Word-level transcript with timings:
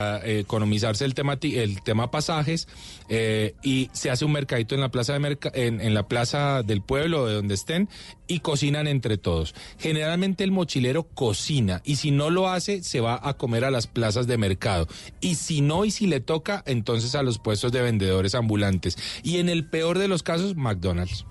A 0.00 0.20
economizarse 0.24 1.04
el 1.04 1.14
tema 1.14 1.38
el 1.40 1.80
tema 1.82 2.10
pasajes 2.10 2.66
eh, 3.08 3.54
y 3.62 3.90
se 3.92 4.10
hace 4.10 4.24
un 4.24 4.32
mercadito 4.32 4.74
en 4.74 4.80
la 4.80 4.88
plaza 4.88 5.12
de 5.12 5.20
merca- 5.20 5.52
en 5.54 5.94
la 5.94 6.08
plaza 6.08 6.64
del 6.64 6.82
pueblo 6.82 7.26
de 7.26 7.34
donde 7.34 7.54
estén 7.54 7.88
y 8.26 8.40
cocinan 8.40 8.88
entre 8.88 9.18
todos. 9.18 9.54
Generalmente 9.78 10.42
el 10.42 10.50
mochilero 10.50 11.04
cocina 11.04 11.80
y 11.84 11.94
si 11.94 12.10
no 12.10 12.30
lo 12.30 12.48
hace 12.48 12.82
se 12.82 12.98
va 13.00 13.20
a 13.22 13.34
comer 13.34 13.64
a 13.64 13.70
las 13.70 13.86
plazas 13.86 14.26
de 14.26 14.36
mercado 14.36 14.88
y 15.20 15.36
si 15.36 15.60
no 15.60 15.84
y 15.84 15.92
si 15.92 16.08
le 16.08 16.18
toca 16.18 16.64
entonces 16.66 17.14
a 17.14 17.22
los 17.22 17.38
puestos 17.38 17.70
de 17.70 17.82
vendedores 17.82 18.34
ambulantes 18.34 18.98
y 19.22 19.38
en 19.38 19.48
el 19.48 19.64
peor 19.64 20.00
de 20.00 20.08
los 20.08 20.24
casos 20.24 20.56
McDonald's. 20.56 21.24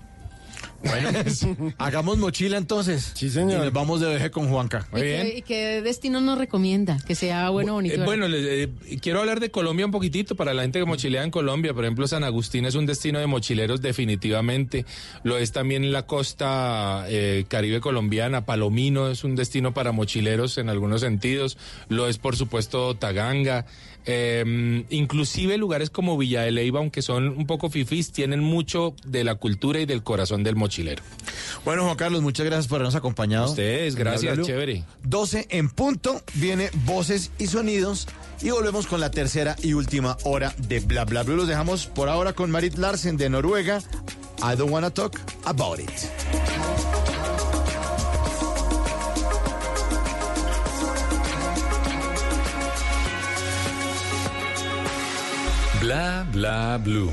Bueno, 0.84 1.72
hagamos 1.78 2.18
mochila 2.18 2.56
entonces. 2.56 3.12
Sí, 3.14 3.30
señor. 3.30 3.52
Y 3.52 3.64
nos 3.64 3.72
vamos 3.72 4.00
de 4.00 4.08
viaje 4.10 4.30
con 4.30 4.48
Juanca. 4.48 4.86
Muy 4.92 5.02
bien. 5.02 5.32
¿Y 5.36 5.42
qué 5.42 5.82
destino 5.82 6.20
nos 6.20 6.38
recomienda? 6.38 6.98
Que 7.06 7.14
sea 7.14 7.50
bueno 7.50 7.72
o 7.72 7.74
bonito. 7.76 8.02
Eh, 8.02 8.04
bueno, 8.04 8.28
les, 8.28 8.44
eh, 8.44 8.70
quiero 9.00 9.20
hablar 9.20 9.40
de 9.40 9.50
Colombia 9.50 9.86
un 9.86 9.92
poquitito 9.92 10.34
para 10.34 10.54
la 10.54 10.62
gente 10.62 10.78
que 10.78 10.84
mochilea 10.84 11.24
en 11.24 11.30
Colombia. 11.30 11.74
Por 11.74 11.84
ejemplo, 11.84 12.06
San 12.06 12.24
Agustín 12.24 12.66
es 12.66 12.74
un 12.74 12.86
destino 12.86 13.18
de 13.18 13.26
mochileros 13.26 13.80
definitivamente. 13.80 14.84
Lo 15.22 15.38
es 15.38 15.52
también 15.52 15.92
la 15.92 16.06
costa 16.06 17.06
eh, 17.08 17.44
caribe 17.48 17.80
colombiana. 17.80 18.44
Palomino 18.44 19.08
es 19.08 19.24
un 19.24 19.36
destino 19.36 19.74
para 19.74 19.92
mochileros 19.92 20.58
en 20.58 20.68
algunos 20.68 21.00
sentidos. 21.00 21.58
Lo 21.88 22.08
es, 22.08 22.18
por 22.18 22.36
supuesto, 22.36 22.94
Taganga. 22.96 23.66
Eh, 24.06 24.84
inclusive 24.90 25.56
lugares 25.56 25.90
como 25.90 26.18
Villa 26.18 26.42
de 26.42 26.50
Leyva, 26.50 26.80
aunque 26.80 27.02
son 27.02 27.28
un 27.28 27.46
poco 27.46 27.70
fifís, 27.70 28.12
tienen 28.12 28.40
mucho 28.40 28.94
de 29.06 29.24
la 29.24 29.34
cultura 29.36 29.80
y 29.80 29.86
del 29.86 30.02
corazón 30.02 30.42
del 30.42 30.56
mochilero. 30.56 31.02
Bueno, 31.64 31.84
Juan 31.84 31.96
Carlos, 31.96 32.22
muchas 32.22 32.44
gracias 32.46 32.66
por 32.68 32.76
habernos 32.76 32.94
acompañado. 32.94 33.46
Ustedes, 33.48 33.94
gracias, 33.94 34.22
Bla, 34.22 34.34
bla, 34.34 34.42
bla. 34.42 34.46
chévere. 34.46 34.84
12 35.04 35.46
en 35.50 35.70
punto, 35.70 36.22
viene 36.34 36.70
voces 36.84 37.30
y 37.38 37.46
sonidos 37.46 38.06
y 38.42 38.50
volvemos 38.50 38.86
con 38.86 39.00
la 39.00 39.10
tercera 39.10 39.56
y 39.62 39.72
última 39.72 40.16
hora 40.24 40.54
de 40.68 40.80
Bla 40.80 41.04
Bla 41.04 41.22
Blue. 41.22 41.36
Los 41.36 41.48
dejamos 41.48 41.86
por 41.86 42.08
ahora 42.08 42.32
con 42.34 42.50
Marit 42.50 42.76
Larsen 42.76 43.16
de 43.16 43.30
Noruega. 43.30 43.78
I 44.42 44.56
don't 44.56 44.70
wanna 44.70 44.90
talk 44.90 45.18
about 45.44 45.78
it. 45.80 45.90
Bla 55.84 56.24
bla 56.32 56.78
blue. 56.78 57.12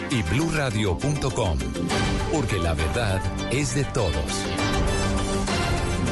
y 0.11 0.21
bluradio.com, 0.23 1.57
porque 2.31 2.59
la 2.59 2.73
verdad 2.73 3.21
es 3.51 3.75
de 3.75 3.83
todos. 3.85 4.45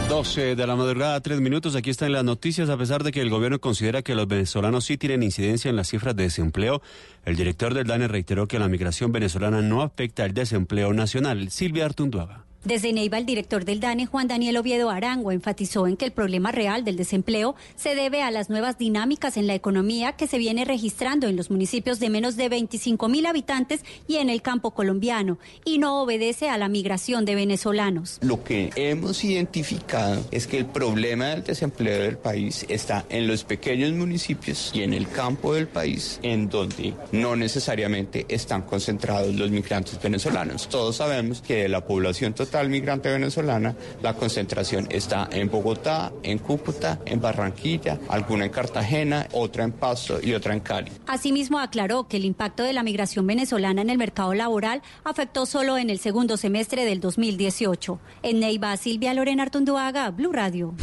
12 0.10 0.56
de 0.56 0.68
la 0.68 0.76
madrugada, 0.76 1.22
tres 1.22 1.40
minutos. 1.40 1.76
Aquí 1.76 1.92
están 1.92 2.12
las 2.12 2.24
noticias. 2.24 2.70
A 2.70 2.78
pesar 2.78 3.04
de 3.04 3.12
que 3.12 3.22
el 3.22 3.30
gobierno 3.30 3.60
considera 3.60 4.02
que 4.02 4.16
los 4.16 4.28
venezolanos 4.28 4.86
sí 4.86 4.98
tienen 4.98 5.22
incidencia 5.22 5.70
en 5.70 5.76
las 5.76 5.90
cifras 5.90 6.16
de 6.16 6.24
desempleo, 6.24 6.82
el 7.26 7.36
director 7.36 7.76
del 7.76 7.86
DANE 7.86 8.08
reiteró 8.08 8.48
que 8.48 8.58
la 8.58 8.68
migración 8.68 9.12
venezolana 9.12 9.62
no 9.62 9.84
afecta 9.84 10.24
al 10.24 10.34
desempleo 10.34 10.94
nacional. 10.94 11.52
Silvia 11.52 11.86
Artunduaga. 11.86 12.49
Desde 12.66 12.92
Neiva, 12.92 13.18
el 13.18 13.26
director 13.26 13.64
del 13.64 13.80
DANE, 13.80 14.06
Juan 14.06 14.28
Daniel 14.28 14.58
Oviedo 14.58 14.90
Arango, 14.90 15.32
enfatizó 15.32 15.88
en 15.88 15.96
que 15.96 16.04
el 16.04 16.12
problema 16.12 16.52
real 16.52 16.84
del 16.84 16.98
desempleo 16.98 17.56
se 17.78 17.96
debe 17.96 18.22
a 18.22 18.32
las 18.32 18.50
nuevas 18.50 18.78
dinámicas 18.78 19.38
en 19.38 19.48
la 19.48 19.56
economía 19.56 20.12
que 20.18 20.28
se 20.28 20.38
viene 20.38 20.66
registrando 20.66 21.28
en 21.28 21.38
los 21.38 21.50
municipios 21.52 22.02
de 22.02 22.10
menos 22.10 22.36
de 22.36 22.50
25 22.50 23.08
mil 23.08 23.28
habitantes 23.28 23.86
y 24.10 24.18
en 24.18 24.30
el 24.30 24.42
campo 24.42 24.72
colombiano, 24.72 25.40
y 25.64 25.78
no 25.78 26.02
obedece 26.02 26.50
a 26.50 26.58
la 26.58 26.68
migración 26.68 27.24
de 27.24 27.36
venezolanos. 27.36 28.20
Lo 28.22 28.44
que 28.44 28.72
hemos 28.76 29.24
identificado 29.24 30.22
es 30.30 30.46
que 30.46 30.58
el 30.58 30.66
problema 30.66 31.28
del 31.28 31.46
desempleo 31.46 32.04
del 32.04 32.18
país 32.18 32.66
está 32.68 33.06
en 33.08 33.26
los 33.26 33.46
pequeños 33.46 33.94
municipios 33.94 34.72
y 34.74 34.84
en 34.84 34.94
el 34.94 35.08
campo 35.08 35.54
del 35.54 35.70
país, 35.70 36.20
en 36.24 36.50
donde 36.50 36.94
no 37.14 37.38
necesariamente 37.38 38.26
están 38.28 38.64
concentrados 38.64 39.34
los 39.34 39.50
migrantes 39.50 39.98
venezolanos. 40.02 40.68
Todos 40.68 40.98
sabemos 40.98 41.42
que 41.42 41.56
de 41.56 41.70
la 41.70 41.86
población 41.86 42.34
total 42.34 42.49
migrante 42.70 43.10
venezolana, 43.10 43.76
la 44.02 44.14
concentración 44.14 44.88
está 44.90 45.30
en 45.32 45.50
Bogotá, 45.50 46.12
en 46.24 46.38
Cúcuta, 46.40 47.00
en 47.06 47.22
Barranquilla, 47.22 48.00
alguna 48.10 48.46
en 48.46 48.52
Cartagena, 48.52 49.28
otra 49.32 49.64
en 49.64 49.72
Pasto 49.72 50.20
y 50.22 50.34
otra 50.34 50.54
en 50.54 50.60
Cali. 50.60 50.92
Asimismo, 51.08 51.60
aclaró 51.60 52.08
que 52.08 52.18
el 52.18 52.26
impacto 52.26 52.64
de 52.64 52.74
la 52.74 52.84
migración 52.84 53.26
venezolana 53.28 53.82
en 53.82 53.90
el 53.90 53.98
mercado 53.98 54.34
laboral 54.34 54.82
afectó 55.04 55.46
solo 55.46 55.78
en 55.78 55.90
el 55.90 56.00
segundo 56.00 56.38
semestre 56.38 56.86
del 56.86 57.00
2018. 57.00 58.00
En 58.24 58.40
Neiva, 58.40 58.76
Silvia 58.78 59.14
Lorena 59.14 59.44
Artunduaga, 59.44 60.10
Blue 60.12 60.34
Radio. 60.34 60.74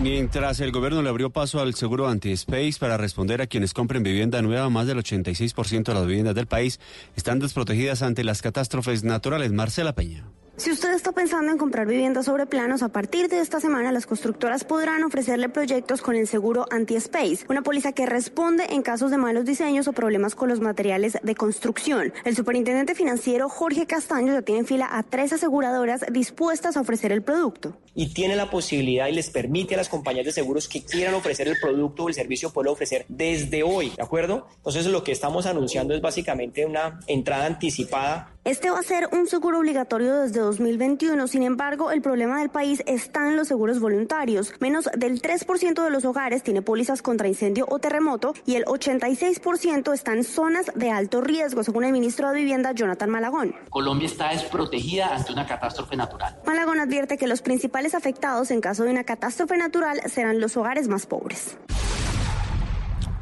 Mientras 0.00 0.60
el 0.60 0.70
gobierno 0.70 1.02
le 1.02 1.08
abrió 1.08 1.30
paso 1.30 1.60
al 1.60 1.74
seguro 1.74 2.06
anti-space 2.06 2.78
para 2.78 2.96
responder 2.96 3.42
a 3.42 3.48
quienes 3.48 3.74
compren 3.74 4.04
vivienda 4.04 4.40
nueva, 4.42 4.70
más 4.70 4.86
del 4.86 4.98
86% 4.98 5.82
de 5.82 5.94
las 5.94 6.06
viviendas 6.06 6.36
del 6.36 6.46
país 6.46 6.78
están 7.16 7.40
desprotegidas 7.40 8.02
ante 8.02 8.22
las 8.22 8.40
catástrofes 8.40 9.02
naturales. 9.02 9.50
Marcela 9.50 9.96
Peña. 9.96 10.24
Si 10.58 10.72
usted 10.72 10.92
está 10.92 11.12
pensando 11.12 11.52
en 11.52 11.56
comprar 11.56 11.86
viviendas 11.86 12.26
sobre 12.26 12.44
planos, 12.44 12.82
a 12.82 12.88
partir 12.88 13.28
de 13.28 13.38
esta 13.38 13.60
semana 13.60 13.92
las 13.92 14.06
constructoras 14.06 14.64
podrán 14.64 15.04
ofrecerle 15.04 15.48
proyectos 15.48 16.02
con 16.02 16.16
el 16.16 16.26
seguro 16.26 16.66
anti-space, 16.72 17.46
una 17.48 17.62
póliza 17.62 17.92
que 17.92 18.06
responde 18.06 18.64
en 18.70 18.82
casos 18.82 19.12
de 19.12 19.18
malos 19.18 19.44
diseños 19.44 19.86
o 19.86 19.92
problemas 19.92 20.34
con 20.34 20.48
los 20.48 20.58
materiales 20.58 21.16
de 21.22 21.34
construcción. 21.36 22.12
El 22.24 22.34
superintendente 22.34 22.96
financiero 22.96 23.48
Jorge 23.48 23.86
Castaño 23.86 24.32
ya 24.32 24.42
tiene 24.42 24.62
en 24.62 24.66
fila 24.66 24.88
a 24.90 25.04
tres 25.04 25.32
aseguradoras 25.32 26.04
dispuestas 26.10 26.76
a 26.76 26.80
ofrecer 26.80 27.12
el 27.12 27.22
producto. 27.22 27.76
Y 27.94 28.12
tiene 28.14 28.36
la 28.36 28.50
posibilidad 28.50 29.08
y 29.08 29.12
les 29.12 29.30
permite 29.30 29.74
a 29.74 29.78
las 29.78 29.88
compañías 29.88 30.26
de 30.26 30.32
seguros 30.32 30.68
que 30.68 30.84
quieran 30.84 31.14
ofrecer 31.14 31.48
el 31.48 31.58
producto 31.60 32.04
o 32.04 32.08
el 32.08 32.14
servicio, 32.14 32.52
poderlo 32.52 32.72
ofrecer 32.72 33.04
desde 33.08 33.62
hoy, 33.62 33.90
¿de 33.90 34.02
acuerdo? 34.02 34.46
Entonces 34.56 34.86
lo 34.86 35.04
que 35.04 35.12
estamos 35.12 35.46
anunciando 35.46 35.94
es 35.94 36.00
básicamente 36.00 36.64
una 36.64 37.00
entrada 37.06 37.46
anticipada 37.46 38.32
este 38.48 38.70
va 38.70 38.78
a 38.78 38.82
ser 38.82 39.10
un 39.12 39.26
seguro 39.26 39.58
obligatorio 39.58 40.22
desde 40.22 40.40
2021. 40.40 41.28
Sin 41.28 41.42
embargo, 41.42 41.90
el 41.90 42.00
problema 42.00 42.40
del 42.40 42.48
país 42.48 42.82
está 42.86 43.28
en 43.28 43.36
los 43.36 43.46
seguros 43.46 43.78
voluntarios. 43.78 44.54
Menos 44.58 44.88
del 44.96 45.20
3% 45.20 45.84
de 45.84 45.90
los 45.90 46.06
hogares 46.06 46.42
tiene 46.42 46.62
pólizas 46.62 47.02
contra 47.02 47.28
incendio 47.28 47.66
o 47.68 47.78
terremoto 47.78 48.32
y 48.46 48.54
el 48.54 48.64
86% 48.64 49.92
está 49.92 50.14
en 50.14 50.24
zonas 50.24 50.72
de 50.74 50.90
alto 50.90 51.20
riesgo, 51.20 51.62
según 51.62 51.84
el 51.84 51.92
ministro 51.92 52.30
de 52.30 52.38
Vivienda, 52.38 52.72
Jonathan 52.72 53.10
Malagón. 53.10 53.54
Colombia 53.68 54.06
está 54.06 54.30
desprotegida 54.30 55.14
ante 55.14 55.30
una 55.30 55.46
catástrofe 55.46 55.94
natural. 55.94 56.38
Malagón 56.46 56.80
advierte 56.80 57.18
que 57.18 57.26
los 57.26 57.42
principales 57.42 57.87
afectados 57.94 58.50
en 58.50 58.60
caso 58.60 58.84
de 58.84 58.90
una 58.90 59.04
catástrofe 59.04 59.56
natural 59.56 60.00
serán 60.06 60.40
los 60.40 60.56
hogares 60.56 60.88
más 60.88 61.06
pobres. 61.06 61.56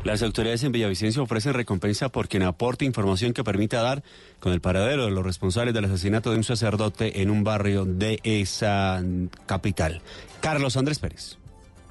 Las 0.06 0.22
autoridades 0.22 0.62
en 0.62 0.70
Villavicencio 0.70 1.24
ofrecen 1.24 1.54
recompensa 1.54 2.10
por 2.10 2.28
quien 2.28 2.44
aporte 2.44 2.84
información 2.84 3.32
que 3.32 3.42
permita 3.42 3.82
dar 3.82 4.04
con 4.38 4.52
el 4.52 4.60
paradero 4.60 5.06
de 5.06 5.10
los 5.10 5.24
responsables 5.24 5.74
del 5.74 5.86
asesinato 5.86 6.30
de 6.30 6.36
un 6.36 6.44
sacerdote 6.44 7.22
en 7.22 7.30
un 7.30 7.42
barrio 7.42 7.84
de 7.84 8.20
esa 8.22 9.02
capital. 9.46 10.02
Carlos 10.40 10.76
Andrés 10.76 11.00
Pérez. 11.00 11.38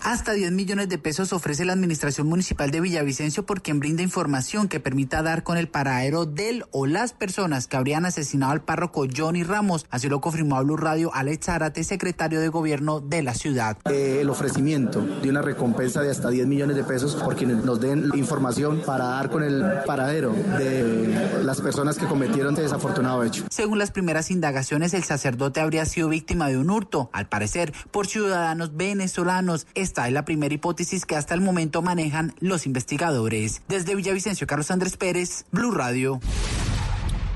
Hasta 0.05 0.33
10 0.33 0.51
millones 0.51 0.87
de 0.87 0.99
pesos 0.99 1.33
ofrece 1.33 1.65
la 1.65 1.73
Administración 1.73 2.27
Municipal 2.27 2.69
de 2.69 2.79
Villavicencio 2.79 3.43
por 3.43 3.63
quien 3.63 3.79
brinda 3.79 4.03
información 4.03 4.67
que 4.67 4.79
permita 4.79 5.23
dar 5.23 5.41
con 5.41 5.57
el 5.57 5.67
paradero 5.67 6.27
del 6.27 6.63
o 6.69 6.85
las 6.85 7.13
personas 7.13 7.65
que 7.65 7.75
habrían 7.75 8.05
asesinado 8.05 8.51
al 8.51 8.61
párroco 8.61 9.07
Johnny 9.11 9.41
Ramos. 9.41 9.87
Así 9.89 10.07
lo 10.07 10.21
confirmó 10.21 10.57
a 10.57 10.61
Blue 10.61 10.77
Radio 10.77 11.09
Alex 11.11 11.47
Zárate, 11.47 11.83
secretario 11.83 12.39
de 12.39 12.49
Gobierno 12.49 12.99
de 12.99 13.23
la 13.23 13.33
ciudad. 13.33 13.79
Eh, 13.89 14.19
el 14.21 14.29
ofrecimiento 14.29 15.01
de 15.01 15.27
una 15.27 15.41
recompensa 15.41 16.03
de 16.03 16.11
hasta 16.11 16.29
10 16.29 16.45
millones 16.45 16.75
de 16.75 16.83
pesos 16.83 17.15
por 17.15 17.35
quienes 17.35 17.65
nos 17.65 17.81
den 17.81 18.11
información 18.13 18.83
para 18.85 19.05
dar 19.05 19.31
con 19.31 19.41
el 19.41 19.65
paradero 19.87 20.33
de 20.33 21.41
las 21.41 21.61
personas 21.61 21.97
que 21.97 22.05
cometieron 22.05 22.53
este 22.53 22.61
desafortunado 22.61 23.23
hecho. 23.23 23.45
Según 23.49 23.79
las 23.79 23.89
primeras 23.89 24.29
indagaciones, 24.29 24.93
el 24.93 25.03
sacerdote 25.03 25.61
habría 25.61 25.83
sido 25.87 26.09
víctima 26.09 26.47
de 26.47 26.59
un 26.59 26.69
hurto, 26.69 27.09
al 27.11 27.27
parecer 27.27 27.73
por 27.89 28.05
ciudadanos 28.05 28.77
venezolanos. 28.77 29.65
Esta 29.95 30.07
es 30.07 30.13
la 30.13 30.25
primera 30.25 30.53
hipótesis 30.53 31.05
que 31.05 31.15
hasta 31.15 31.33
el 31.35 31.39
momento 31.39 31.81
manejan 31.81 32.33
los 32.41 32.65
investigadores. 32.65 33.61
Desde 33.69 33.95
Villavicencio, 33.95 34.45
Carlos 34.45 34.69
Andrés 34.69 34.97
Pérez, 34.97 35.45
Blue 35.53 35.71
Radio. 35.71 36.19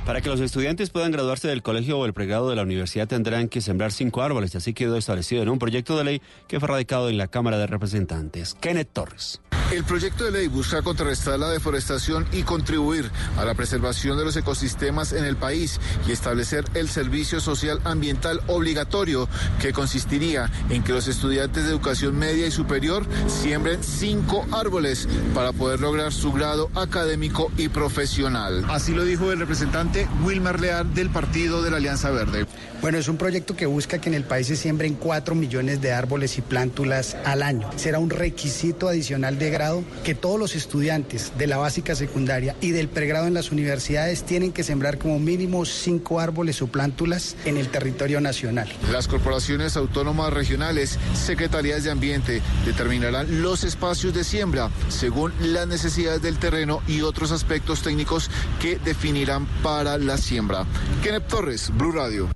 Para 0.10 0.22
que 0.22 0.30
los 0.30 0.40
estudiantes 0.40 0.90
puedan 0.90 1.12
graduarse 1.12 1.48
del 1.48 1.62
colegio 1.62 2.00
o 2.00 2.06
el 2.08 2.14
pregrado 2.14 2.50
de 2.50 2.56
la 2.56 2.64
universidad 2.64 3.08
tendrán 3.08 3.48
que 3.48 3.62
sembrar 3.62 3.92
cinco 3.92 4.24
árboles. 4.24 4.56
Así 4.56 4.74
quedó 4.74 4.98
establecido 4.98 5.44
en 5.44 5.50
un 5.50 5.60
proyecto 5.60 5.96
de 6.00 6.04
ley 6.04 6.22
que 6.48 6.60
fue 6.60 6.68
radicado 6.68 7.10
en 7.10 7.20
la 7.20 7.28
Cámara 7.28 7.60
de 7.60 7.68
Representantes. 7.68 8.56
Kenneth 8.60 8.90
Torres. 8.92 9.40
El 9.72 9.84
proyecto 9.84 10.24
de 10.24 10.32
ley 10.32 10.48
busca 10.48 10.82
contrarrestar 10.82 11.38
la 11.38 11.48
deforestación 11.50 12.26
y 12.32 12.42
contribuir 12.42 13.12
a 13.38 13.46
la 13.46 13.54
preservación 13.54 14.18
de 14.18 14.26
los 14.26 14.36
ecosistemas 14.36 15.14
en 15.14 15.26
el 15.26 15.36
país 15.36 15.80
y 16.08 16.12
establecer 16.12 16.66
el 16.74 16.90
servicio 16.90 17.40
social 17.40 17.80
ambiental 17.84 18.42
obligatorio 18.48 19.30
que 19.62 19.72
consistiría 19.72 20.50
en 20.72 20.84
que 20.84 20.94
los 20.94 21.08
estudiantes 21.08 21.66
de 21.66 21.70
educación 21.70 22.18
media 22.18 22.48
y 22.48 22.52
superior 22.52 23.06
siembren 23.28 23.84
cinco 23.84 24.44
árboles 24.52 25.08
para 25.36 25.54
poder 25.54 25.82
lograr 25.82 26.14
su 26.14 26.32
grado 26.32 26.72
académico 26.74 27.52
y 27.56 27.70
profesional. 27.70 28.66
Así 28.70 28.96
lo 28.96 29.06
dijo 29.06 29.32
el 29.32 29.38
representante 29.38 29.99
Wilmer 30.24 30.60
Leal 30.60 30.94
del 30.94 31.10
Partido 31.10 31.62
de 31.62 31.72
la 31.72 31.78
Alianza 31.78 32.10
Verde. 32.12 32.46
Bueno, 32.82 32.98
es 32.98 33.10
un 33.10 33.18
proyecto 33.18 33.58
que 33.58 33.66
busca 33.66 34.00
que 34.00 34.08
en 34.08 34.16
el 34.16 34.24
país 34.24 34.48
se 34.48 34.56
siembren 34.56 34.94
cuatro 34.94 35.36
millones 35.36 35.82
de 35.82 35.92
árboles 35.92 36.38
y 36.38 36.42
plántulas 36.42 37.18
al 37.26 37.44
año. 37.44 37.70
Será 37.76 38.00
un 38.00 38.10
requisito 38.10 38.88
adicional 38.88 39.38
de 39.38 39.50
grado 39.50 39.84
que 40.04 40.16
todos 40.16 40.40
los 40.40 40.56
estudiantes 40.56 41.34
de 41.38 41.48
la 41.48 41.58
básica 41.58 41.96
secundaria 41.96 42.56
y 42.62 42.72
del 42.72 42.88
pregrado 42.88 43.28
en 43.28 43.34
las 43.34 43.52
universidades 43.52 44.24
tienen 44.24 44.54
que 44.54 44.64
sembrar 44.64 44.98
como 44.98 45.20
mínimo 45.20 45.66
cinco 45.66 46.20
árboles 46.20 46.62
o 46.62 46.68
plántulas 46.68 47.36
en 47.46 47.58
el 47.58 47.68
territorio 47.68 48.22
nacional. 48.22 48.70
Las 48.92 49.08
corporaciones 49.08 49.76
autónomas 49.76 50.32
regionales, 50.32 50.98
secretarías 51.14 51.84
de 51.84 51.92
ambiente, 51.92 52.42
determinarán 52.66 53.42
los 53.42 53.64
espacios 53.64 54.14
de 54.14 54.24
siembra 54.24 54.70
según 54.88 55.34
las 55.42 55.68
necesidades 55.68 56.22
del 56.22 56.40
terreno 56.40 56.82
y 56.88 57.02
otros 57.02 57.32
aspectos 57.32 57.82
técnicos 57.82 58.30
que 58.62 58.78
definirán 58.78 59.46
para 59.62 59.79
la 59.84 60.18
siembra. 60.18 60.66
Kenneth 61.02 61.28
Torres, 61.28 61.72
Blue 61.74 61.92
Radio. 61.94 62.30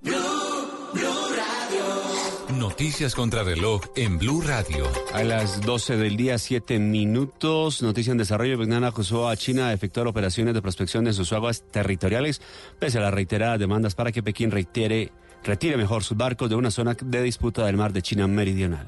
Noticias 2.58 3.16
contra 3.16 3.44
reloj 3.44 3.82
en 3.98 4.18
Blue 4.18 4.42
Radio. 4.42 4.88
A 5.14 5.24
las 5.24 5.62
12 5.62 5.98
del 5.98 6.16
día, 6.16 6.38
7 6.38 6.80
minutos. 6.80 7.82
Noticia 7.82 8.12
en 8.12 8.18
desarrollo. 8.18 8.58
Vietnam 8.58 8.86
acusó 8.86 9.28
a 9.28 9.36
China 9.36 9.68
de 9.68 9.74
efectuar 9.74 10.08
operaciones 10.08 10.54
de 10.54 10.62
prospección 10.62 11.06
en 11.06 11.14
sus 11.14 11.34
aguas 11.34 11.64
territoriales, 11.70 12.42
pese 12.80 13.00
a 13.00 13.02
las 13.02 13.14
reiteradas 13.14 13.60
demandas 13.60 13.94
para 13.94 14.14
que 14.14 14.24
Pekín 14.24 14.50
reitere, 14.50 15.12
retire 15.44 15.76
mejor 15.76 16.04
sus 16.04 16.16
barcos 16.16 16.50
de 16.50 16.56
una 16.56 16.72
zona 16.72 16.96
de 17.00 17.22
disputa 17.24 17.66
del 17.66 17.76
mar 17.76 17.92
de 17.92 18.02
China 18.02 18.28
Meridional. 18.28 18.88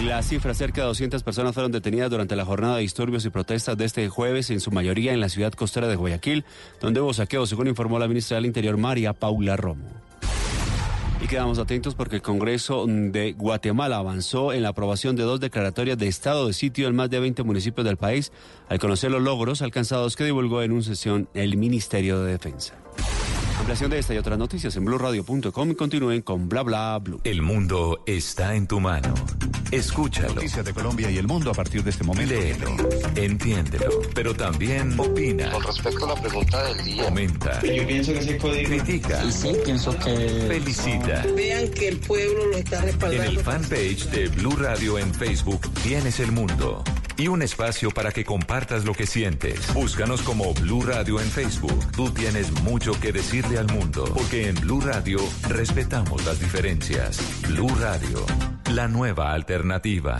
La 0.00 0.22
cifra, 0.22 0.54
cerca 0.54 0.80
de 0.80 0.86
200 0.86 1.22
personas 1.22 1.52
fueron 1.52 1.70
detenidas 1.70 2.10
durante 2.10 2.34
la 2.34 2.46
jornada 2.46 2.76
de 2.76 2.82
disturbios 2.82 3.26
y 3.26 3.30
protestas 3.30 3.76
de 3.76 3.84
este 3.84 4.08
jueves, 4.08 4.48
en 4.50 4.58
su 4.60 4.70
mayoría 4.70 5.12
en 5.12 5.20
la 5.20 5.28
ciudad 5.28 5.52
costera 5.52 5.86
de 5.86 5.96
Guayaquil, 5.96 6.44
donde 6.80 7.00
hubo 7.00 7.12
saqueos, 7.12 7.50
según 7.50 7.68
informó 7.68 7.98
la 7.98 8.08
ministra 8.08 8.36
del 8.36 8.46
Interior, 8.46 8.78
María 8.78 9.12
Paula 9.12 9.56
Romo. 9.56 9.84
Y 11.22 11.26
quedamos 11.28 11.58
atentos 11.58 11.94
porque 11.94 12.16
el 12.16 12.22
Congreso 12.22 12.86
de 12.88 13.34
Guatemala 13.34 13.98
avanzó 13.98 14.52
en 14.52 14.62
la 14.62 14.70
aprobación 14.70 15.14
de 15.14 15.22
dos 15.22 15.38
declaratorias 15.40 15.98
de 15.98 16.08
estado 16.08 16.48
de 16.48 16.54
sitio 16.54 16.88
en 16.88 16.96
más 16.96 17.10
de 17.10 17.20
20 17.20 17.42
municipios 17.44 17.84
del 17.84 17.98
país, 17.98 18.32
al 18.68 18.80
conocer 18.80 19.10
los 19.10 19.22
logros 19.22 19.62
alcanzados 19.62 20.16
que 20.16 20.24
divulgó 20.24 20.62
en 20.62 20.72
una 20.72 20.82
sesión 20.82 21.28
el 21.34 21.56
Ministerio 21.56 22.22
de 22.22 22.32
Defensa. 22.32 22.74
Ampliación 23.62 23.90
de 23.92 23.98
esta 24.00 24.12
y 24.12 24.18
otras 24.18 24.36
noticias 24.36 24.74
en 24.74 24.84
blurradio.com 24.84 25.70
y 25.70 25.74
continúen 25.76 26.22
con 26.22 26.48
bla 26.48 26.62
bla 26.62 26.98
blue. 26.98 27.20
El 27.22 27.42
mundo 27.42 28.02
está 28.06 28.56
en 28.56 28.66
tu 28.66 28.80
mano. 28.80 29.14
Escúchalo. 29.70 30.34
Noticias 30.34 30.64
de 30.64 30.74
Colombia 30.74 31.08
y 31.12 31.16
el 31.16 31.28
mundo 31.28 31.52
a 31.52 31.54
partir 31.54 31.84
de 31.84 31.90
este 31.90 32.02
momento. 32.02 32.34
Léelo, 32.34 32.76
entiéndelo, 33.14 34.02
pero 34.14 34.34
también 34.34 34.98
opina. 34.98 35.52
Con 35.52 35.62
respecto 35.62 36.04
a 36.04 36.08
la 36.14 36.20
pregunta 36.20 36.64
del 36.64 36.84
día. 36.84 37.04
Comenta. 37.04 37.62
Yo 37.62 37.86
pienso 37.86 38.12
que 38.12 38.22
se 38.22 38.34
puede. 38.34 38.64
Critica. 38.64 39.22
Sí, 39.22 39.32
sí, 39.32 39.56
pienso 39.64 39.96
que. 39.96 40.44
Felicita. 40.48 41.24
Vean 41.36 41.68
que 41.70 41.86
el 41.88 41.98
pueblo 41.98 42.46
lo 42.48 42.56
está 42.56 42.80
respaldando. 42.82 43.22
En 43.22 43.30
el 43.30 43.38
fanpage 43.38 44.06
de 44.10 44.28
Blue 44.28 44.56
Radio 44.56 44.98
en 44.98 45.14
Facebook 45.14 45.72
tienes 45.84 46.18
el 46.18 46.32
mundo. 46.32 46.82
y 47.18 47.28
un 47.28 47.42
espacio 47.42 47.90
para 47.90 48.10
que 48.10 48.24
compartas 48.24 48.84
lo 48.84 48.94
que 48.94 49.06
sientes. 49.06 49.72
Búscanos 49.74 50.22
como 50.22 50.52
Blue 50.54 50.82
Radio 50.82 51.20
en 51.20 51.28
Facebook. 51.28 51.78
Tú 51.92 52.10
tienes 52.10 52.50
mucho 52.62 52.98
que 52.98 53.12
decirle 53.12 53.51
al 53.56 53.72
mundo, 53.72 54.04
porque 54.12 54.48
en 54.48 54.56
Blue 54.56 54.80
Radio 54.80 55.20
respetamos 55.48 56.24
las 56.24 56.40
diferencias. 56.40 57.20
Blue 57.48 57.72
Radio, 57.80 58.26
la 58.72 58.88
nueva 58.88 59.32
alternativa. 59.32 60.18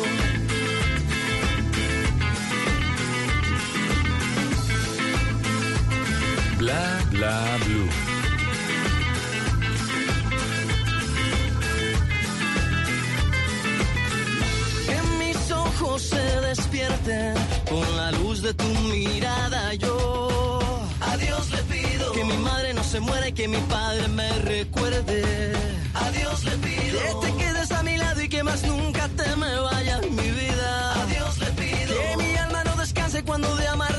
Bla. 7.21 7.59
Que 14.87 14.97
mis 15.19 15.51
ojos 15.51 16.01
se 16.01 16.41
despierten 16.49 17.35
con 17.69 17.85
la 17.95 18.11
luz 18.13 18.41
de 18.41 18.55
tu 18.55 18.65
mirada. 18.65 19.75
Yo 19.75 20.59
a 20.99 21.17
Dios 21.17 21.51
le 21.51 21.61
pido 21.73 22.11
que 22.11 22.25
mi 22.25 22.37
madre 22.37 22.73
no 22.73 22.83
se 22.83 22.99
muera 22.99 23.27
y 23.27 23.33
que 23.33 23.47
mi 23.47 23.61
padre 23.69 24.07
me 24.07 24.29
recuerde. 24.39 25.53
A 25.93 26.09
Dios 26.09 26.43
le 26.43 26.57
pido 26.57 26.99
que 27.21 27.27
te 27.27 27.37
quedes 27.37 27.71
a 27.71 27.83
mi 27.83 27.97
lado 27.97 28.19
y 28.23 28.29
que 28.29 28.41
más 28.41 28.63
nunca 28.63 29.07
te 29.09 29.35
me 29.35 29.59
vayas, 29.59 30.01
mi 30.09 30.31
vida. 30.41 31.03
A 31.03 31.05
Dios 31.05 31.37
le 31.37 31.51
pido 31.51 31.93
que 32.01 32.17
mi 32.17 32.35
alma 32.35 32.63
no 32.63 32.75
descanse 32.77 33.23
cuando 33.23 33.55
de 33.57 33.67
amarte 33.67 33.90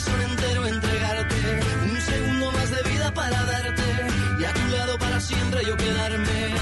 corazón 0.00 0.30
entero 0.30 0.66
entregarte. 0.66 1.60
Un 1.90 2.00
segundo 2.00 2.52
más 2.52 2.70
de 2.70 2.90
vida 2.90 3.14
para 3.14 3.44
darte 3.44 3.82
y 4.40 4.44
a 4.44 4.52
tu 4.52 4.66
lado 4.76 4.98
para 4.98 5.20
siempre 5.20 5.64
yo 5.66 5.76
quedarme. 5.76 6.54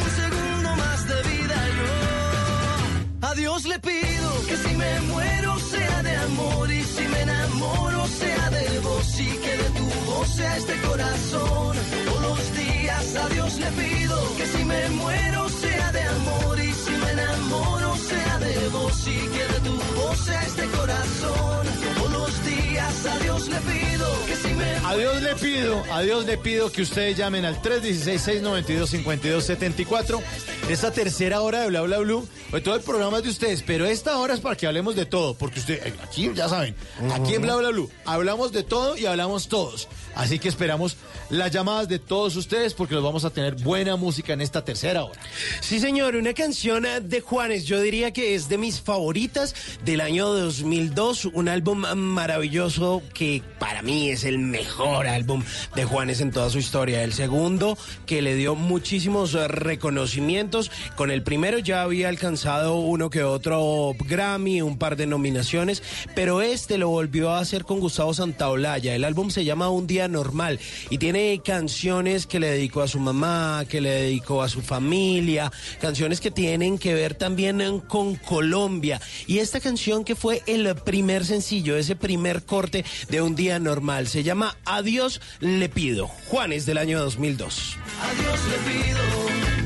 Un 0.00 0.10
segundo 0.10 0.76
más 0.76 1.08
de 1.08 1.22
vida 1.22 1.56
yo. 1.78 3.28
A 3.28 3.34
Dios 3.34 3.64
le 3.64 3.78
pido 3.78 4.46
que 4.48 4.56
si 4.56 4.76
me 4.76 5.00
muero 5.12 5.58
sea 5.58 6.02
de 6.02 6.16
amor 6.16 6.70
y 6.72 6.82
si 6.82 7.08
me 7.08 7.20
enamoro 7.22 8.06
sea 8.06 8.50
de 8.50 8.78
vos 8.80 9.20
y 9.20 9.28
que 9.28 9.56
de 9.56 9.70
tu 9.78 9.91
sea 10.26 10.56
este 10.56 10.80
corazón. 10.80 11.76
Todos 12.06 12.22
los 12.22 12.56
días 12.56 13.14
a 13.16 13.28
Dios 13.28 13.54
le 13.58 13.66
pido 13.72 14.36
que 14.36 14.46
si 14.46 14.64
me 14.64 14.88
muero 14.90 15.48
sea 15.48 15.90
de 15.92 16.02
amor 16.02 16.60
y 16.60 16.72
si 16.72 16.90
me 16.90 17.10
enamoro 17.12 17.96
sea 17.96 18.38
de 18.38 18.68
vos 18.68 19.06
y 19.06 19.28
que 19.28 19.44
de 19.52 19.60
tu 19.68 19.76
voz 19.94 20.28
este 20.28 20.66
corazón. 20.66 21.66
Todos 21.96 22.12
los 22.12 22.44
días 22.44 23.06
a 23.06 23.18
Dios 23.18 23.48
le 23.48 23.60
pido 23.60 24.06
que 24.26 24.36
si 24.36 24.48
me 24.54 24.72
A 24.84 24.96
Dios 24.96 25.22
le 25.22 25.34
pido, 25.36 25.82
a 25.92 26.00
Dios 26.02 26.26
le 26.26 26.36
pido 26.38 26.70
que 26.72 26.82
ustedes 26.82 27.16
llamen 27.16 27.44
al 27.44 27.60
316-692-5274. 27.62 30.20
Esta 30.68 30.90
tercera 30.92 31.40
hora 31.40 31.62
de 31.62 31.68
Bla 31.68 31.82
Bla 31.82 31.98
Blue, 31.98 32.26
todo 32.62 32.76
el 32.76 32.82
programa 32.82 33.18
es 33.18 33.24
de 33.24 33.30
ustedes, 33.30 33.62
pero 33.62 33.84
esta 33.84 34.16
hora 34.18 34.34
es 34.34 34.40
para 34.40 34.56
que 34.56 34.66
hablemos 34.66 34.94
de 34.94 35.06
todo, 35.06 35.34
porque 35.34 35.58
ustedes, 35.60 35.92
aquí 36.02 36.30
ya 36.34 36.48
saben, 36.48 36.74
aquí 37.12 37.34
en 37.34 37.42
Bla 37.42 37.56
Bla 37.56 37.70
Blue 37.70 37.90
hablamos 38.04 38.52
de 38.52 38.62
todo 38.62 38.96
y 38.96 39.06
hablamos 39.06 39.48
todos. 39.48 39.88
Así 40.14 40.38
que 40.38 40.48
esperamos 40.48 40.96
las 41.30 41.50
llamadas 41.50 41.88
de 41.88 41.98
todos 41.98 42.36
ustedes 42.36 42.74
porque 42.74 42.94
los 42.94 43.02
vamos 43.02 43.24
a 43.24 43.30
tener 43.30 43.54
buena 43.56 43.96
música 43.96 44.32
en 44.32 44.40
esta 44.40 44.64
tercera 44.64 45.04
hora. 45.04 45.20
Sí, 45.60 45.80
señor, 45.80 46.16
una 46.16 46.34
canción 46.34 46.84
eh, 46.84 47.00
de 47.00 47.20
Juanes, 47.20 47.64
yo 47.64 47.80
diría 47.80 48.12
que 48.12 48.34
es 48.34 48.48
de 48.48 48.58
mis 48.58 48.80
favoritas 48.80 49.54
del 49.84 50.00
año 50.00 50.28
2002, 50.28 51.26
un 51.26 51.48
álbum 51.48 51.84
maravilloso 51.96 53.02
que 53.14 53.42
para 53.58 53.82
mí 53.82 54.10
es 54.10 54.24
el 54.24 54.38
mejor 54.38 55.06
álbum 55.06 55.42
de 55.74 55.84
Juanes 55.84 56.20
en 56.20 56.30
toda 56.30 56.50
su 56.50 56.58
historia. 56.58 57.02
El 57.02 57.12
segundo 57.12 57.78
que 58.06 58.22
le 58.22 58.34
dio 58.34 58.54
muchísimos 58.54 59.34
eh, 59.34 59.48
reconocimientos, 59.48 60.70
con 60.96 61.10
el 61.10 61.22
primero 61.22 61.58
ya 61.58 61.82
había 61.82 62.08
alcanzado 62.08 62.76
uno 62.76 63.10
que 63.10 63.22
otro 63.22 63.94
Grammy, 64.06 64.62
un 64.62 64.78
par 64.78 64.96
de 64.96 65.06
nominaciones, 65.06 65.82
pero 66.14 66.42
este 66.42 66.78
lo 66.78 66.88
volvió 66.88 67.30
a 67.30 67.40
hacer 67.40 67.64
con 67.64 67.80
Gustavo 67.80 68.12
Santaolalla. 68.14 68.94
El 68.94 69.04
álbum 69.04 69.30
se 69.30 69.44
llama 69.44 69.70
Un 69.70 69.86
Día 69.86 70.01
Normal 70.08 70.58
y 70.90 70.98
tiene 70.98 71.40
canciones 71.44 72.26
que 72.26 72.40
le 72.40 72.50
dedicó 72.50 72.82
a 72.82 72.88
su 72.88 73.00
mamá, 73.00 73.64
que 73.68 73.80
le 73.80 73.90
dedicó 73.90 74.42
a 74.42 74.48
su 74.48 74.62
familia, 74.62 75.52
canciones 75.80 76.20
que 76.20 76.30
tienen 76.30 76.78
que 76.78 76.94
ver 76.94 77.14
también 77.14 77.60
eh, 77.60 77.80
con 77.88 78.16
Colombia. 78.16 79.00
Y 79.26 79.38
esta 79.38 79.60
canción 79.60 80.04
que 80.04 80.14
fue 80.14 80.42
el 80.46 80.74
primer 80.76 81.24
sencillo, 81.24 81.76
ese 81.76 81.96
primer 81.96 82.44
corte 82.44 82.84
de 83.08 83.22
Un 83.22 83.34
Día 83.34 83.58
Normal, 83.58 84.06
se 84.06 84.22
llama 84.22 84.56
Adiós 84.64 85.20
le 85.40 85.68
pido. 85.68 86.06
Juanes 86.06 86.66
del 86.66 86.78
año 86.78 87.00
2002. 87.00 87.76
Adiós 88.00 88.40
le 88.46 88.72
pido. 88.72 89.61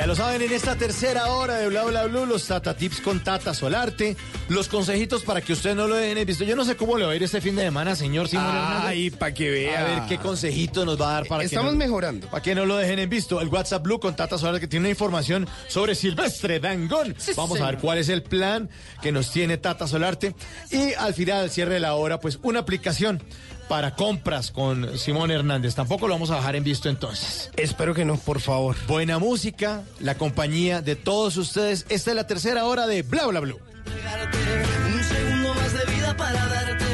Ya 0.00 0.06
lo 0.06 0.14
saben, 0.14 0.40
en 0.40 0.50
esta 0.50 0.76
tercera 0.76 1.26
hora 1.26 1.56
de 1.56 1.68
Bla 1.68 1.84
Bla 1.84 2.06
Blue, 2.06 2.24
los 2.24 2.46
Tata 2.46 2.74
Tips 2.74 3.02
con 3.02 3.22
Tata 3.22 3.52
Solarte, 3.52 4.16
los 4.48 4.66
consejitos 4.66 5.24
para 5.24 5.42
que 5.42 5.52
usted 5.52 5.74
no 5.74 5.86
lo 5.86 5.94
dejen 5.96 6.16
en 6.16 6.26
visto. 6.26 6.42
Yo 6.44 6.56
no 6.56 6.64
sé 6.64 6.74
cómo 6.74 6.96
le 6.96 7.04
va 7.04 7.12
a 7.12 7.16
ir 7.16 7.22
este 7.22 7.42
fin 7.42 7.54
de 7.54 7.64
semana, 7.64 7.94
señor 7.94 8.26
Simón 8.26 8.46
Ay, 8.50 9.10
para 9.10 9.34
que 9.34 9.50
vea. 9.50 9.78
A 9.80 9.84
ver 9.84 10.02
qué 10.08 10.16
consejito 10.16 10.86
nos 10.86 10.98
va 10.98 11.10
a 11.10 11.12
dar 11.12 11.26
para 11.26 11.44
Estamos 11.44 11.72
que 11.72 11.76
no- 11.76 11.84
mejorando. 11.84 12.28
Para 12.28 12.42
que 12.42 12.54
no 12.54 12.64
lo 12.64 12.78
dejen 12.78 12.98
en 12.98 13.10
visto. 13.10 13.42
El 13.42 13.48
WhatsApp 13.48 13.82
Blue 13.82 14.00
con 14.00 14.16
Tata 14.16 14.38
Solarte 14.38 14.60
que 14.60 14.68
tiene 14.68 14.84
una 14.84 14.90
información 14.90 15.46
sobre 15.68 15.94
Silvestre 15.94 16.60
Dangón. 16.60 17.14
Vamos 17.36 17.60
a 17.60 17.66
ver 17.66 17.76
cuál 17.76 17.98
es 17.98 18.08
el 18.08 18.22
plan 18.22 18.70
que 19.02 19.12
nos 19.12 19.30
tiene 19.30 19.58
Tata 19.58 19.86
Solarte. 19.86 20.34
Y 20.70 20.94
al 20.94 21.12
final, 21.12 21.42
al 21.42 21.50
cierre 21.50 21.74
de 21.74 21.80
la 21.80 21.92
hora, 21.94 22.20
pues 22.20 22.38
una 22.42 22.60
aplicación 22.60 23.22
para 23.70 23.94
compras 23.94 24.50
con 24.50 24.98
Simón 24.98 25.30
Hernández. 25.30 25.76
Tampoco 25.76 26.08
lo 26.08 26.14
vamos 26.14 26.32
a 26.32 26.34
bajar 26.34 26.56
en 26.56 26.64
visto 26.64 26.88
entonces. 26.88 27.52
Espero 27.56 27.94
que 27.94 28.04
no, 28.04 28.16
por 28.16 28.40
favor. 28.40 28.74
Buena 28.88 29.20
música, 29.20 29.84
la 30.00 30.16
compañía 30.16 30.82
de 30.82 30.96
todos 30.96 31.36
ustedes. 31.36 31.86
Esta 31.88 32.10
es 32.10 32.16
la 32.16 32.26
tercera 32.26 32.64
hora 32.64 32.88
de 32.88 33.02
Bla 33.02 33.26
Bla 33.26 33.38
Blue. 33.38 33.60
Un 34.92 35.04
segundo 35.04 35.54
más 35.54 35.72
de 35.72 35.94
vida 35.94 36.16
para 36.16 36.46
darte 36.48 36.84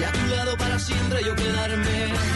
y 0.00 0.02
a 0.02 0.10
tu 0.10 0.26
lado 0.34 0.56
para 0.56 0.80
siempre 0.80 1.22
yo 1.24 1.36
quedarme. 1.36 2.35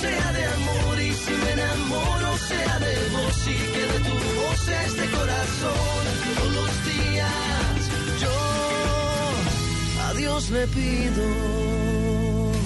sea 0.00 0.32
de 0.32 0.44
amor 0.46 1.00
y 1.00 1.12
si 1.12 1.30
me 1.30 1.50
enamoro 1.52 2.38
sea 2.38 2.78
de 2.78 2.94
vos 3.12 3.46
y 3.46 3.72
que 3.72 3.84
de 3.92 3.98
tu 4.08 4.16
voz 4.40 4.68
este 4.86 5.10
corazón. 5.16 6.02
Todos 6.36 6.52
los 6.54 6.72
días 6.86 8.20
yo 8.20 10.02
a 10.02 10.14
Dios 10.14 10.50
le 10.50 10.66
pido. 10.68 11.50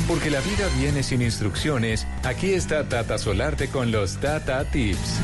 Porque 0.06 0.30
la 0.30 0.40
vida 0.40 0.68
viene 0.78 1.02
sin 1.02 1.22
instrucciones, 1.22 2.06
aquí 2.22 2.52
está 2.52 2.88
Tata 2.88 3.18
Solarte 3.18 3.68
con 3.68 3.90
los 3.90 4.18
Tata 4.18 4.64
Tips. 4.70 5.20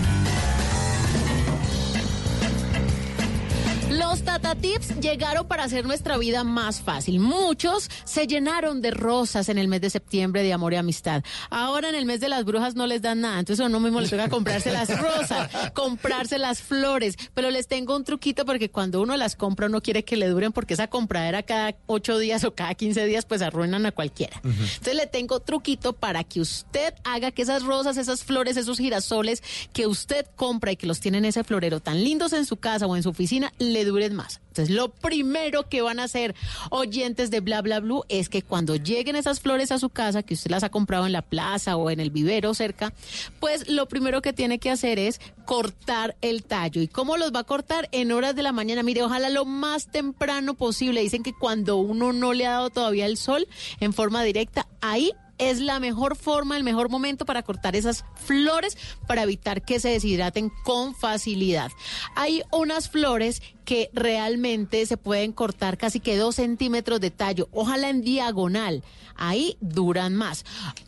Tata 4.41 4.59
Tips 4.59 5.01
llegaron 5.01 5.47
para 5.47 5.65
hacer 5.65 5.85
nuestra 5.85 6.17
vida 6.17 6.45
más 6.45 6.81
fácil. 6.81 7.21
Muchos 7.21 7.91
se 8.05 8.27
llenaron 8.27 8.81
de 8.81 8.91
rosas 8.91 9.51
en 9.51 9.59
el 9.59 9.69
mes 9.69 9.83
de 9.83 9.91
septiembre 9.91 10.43
de 10.43 10.55
amor 10.55 10.73
y 10.73 10.77
amistad. 10.77 11.23
Ahora 11.51 11.91
en 11.91 11.95
el 11.95 12.07
mes 12.07 12.21
de 12.21 12.31
las 12.31 12.47
brujas 12.47 12.75
no 12.75 12.87
les 12.87 13.03
dan 13.03 13.21
nada, 13.21 13.39
entonces 13.39 13.63
a 13.63 13.69
uno 13.69 13.81
mismo 13.81 14.01
les 14.01 14.09
toca 14.09 14.31
comprarse 14.31 14.73
las 14.73 14.89
rosas, 14.99 15.51
comprarse 15.75 16.39
las 16.39 16.63
flores. 16.63 17.17
Pero 17.35 17.51
les 17.51 17.69
tengo 17.69 17.95
un 17.95 18.05
truquito 18.05 18.47
porque 18.47 18.71
cuando 18.71 19.03
uno 19.03 19.15
las 19.17 19.37
compra 19.37 19.67
uno 19.67 19.83
quiere 19.83 20.05
que 20.05 20.17
le 20.17 20.29
duren 20.29 20.53
porque 20.53 20.73
esa 20.73 20.87
compradera 20.87 21.43
cada 21.43 21.75
ocho 21.87 22.17
días 22.19 22.43
o 22.45 22.55
cada 22.55 22.75
15 22.75 23.05
días 23.05 23.27
pues 23.27 23.43
arruinan 23.43 23.85
a 23.85 23.93
cualquiera. 23.93 24.41
Entonces 24.43 24.95
le 24.95 25.07
tengo 25.07 25.41
truquito 25.41 25.93
para 25.93 26.25
que 26.25 26.41
usted 26.41 26.95
haga 27.05 27.31
que 27.31 27.43
esas 27.43 27.63
rosas, 27.63 27.99
esas 27.99 28.25
flores, 28.25 28.57
esos 28.57 28.79
girasoles 28.79 29.43
que 29.75 29.87
usted 29.87 30.25
compra 30.35 30.73
y 30.73 30.77
que 30.77 30.87
los 30.87 31.01
tiene 31.01 31.19
en 31.19 31.27
ese 31.27 31.45
florero 31.45 31.81
tan 31.81 32.03
lindos 32.03 32.33
en 32.33 32.47
su 32.47 32.57
casa 32.57 32.87
o 32.87 32.97
en 32.97 33.03
su 33.03 33.11
oficina, 33.11 33.53
le 33.59 33.85
duren 33.85 34.15
más. 34.15 34.30
Entonces, 34.49 34.75
lo 34.75 34.91
primero 34.91 35.69
que 35.69 35.83
van 35.83 36.01
a 36.01 36.05
hacer 36.05 36.35
oyentes 36.71 37.31
de 37.31 37.41
Bla 37.41 37.63
Bla 37.63 37.81
Blue 37.81 38.05
es 38.09 38.29
que 38.29 38.43
cuando 38.43 38.77
lleguen 38.77 39.17
esas 39.17 39.41
flores 39.41 39.73
a 39.73 39.79
su 39.79 39.91
casa, 39.91 40.23
que 40.23 40.35
usted 40.35 40.51
las 40.51 40.65
ha 40.65 40.71
comprado 40.71 41.07
en 41.07 41.13
la 41.13 41.23
plaza 41.23 41.77
o 41.77 41.91
en 41.91 42.01
el 42.01 42.11
vivero 42.11 42.55
cerca, 42.55 42.93
pues 43.39 43.69
lo 43.69 43.87
primero 43.87 44.23
que 44.23 44.33
tiene 44.33 44.59
que 44.59 44.71
hacer 44.71 44.99
es 44.99 45.21
cortar 45.45 46.17
el 46.21 46.43
tallo. 46.43 46.83
¿Y 46.83 46.89
cómo 46.89 47.17
los 47.17 47.33
va 47.33 47.41
a 47.41 47.45
cortar? 47.45 47.89
En 47.93 48.13
horas 48.13 48.35
de 48.35 48.43
la 48.43 48.53
mañana. 48.53 48.83
Mire, 48.83 49.03
ojalá 49.03 49.29
lo 49.29 49.45
más 49.45 49.91
temprano 49.91 50.55
posible. 50.55 51.01
Dicen 51.01 51.23
que 51.23 51.33
cuando 51.33 51.77
uno 51.77 52.13
no 52.13 52.33
le 52.33 52.47
ha 52.47 52.53
dado 52.53 52.71
todavía 52.71 53.07
el 53.07 53.17
sol 53.17 53.47
en 53.81 53.93
forma 53.93 54.23
directa, 54.23 54.67
ahí 54.81 55.13
es 55.41 55.59
la 55.59 55.81
mejor 55.81 56.17
forma, 56.17 56.57
el 56.57 56.65
mejor 56.65 56.91
momento 56.91 57.25
para 57.25 57.43
cortar 57.43 57.75
esas 57.75 58.05
flores 58.15 58.77
para 59.07 59.23
evitar 59.23 59.63
que 59.63 59.81
se 59.81 59.89
deshidraten 59.89 60.53
con 60.65 60.95
facilidad. 60.95 61.73
Hay 62.15 62.43
unas 62.53 62.91
flores 62.91 63.43
que 63.71 63.89
realmente 63.93 64.85
se 64.85 64.97
pueden 64.97 65.31
cortar 65.31 65.79
casi 65.79 66.01
que 66.01 66.17
dos 66.17 66.35
centímetros 66.35 67.01
de 67.01 67.13
tallo, 67.13 67.49
ojalá 67.53 67.89
en 67.89 68.03
diagonal, 68.03 68.83
ahí 69.15 69.57
duran 69.61 70.17
más. 70.17 70.45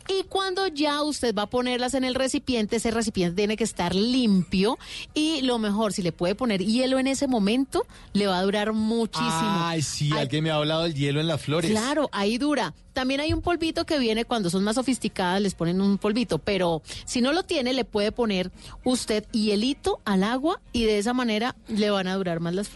Y 0.09 0.23
cuando 0.23 0.67
ya 0.67 1.01
usted 1.01 1.33
va 1.33 1.43
a 1.43 1.49
ponerlas 1.49 1.93
en 1.93 2.03
el 2.03 2.13
recipiente, 2.13 2.75
ese 2.75 2.91
recipiente 2.91 3.37
tiene 3.37 3.55
que 3.55 3.63
estar 3.63 3.95
limpio 3.95 4.77
y 5.13 5.43
lo 5.43 5.59
mejor, 5.59 5.93
si 5.93 6.01
le 6.01 6.11
puede 6.11 6.35
poner 6.35 6.61
hielo 6.61 6.99
en 6.99 7.07
ese 7.07 7.25
momento, 7.25 7.85
le 8.11 8.27
va 8.27 8.39
a 8.39 8.41
durar 8.41 8.73
muchísimo. 8.73 9.31
Ay, 9.31 9.81
sí, 9.81 10.11
alguien 10.11 10.43
me 10.43 10.51
ha 10.51 10.55
hablado 10.55 10.83
del 10.83 10.93
hielo 10.93 11.21
en 11.21 11.27
las 11.27 11.41
flores. 11.41 11.71
Claro, 11.71 12.09
ahí 12.11 12.37
dura. 12.37 12.73
También 12.91 13.21
hay 13.21 13.33
un 13.33 13.41
polvito 13.41 13.85
que 13.85 13.97
viene 13.97 14.23
cuando 14.23 14.51
son 14.51 14.63
más 14.63 14.75
sofisticadas, 14.75 15.41
les 15.41 15.55
ponen 15.55 15.81
un 15.81 15.97
polvito, 15.97 16.37
pero 16.37 16.83
si 17.05 17.21
no 17.21 17.33
lo 17.33 17.41
tiene, 17.41 17.73
le 17.73 17.85
puede 17.85 18.11
poner 18.11 18.51
usted 18.83 19.25
hielito 19.31 19.99
al 20.05 20.23
agua 20.23 20.61
y 20.73 20.83
de 20.83 20.99
esa 20.99 21.13
manera 21.13 21.55
le 21.67 21.89
van 21.89 22.07
a 22.07 22.15
durar 22.15 22.39
más 22.39 22.53
las 22.53 22.69
flores. 22.69 22.72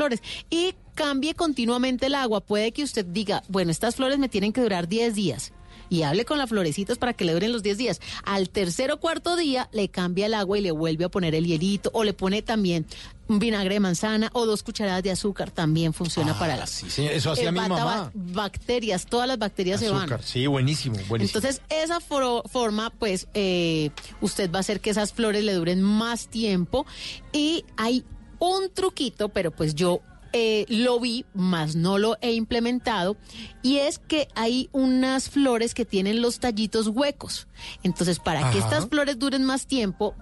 Y 0.49 0.75
cambie 0.95 1.33
continuamente 1.35 2.05
el 2.07 2.15
agua. 2.15 2.41
Puede 2.41 2.71
que 2.71 2.83
usted 2.83 3.05
diga, 3.05 3.43
bueno, 3.49 3.71
estas 3.71 3.95
flores 3.95 4.17
me 4.19 4.29
tienen 4.29 4.53
que 4.53 4.61
durar 4.61 4.87
10 4.87 5.15
días. 5.15 5.53
Y 5.89 6.01
hable 6.03 6.25
con 6.25 6.37
las 6.37 6.49
florecitas 6.49 6.97
para 6.97 7.13
que 7.13 7.23
le 7.23 7.31
duren 7.31 7.53
los 7.53 7.63
10 7.63 7.77
días. 7.77 8.01
Al 8.25 8.49
tercer 8.49 8.91
o 8.91 8.99
cuarto 8.99 9.37
día 9.37 9.69
le 9.71 9.87
cambia 9.87 10.25
el 10.25 10.33
agua 10.33 10.57
y 10.57 10.61
le 10.61 10.71
vuelve 10.71 11.05
a 11.05 11.09
poner 11.09 11.33
el 11.33 11.45
hielito 11.45 11.91
o 11.93 12.03
le 12.03 12.11
pone 12.11 12.41
también 12.41 12.85
un 13.29 13.39
vinagre 13.39 13.75
de 13.75 13.79
manzana 13.79 14.29
o 14.33 14.45
dos 14.45 14.63
cucharadas 14.63 15.01
de 15.03 15.11
azúcar 15.11 15.49
también 15.51 15.93
funciona 15.93 16.33
Ah, 16.33 16.39
para 16.39 16.57
la 16.57 16.67
sí, 16.67 16.89
señor, 16.89 17.13
eso 17.13 17.31
hacía 17.31 17.49
Eh, 17.49 17.51
mi 17.53 17.59
mamá. 17.59 17.83
ba- 17.85 18.11
Bacterias, 18.13 19.05
todas 19.05 19.29
las 19.29 19.37
bacterias 19.39 19.79
se 19.79 19.89
van. 19.89 20.01
Azúcar, 20.01 20.23
sí, 20.23 20.45
buenísimo, 20.47 20.97
buenísimo. 21.07 21.37
Entonces, 21.39 21.61
esa 21.69 21.99
forma, 22.01 22.89
pues, 22.89 23.27
eh, 23.33 23.91
usted 24.19 24.51
va 24.51 24.57
a 24.57 24.59
hacer 24.61 24.81
que 24.81 24.89
esas 24.89 25.13
flores 25.13 25.43
le 25.45 25.53
duren 25.53 25.81
más 25.81 26.27
tiempo. 26.27 26.85
Y 27.31 27.63
hay 27.77 28.03
un 28.39 28.69
truquito, 28.73 29.29
pero 29.29 29.51
pues 29.51 29.75
yo 29.75 30.01
eh, 30.33 30.65
lo 30.69 30.99
vi, 30.99 31.25
más 31.33 31.75
no 31.75 31.97
lo 31.97 32.17
he 32.21 32.33
implementado, 32.33 33.15
y 33.63 33.77
es 33.77 33.97
que 33.99 34.27
hay 34.35 34.69
unas 34.73 35.29
flores 35.29 35.73
que 35.73 35.85
tienen 35.85 36.21
los 36.21 36.39
tallitos 36.39 36.87
huecos. 36.89 37.47
Entonces, 37.83 38.19
para 38.19 38.51
que 38.51 38.59
estas 38.59 38.87
flores 38.87 39.17
duren 39.19 39.43
más 39.45 39.65
tiempo, 39.67 40.13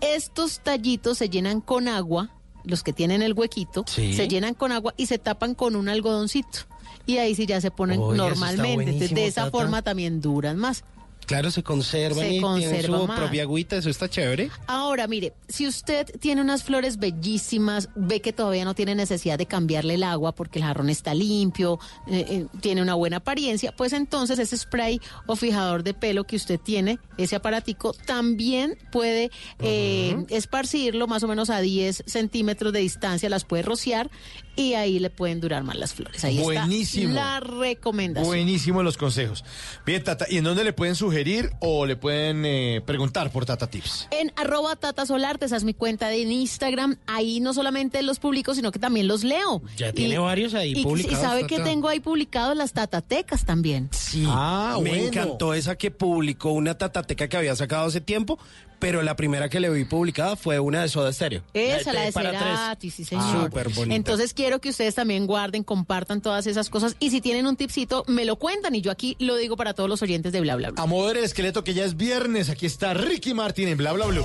estos 0.00 0.60
tallitos 0.60 1.18
se 1.18 1.28
llenan 1.28 1.60
con 1.60 1.88
agua, 1.88 2.30
los 2.64 2.82
que 2.82 2.92
tienen 2.92 3.20
el 3.22 3.32
huequito, 3.32 3.84
Sí. 3.88 4.12
se 4.14 4.28
llenan 4.28 4.54
con 4.54 4.72
agua 4.72 4.94
y 4.96 5.06
se 5.06 5.18
tapan 5.18 5.54
con 5.54 5.74
un 5.76 5.88
algodoncito. 5.88 6.60
Y 7.06 7.16
ahí 7.18 7.34
sí 7.34 7.46
ya 7.46 7.60
se 7.60 7.70
ponen 7.70 7.98
normalmente. 8.00 8.84
Entonces, 8.84 9.14
de 9.14 9.26
esa 9.26 9.44
Tata. 9.46 9.50
forma 9.50 9.82
también 9.82 10.20
duran 10.20 10.56
más. 10.58 10.84
Claro, 11.28 11.50
se 11.50 11.62
conservan 11.62 12.20
Se 12.20 12.26
y 12.26 12.30
tienen 12.30 12.42
conserva 12.42 12.98
su 13.00 13.06
más. 13.06 13.18
propia 13.20 13.42
agüita, 13.42 13.76
eso 13.76 13.90
está 13.90 14.08
chévere. 14.08 14.48
Ahora, 14.66 15.06
mire, 15.06 15.34
si 15.46 15.66
usted 15.66 16.06
tiene 16.18 16.40
unas 16.40 16.64
flores 16.64 16.98
bellísimas, 16.98 17.90
ve 17.94 18.22
que 18.22 18.32
todavía 18.32 18.64
no 18.64 18.74
tiene 18.74 18.94
necesidad 18.94 19.36
de 19.36 19.44
cambiarle 19.44 19.94
el 19.94 20.04
agua 20.04 20.34
porque 20.34 20.58
el 20.58 20.64
jarrón 20.64 20.88
está 20.88 21.12
limpio, 21.12 21.78
eh, 22.06 22.24
eh, 22.30 22.46
tiene 22.62 22.80
una 22.80 22.94
buena 22.94 23.18
apariencia, 23.18 23.72
pues 23.76 23.92
entonces 23.92 24.38
ese 24.38 24.56
spray 24.56 25.02
o 25.26 25.36
fijador 25.36 25.82
de 25.82 25.92
pelo 25.92 26.24
que 26.24 26.36
usted 26.36 26.58
tiene, 26.58 26.98
ese 27.18 27.36
aparatico, 27.36 27.92
también 27.92 28.78
puede 28.90 29.30
eh, 29.58 30.16
esparcirlo 30.30 31.08
más 31.08 31.22
o 31.24 31.28
menos 31.28 31.50
a 31.50 31.60
10 31.60 32.04
centímetros 32.06 32.72
de 32.72 32.80
distancia, 32.80 33.28
las 33.28 33.44
puede 33.44 33.64
rociar 33.64 34.10
y 34.56 34.74
ahí 34.74 34.98
le 34.98 35.10
pueden 35.10 35.40
durar 35.40 35.62
más 35.62 35.76
las 35.76 35.92
flores. 35.92 36.24
Ahí 36.24 36.38
Buenísimo. 36.38 37.10
está 37.10 37.38
la 37.38 37.40
recomendación. 37.40 38.26
Buenísimo 38.26 38.82
los 38.82 38.96
consejos. 38.96 39.44
Bien, 39.84 40.02
Tata, 40.02 40.24
¿y 40.28 40.38
en 40.38 40.44
dónde 40.44 40.64
le 40.64 40.72
pueden 40.72 40.96
sugerir 40.96 41.17
o 41.60 41.84
le 41.86 41.96
pueden 41.96 42.44
eh, 42.44 42.80
preguntar 42.84 43.30
por 43.32 43.44
Tata 43.44 43.68
Tips? 43.68 44.08
En 44.10 44.32
arroba 44.36 44.76
Tata 44.76 45.04
Solarte, 45.04 45.46
esa 45.46 45.56
es 45.56 45.64
mi 45.64 45.74
cuenta 45.74 46.08
de 46.08 46.18
Instagram. 46.18 46.96
Ahí 47.06 47.40
no 47.40 47.54
solamente 47.54 48.02
los 48.02 48.18
publico, 48.18 48.54
sino 48.54 48.70
que 48.70 48.78
también 48.78 49.08
los 49.08 49.24
leo. 49.24 49.62
Ya 49.76 49.92
tiene 49.92 50.18
varios 50.18 50.54
ahí 50.54 50.72
y, 50.76 50.82
publicados, 50.82 51.18
Y 51.18 51.20
sabe 51.20 51.46
que 51.46 51.60
tengo 51.60 51.88
ahí 51.88 52.00
publicados 52.00 52.56
las 52.56 52.72
tatatecas 52.72 53.44
también. 53.44 53.88
Sí, 53.92 54.24
Ah, 54.28 54.78
me 54.82 55.06
encantó 55.06 55.54
esa 55.54 55.76
que 55.76 55.90
publicó 55.90 56.52
una 56.52 56.76
tatateca 56.76 57.28
que 57.28 57.36
había 57.36 57.56
sacado 57.56 57.86
hace 57.86 58.00
tiempo, 58.00 58.38
pero 58.78 59.02
la 59.02 59.16
primera 59.16 59.48
que 59.48 59.60
le 59.60 59.70
vi 59.70 59.84
publicada 59.84 60.36
fue 60.36 60.58
una 60.58 60.82
de 60.82 60.88
Soda 60.88 61.12
Stereo. 61.12 61.42
Esa, 61.54 61.92
la 61.92 62.02
de 62.02 62.12
para 62.12 62.30
tres. 62.30 62.42
Cerati, 62.42 62.90
sí, 62.90 63.04
señor. 63.04 63.44
Súper 63.44 63.68
bonita. 63.70 63.94
Entonces 63.94 64.34
quiero 64.34 64.60
que 64.60 64.70
ustedes 64.70 64.94
también 64.94 65.26
guarden, 65.26 65.64
compartan 65.64 66.20
todas 66.20 66.46
esas 66.46 66.70
cosas. 66.70 66.96
Y 67.00 67.10
si 67.10 67.20
tienen 67.20 67.46
un 67.46 67.56
tipcito, 67.56 68.04
me 68.06 68.24
lo 68.24 68.36
cuentan. 68.36 68.74
Y 68.74 68.80
yo 68.80 68.90
aquí 68.90 69.16
lo 69.18 69.36
digo 69.36 69.56
para 69.56 69.74
todos 69.74 69.88
los 69.88 70.02
oyentes 70.02 70.32
de 70.32 70.40
Bla 70.40 70.56
Bla 70.56 70.70
Bla. 70.70 70.82
A 70.82 70.86
mover 70.86 71.16
el 71.16 71.24
esqueleto 71.24 71.64
que 71.64 71.74
ya 71.74 71.84
es 71.84 71.96
viernes, 71.96 72.50
aquí 72.50 72.66
está 72.66 72.94
Ricky 72.94 73.34
Martin 73.34 73.68
en 73.68 73.78
Bla 73.78 73.92
Bla 73.92 74.06
Blue. 74.06 74.24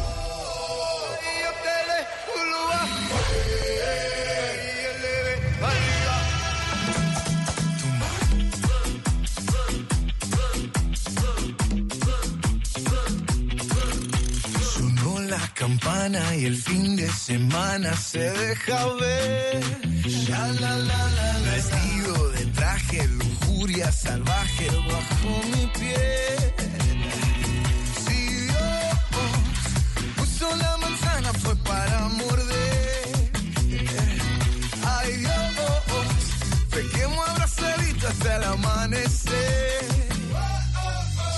Campana 15.63 16.35
y 16.35 16.43
el 16.43 16.57
fin 16.57 16.97
de 16.97 17.09
semana 17.09 17.95
se 17.95 18.19
deja 18.19 18.85
ver. 18.95 19.63
Vestido 21.45 22.29
de 22.31 22.45
traje, 22.47 23.07
lujuria 23.07 23.89
salvaje 23.89 24.67
bajo 24.91 25.29
mi 25.51 25.65
piel. 25.67 26.53
Si 28.03 28.19
Dios 28.45 28.95
puso 30.17 30.53
la 30.53 30.75
manzana 30.83 31.31
fue 31.31 31.55
para 31.55 32.09
morder. 32.09 33.31
Ay 34.97 35.13
Dios, 35.13 35.33
pequemos 36.71 37.29
abrazaditos 37.29 38.09
hasta 38.11 38.35
el 38.35 38.43
amanecer. 38.43 39.85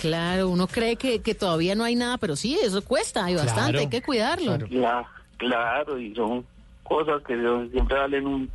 Claro, 0.00 0.48
uno 0.48 0.66
cree 0.66 0.96
que, 0.96 1.20
que 1.22 1.34
todavía 1.34 1.74
no 1.74 1.84
hay 1.84 1.94
nada, 1.94 2.18
pero 2.18 2.36
sí, 2.36 2.58
eso 2.62 2.82
cuesta, 2.82 3.24
hay 3.24 3.34
bastante, 3.34 3.78
hay 3.80 3.88
que 3.88 4.02
cuidarlo. 4.02 4.58
Cla- 4.58 5.06
claro, 5.36 5.98
y 5.98 6.14
son 6.14 6.46
cosas 6.82 7.22
que 7.26 7.34
siempre 7.70 7.96
valen 7.96 8.26
un 8.26 8.50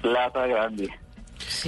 plata 0.00 0.46
grande. 0.46 0.88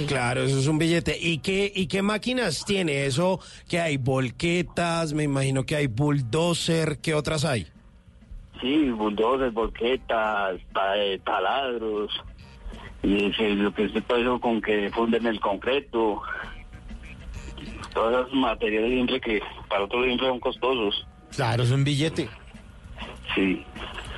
Claro, 0.07 0.43
eso 0.43 0.59
es 0.59 0.67
un 0.67 0.77
billete. 0.77 1.17
¿Y 1.19 1.39
qué, 1.39 1.71
¿Y 1.73 1.87
qué 1.87 2.01
máquinas 2.01 2.65
tiene? 2.65 3.05
Eso 3.05 3.39
que 3.67 3.79
hay 3.79 3.97
volquetas, 3.97 5.13
me 5.13 5.23
imagino 5.23 5.65
que 5.65 5.75
hay 5.75 5.87
bulldozer, 5.87 6.97
¿qué 6.99 7.13
otras 7.13 7.45
hay? 7.45 7.67
Sí, 8.61 8.89
bulldozers, 8.89 9.53
volquetas, 9.53 10.59
ta- 10.73 10.97
eh, 10.97 11.19
taladros, 11.23 12.11
y 13.03 13.31
lo 13.55 13.73
que 13.73 13.85
es 13.85 13.91
todo 14.05 14.17
eso 14.17 14.39
con 14.41 14.61
que 14.61 14.89
funden 14.93 15.25
el 15.27 15.39
concreto, 15.39 16.21
todas 17.93 18.25
esas 18.27 18.33
materiales 18.33 18.91
siempre 18.91 19.21
que 19.21 19.41
para 19.69 19.83
otros 19.85 20.03
siempre 20.05 20.27
son 20.27 20.39
costosos. 20.39 21.07
Claro, 21.35 21.63
es 21.63 21.71
un 21.71 21.83
billete. 21.83 22.27
Sí. 23.35 23.63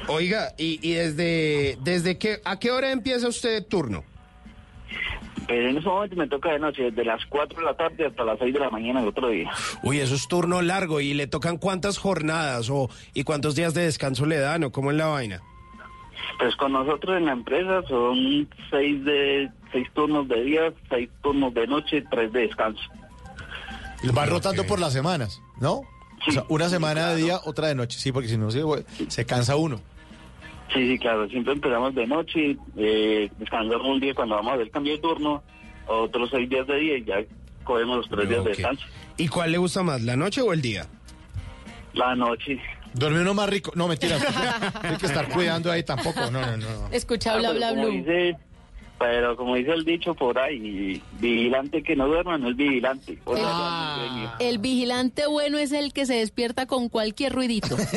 Oiga, 0.08 0.54
¿y, 0.58 0.80
y 0.82 0.94
desde, 0.94 1.78
desde 1.84 2.18
qué, 2.18 2.40
a 2.44 2.58
qué 2.58 2.72
hora 2.72 2.92
empieza 2.92 3.28
usted 3.28 3.64
turno? 3.68 4.04
Pero 5.48 5.70
en 5.70 5.78
ese 5.78 5.88
momento 5.88 6.16
me 6.16 6.28
toca 6.28 6.52
de 6.52 6.60
noche, 6.60 6.84
desde 6.84 7.06
las 7.06 7.26
4 7.26 7.60
de 7.60 7.66
la 7.66 7.76
tarde 7.76 8.06
hasta 8.06 8.24
las 8.24 8.40
6 8.40 8.54
de 8.54 8.60
la 8.60 8.70
mañana 8.70 9.00
del 9.00 9.10
otro 9.10 9.30
día. 9.30 9.52
Uy, 9.84 10.00
eso 10.00 10.16
es 10.16 10.28
turno 10.28 10.62
largo 10.62 11.00
y 11.00 11.14
le 11.14 11.28
tocan 11.28 11.58
cuántas 11.58 11.98
jornadas 11.98 12.70
o 12.70 12.90
y 13.14 13.24
cuántos 13.24 13.56
días 13.56 13.74
de 13.74 13.84
descanso 13.84 14.26
le 14.26 14.40
dan 14.40 14.64
o 14.64 14.72
cómo 14.72 14.92
es 14.92 14.98
la 14.98 15.08
vaina. 15.08 15.42
Pues 16.40 16.56
con 16.56 16.72
nosotros 16.72 17.18
en 17.18 17.26
la 17.26 17.34
empresa 17.34 17.82
son 17.88 18.48
seis 18.70 19.04
de 19.04 19.50
seis 19.72 19.88
turnos 19.94 20.28
de 20.28 20.44
día, 20.44 20.74
seis 20.90 21.10
turnos 21.22 21.54
de 21.54 21.68
noche, 21.68 22.04
tres 22.10 22.32
de 22.32 22.42
descanso. 22.42 22.82
Y 24.04 24.10
va 24.10 24.26
rotando 24.26 24.66
por 24.66 24.80
las 24.80 24.94
semanas, 24.94 25.42
¿no? 25.60 25.82
o 26.28 26.32
sea, 26.32 26.44
una 26.50 26.70
semana 26.70 27.10
de 27.10 27.18
día, 27.18 27.40
otra 27.46 27.68
de 27.68 27.76
noche. 27.76 28.00
Sí, 28.00 28.12
porque 28.12 28.28
si 28.28 28.38
no 28.38 28.52
se, 28.52 28.64
se 29.08 29.26
cansa 29.26 29.56
uno. 29.56 29.80
Sí, 30.74 30.88
sí, 30.88 30.98
claro, 31.00 31.28
siempre 31.30 31.54
empezamos 31.54 31.94
de 31.96 32.08
noche, 32.08 32.58
eh, 32.78 33.30
descansamos 33.38 33.86
un 33.88 34.00
día 34.00 34.14
cuando 34.14 34.36
vamos 34.36 34.52
a 34.52 34.54
hacer 34.56 34.68
el 34.68 34.72
cambio 34.72 34.94
de 34.94 35.00
turno, 35.00 35.44
otros 35.88 36.30
seis 36.32 36.50
días 36.50 36.66
de 36.68 36.76
día 36.78 36.98
y 36.98 37.04
ya 37.04 37.16
cogemos 37.66 37.98
los 37.98 38.10
tres 38.10 38.30
días 38.30 38.44
de 38.44 38.50
descanso. 38.52 38.86
¿Y 39.18 39.28
cuál 39.28 39.52
le 39.52 39.58
gusta 39.58 39.84
más, 39.84 40.02
la 40.02 40.16
noche 40.16 40.42
o 40.42 40.54
el 40.54 40.62
día? 40.62 40.86
La 41.94 42.16
noche. 42.16 42.60
Duerme 42.94 43.22
uno 43.22 43.34
más 43.34 43.50
rico. 43.50 43.72
No, 43.76 43.88
mentira. 43.88 44.18
Hay 44.82 44.98
que 44.98 45.06
estar 45.06 45.28
cuidando 45.30 45.72
ahí 45.72 45.84
tampoco. 45.84 46.30
No, 46.32 46.42
no, 46.42 46.58
no. 46.58 46.88
Escucha, 46.92 47.34
Ah, 47.36 47.38
bla, 47.40 47.52
bla, 47.52 47.70
como 47.70 47.88
bla. 48.04 48.40
Pero 49.02 49.36
como 49.36 49.56
dice 49.56 49.72
el 49.72 49.84
dicho 49.84 50.14
por 50.14 50.38
ahí, 50.38 51.02
vigilante 51.20 51.82
que 51.82 51.96
no 51.96 52.08
duerma 52.08 52.38
no 52.38 52.50
es 52.52 52.56
vigilante. 52.56 53.18
O 53.26 53.36
sea, 53.36 53.46
Ah. 53.48 54.36
El 54.40 54.60
vigilante 54.60 55.26
bueno 55.26 55.58
es 55.58 55.72
el 55.72 55.92
que 55.92 56.06
se 56.06 56.14
despierta 56.16 56.68
con 56.68 56.88
cualquier 56.88 57.34
ruidito. 57.34 57.76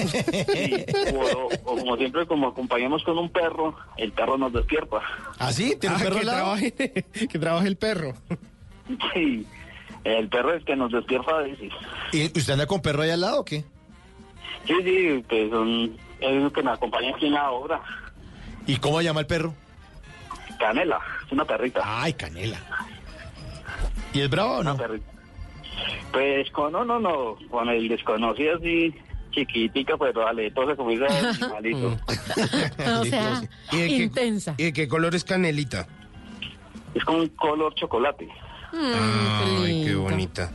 Sí, 0.55 0.85
o, 1.14 1.49
o 1.71 1.77
como 1.77 1.97
siempre, 1.99 2.27
como 2.27 2.49
acompañamos 2.49 3.05
con 3.05 3.19
un 3.19 3.29
perro, 3.31 3.77
el 3.99 4.12
perro 4.12 4.38
nos 4.38 4.53
despierta. 4.53 4.97
¿Ah, 5.38 5.53
sí? 5.53 5.77
¿Tiene 5.79 5.97
un 5.97 6.01
Ah, 6.01 6.05
perro 6.05 6.17
que 6.21 6.25
trabaje, 6.27 6.73
que 7.31 7.38
trabaje 7.38 7.69
el 7.69 7.77
perro. 7.77 8.14
Sí, 9.12 9.47
el 10.05 10.29
perro 10.29 10.55
es 10.55 10.64
que 10.64 10.75
nos 10.77 10.90
despierta 10.90 11.33
a 11.38 11.43
veces. 11.43 11.71
¿Y 12.12 12.27
usted 12.27 12.53
anda 12.55 12.67
con 12.67 12.81
perro 12.81 13.03
ahí 13.03 13.11
al 13.11 13.21
lado 13.21 13.40
o 13.40 13.45
qué? 13.45 13.64
Sí, 14.67 14.75
sí, 14.83 15.25
pues 15.29 15.51
son, 15.51 15.97
es 16.21 16.31
el 16.43 16.51
que 16.53 16.62
me 16.62 16.71
acompaña 16.71 17.11
aquí 17.14 17.27
en 17.27 17.35
la 17.35 17.51
obra. 17.51 17.83
¿Y 18.67 18.77
cómo 18.77 19.03
llama 19.03 19.21
el 19.21 19.27
perro? 19.27 19.55
Canela, 20.59 21.01
es 21.27 21.33
una 21.33 21.45
perrita. 21.45 21.81
Ay, 21.85 22.12
Canela. 22.12 22.59
¿Y 24.12 24.21
es 24.21 24.31
bravo 24.31 24.59
o 24.59 24.62
no? 24.62 24.75
Una 24.75 24.83
perrita. 24.83 25.07
Pues 26.12 26.51
con 26.51 26.73
no, 26.73 26.85
no, 26.85 27.01
no, 27.01 27.37
con 27.51 27.69
el 27.69 27.88
desconocido 27.88 28.57
así, 28.57 28.95
chiquitica, 29.33 29.97
pero 29.99 30.21
dale, 30.21 30.47
entonces 30.47 30.77
como 30.77 30.90
dice 30.90 31.07
animalito. 31.43 31.88
o 33.01 33.05
sea, 33.05 33.43
¿Y 33.73 33.79
de, 33.79 33.88
qué, 33.88 33.97
intensa. 33.97 34.55
¿Y 34.57 34.64
de 34.64 34.73
qué 34.73 34.88
color 34.88 35.14
es 35.14 35.25
canelita? 35.25 35.87
Es 36.95 37.05
con 37.05 37.17
un 37.17 37.29
color 37.31 37.75
chocolate. 37.75 38.29
Mm, 38.73 39.62
Ay, 39.64 39.85
qué 39.85 39.95
bonita. 39.97 40.53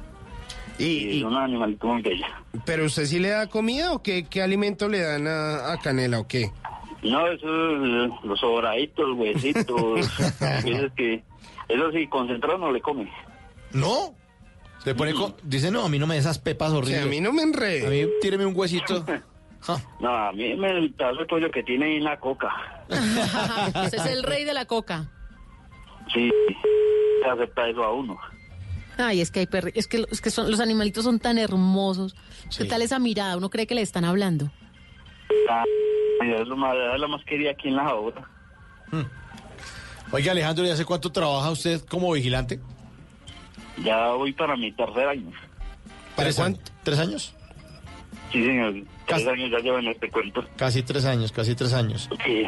Y, 0.78 1.18
es 1.18 1.24
un 1.24 1.36
animalito 1.36 1.88
muy 1.88 2.02
bella. 2.02 2.28
¿Pero 2.66 2.86
usted 2.86 3.06
sí 3.06 3.20
le 3.20 3.30
da 3.30 3.48
comida 3.48 3.92
o 3.92 4.02
qué, 4.02 4.28
qué 4.30 4.42
alimento 4.42 4.88
le 4.88 5.02
dan 5.02 5.28
a, 5.28 5.74
a 5.74 5.78
Canela 5.80 6.20
o 6.20 6.28
qué? 6.28 6.52
No, 7.04 7.28
eso 7.28 7.46
es, 8.06 8.12
los 8.24 8.40
sobraditos, 8.40 9.16
huesitos, 9.18 10.00
veces 10.64 10.92
que, 10.96 11.24
eso 11.70 11.92
sí, 11.94 12.08
concentrado 12.08 12.58
no 12.58 12.72
le 12.72 12.82
come. 12.82 13.12
¿No? 13.72 14.14
Se 14.84 14.96
pone 14.96 15.14
con- 15.14 15.36
Dice, 15.44 15.72
no, 15.72 15.84
a 15.86 15.90
mí 15.90 16.00
no 16.00 16.08
me 16.08 16.16
des 16.16 16.26
esas 16.26 16.40
pepas 16.40 16.72
horribles. 16.72 17.04
a 17.04 17.08
mí 17.08 17.20
no 17.22 17.32
me 17.34 17.42
enrede. 17.44 17.86
A 17.88 17.90
mí 17.90 18.12
tíreme 18.22 18.46
un 18.46 18.56
huesito. 18.56 19.06
No, 20.00 20.08
a 20.10 20.32
mí 20.32 20.56
me 20.56 20.70
el 20.70 20.94
pedazo 20.94 21.20
de 21.20 21.26
pollo 21.26 21.52
que 21.52 21.62
tiene 21.64 21.86
ahí 21.88 21.96
en 21.98 22.06
la 22.06 22.18
coca. 22.18 22.48
Ese 23.86 23.98
es 23.98 24.06
el 24.06 24.24
rey 24.24 24.46
de 24.46 24.54
la 24.54 24.64
coca. 24.64 25.12
Sí, 26.14 26.32
se 27.22 27.30
acepta 27.30 27.68
eso 27.68 27.84
a 27.84 27.94
uno. 27.94 28.18
Ay, 28.98 29.20
es 29.20 29.32
que 29.32 29.42
hay 29.42 29.48
perri- 29.48 29.74
es 29.76 29.88
que, 29.90 30.06
es 30.10 30.22
que 30.22 30.30
son, 30.32 30.50
los 30.50 30.62
animalitos 30.62 31.04
son 31.04 31.20
tan 31.20 31.38
hermosos. 31.38 32.16
¿Qué 32.58 32.64
tal 32.66 32.82
esa 32.82 33.00
mirada? 33.00 33.36
Uno 33.36 33.50
cree 33.50 33.68
que 33.68 33.76
le 33.76 33.82
están 33.82 34.06
hablando. 34.06 34.50
Ah, 35.50 35.64
Es 36.24 36.48
lo 36.48 36.56
más, 36.58 36.76
es 36.94 37.00
lo 37.00 37.08
más 37.08 37.24
querida 37.26 37.52
aquí 37.52 37.68
en 37.70 37.76
la 37.76 37.94
obra. 37.94 38.28
Oiga, 40.12 40.32
Alejandro, 40.32 40.66
¿y 40.66 40.70
hace 40.72 40.86
cuánto 40.86 41.12
trabaja 41.12 41.52
usted 41.52 41.82
como 41.86 42.12
vigilante? 42.14 42.60
Ya 43.84 44.10
voy 44.14 44.34
para 44.34 44.56
mi 44.58 44.72
tercer 44.72 45.08
año. 45.08 45.32
Años? 46.18 46.60
¿Tres 46.84 47.00
años? 47.00 47.34
Sí, 48.32 48.44
señor. 48.44 48.74
Tres 49.08 49.26
años 49.28 49.50
ya 49.52 49.60
llevan 49.60 49.88
este 49.88 50.10
cuento. 50.10 50.44
Casi 50.58 50.84
tres 50.84 51.06
años, 51.06 51.32
casi 51.32 51.56
tres 51.56 51.74
años. 51.74 52.10
Sí. 52.26 52.44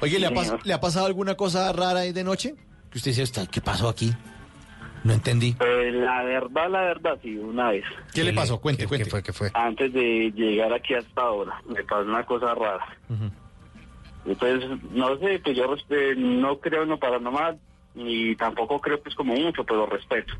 Oye, 0.00 0.18
¿le, 0.18 0.26
ha. 0.26 0.58
¿le 0.62 0.72
ha 0.72 0.80
pasado 0.80 1.06
alguna 1.06 1.34
cosa 1.36 1.72
rara 1.72 2.00
ahí 2.00 2.12
de 2.12 2.22
noche? 2.24 2.54
Que 2.90 2.98
usted 2.98 3.12
dice, 3.12 3.22
"Está, 3.22 3.46
¿qué 3.46 3.60
pasó 3.60 3.88
aquí? 3.88 4.12
No 5.04 5.12
entendí. 5.12 5.52
Pues 5.52 5.94
la 5.94 6.22
verdad, 6.24 6.70
la 6.70 6.80
verdad, 6.80 7.18
sí, 7.22 7.36
una 7.36 7.70
vez. 7.70 7.84
¿Qué 8.14 8.24
le 8.24 8.32
pasó? 8.32 8.58
Cuente, 8.60 8.84
¿Qué, 8.84 8.88
cuente. 8.88 9.04
qué 9.04 9.10
fue? 9.10 9.22
¿Qué 9.22 9.32
fue? 9.32 9.50
Antes 9.54 9.92
de 9.92 10.32
llegar 10.34 10.72
aquí 10.72 10.94
hasta 10.94 11.20
ahora, 11.22 11.60
me 11.68 11.84
pasó 11.84 12.02
una 12.08 12.24
cosa 12.24 12.54
rara. 12.54 12.86
Entonces, 14.26 14.70
no 14.92 15.18
sé, 15.18 15.38
pues 15.44 15.56
yo 15.56 15.66
respe- 15.76 16.16
no 16.16 16.58
creo 16.58 16.84
en 16.84 16.88
lo 16.88 16.98
paranormal, 16.98 17.58
ni 17.94 18.34
tampoco 18.36 18.80
creo 18.80 19.00
pues 19.02 19.14
como 19.14 19.34
mucho, 19.34 19.62
pero 19.64 19.86
respeto. 19.86 20.32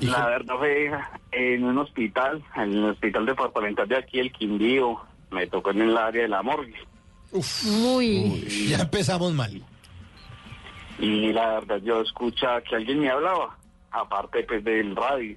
La 0.00 0.26
verdad 0.28 0.54
fue 0.56 0.90
en 1.32 1.64
un 1.64 1.78
hospital, 1.78 2.40
en 2.54 2.72
el 2.74 2.84
hospital 2.84 3.26
departamental 3.26 3.88
de 3.88 3.96
aquí, 3.96 4.20
el 4.20 4.30
Quindío, 4.30 5.00
me 5.32 5.48
tocó 5.48 5.72
en 5.72 5.82
el 5.82 5.96
área 5.98 6.22
de 6.22 6.28
la 6.28 6.40
morgue. 6.42 6.76
Muy. 7.64 8.46
Ya 8.68 8.78
empezamos 8.82 9.32
mal. 9.32 9.60
Y 10.98 11.32
la 11.32 11.60
verdad 11.60 11.80
yo 11.82 12.00
escuchaba 12.00 12.60
que 12.62 12.76
alguien 12.76 13.00
me 13.00 13.10
hablaba, 13.10 13.56
aparte 13.90 14.42
pues 14.44 14.64
del 14.64 14.96
radio. 14.96 15.36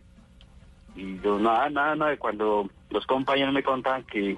Y 0.96 1.20
yo 1.22 1.40
nada, 1.40 1.70
nada, 1.70 1.96
nada, 1.96 2.18
cuando 2.18 2.70
los 2.90 3.06
compañeros 3.06 3.54
me 3.54 3.64
contaban 3.64 4.04
que 4.04 4.38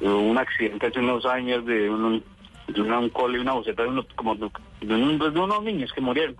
hubo 0.00 0.18
un 0.18 0.38
accidente 0.38 0.86
hace 0.86 0.98
unos 0.98 1.24
años 1.26 1.64
de 1.66 1.90
un, 1.90 2.24
de 2.68 2.80
una, 2.80 2.98
un 2.98 3.10
cole, 3.10 3.40
una 3.40 3.52
boceta 3.52 3.82
de, 3.82 3.88
unos, 3.88 4.06
como 4.16 4.34
de, 4.34 4.50
de 4.80 4.94
unos 4.94 5.62
niños 5.62 5.92
que 5.92 6.00
murieron. 6.00 6.36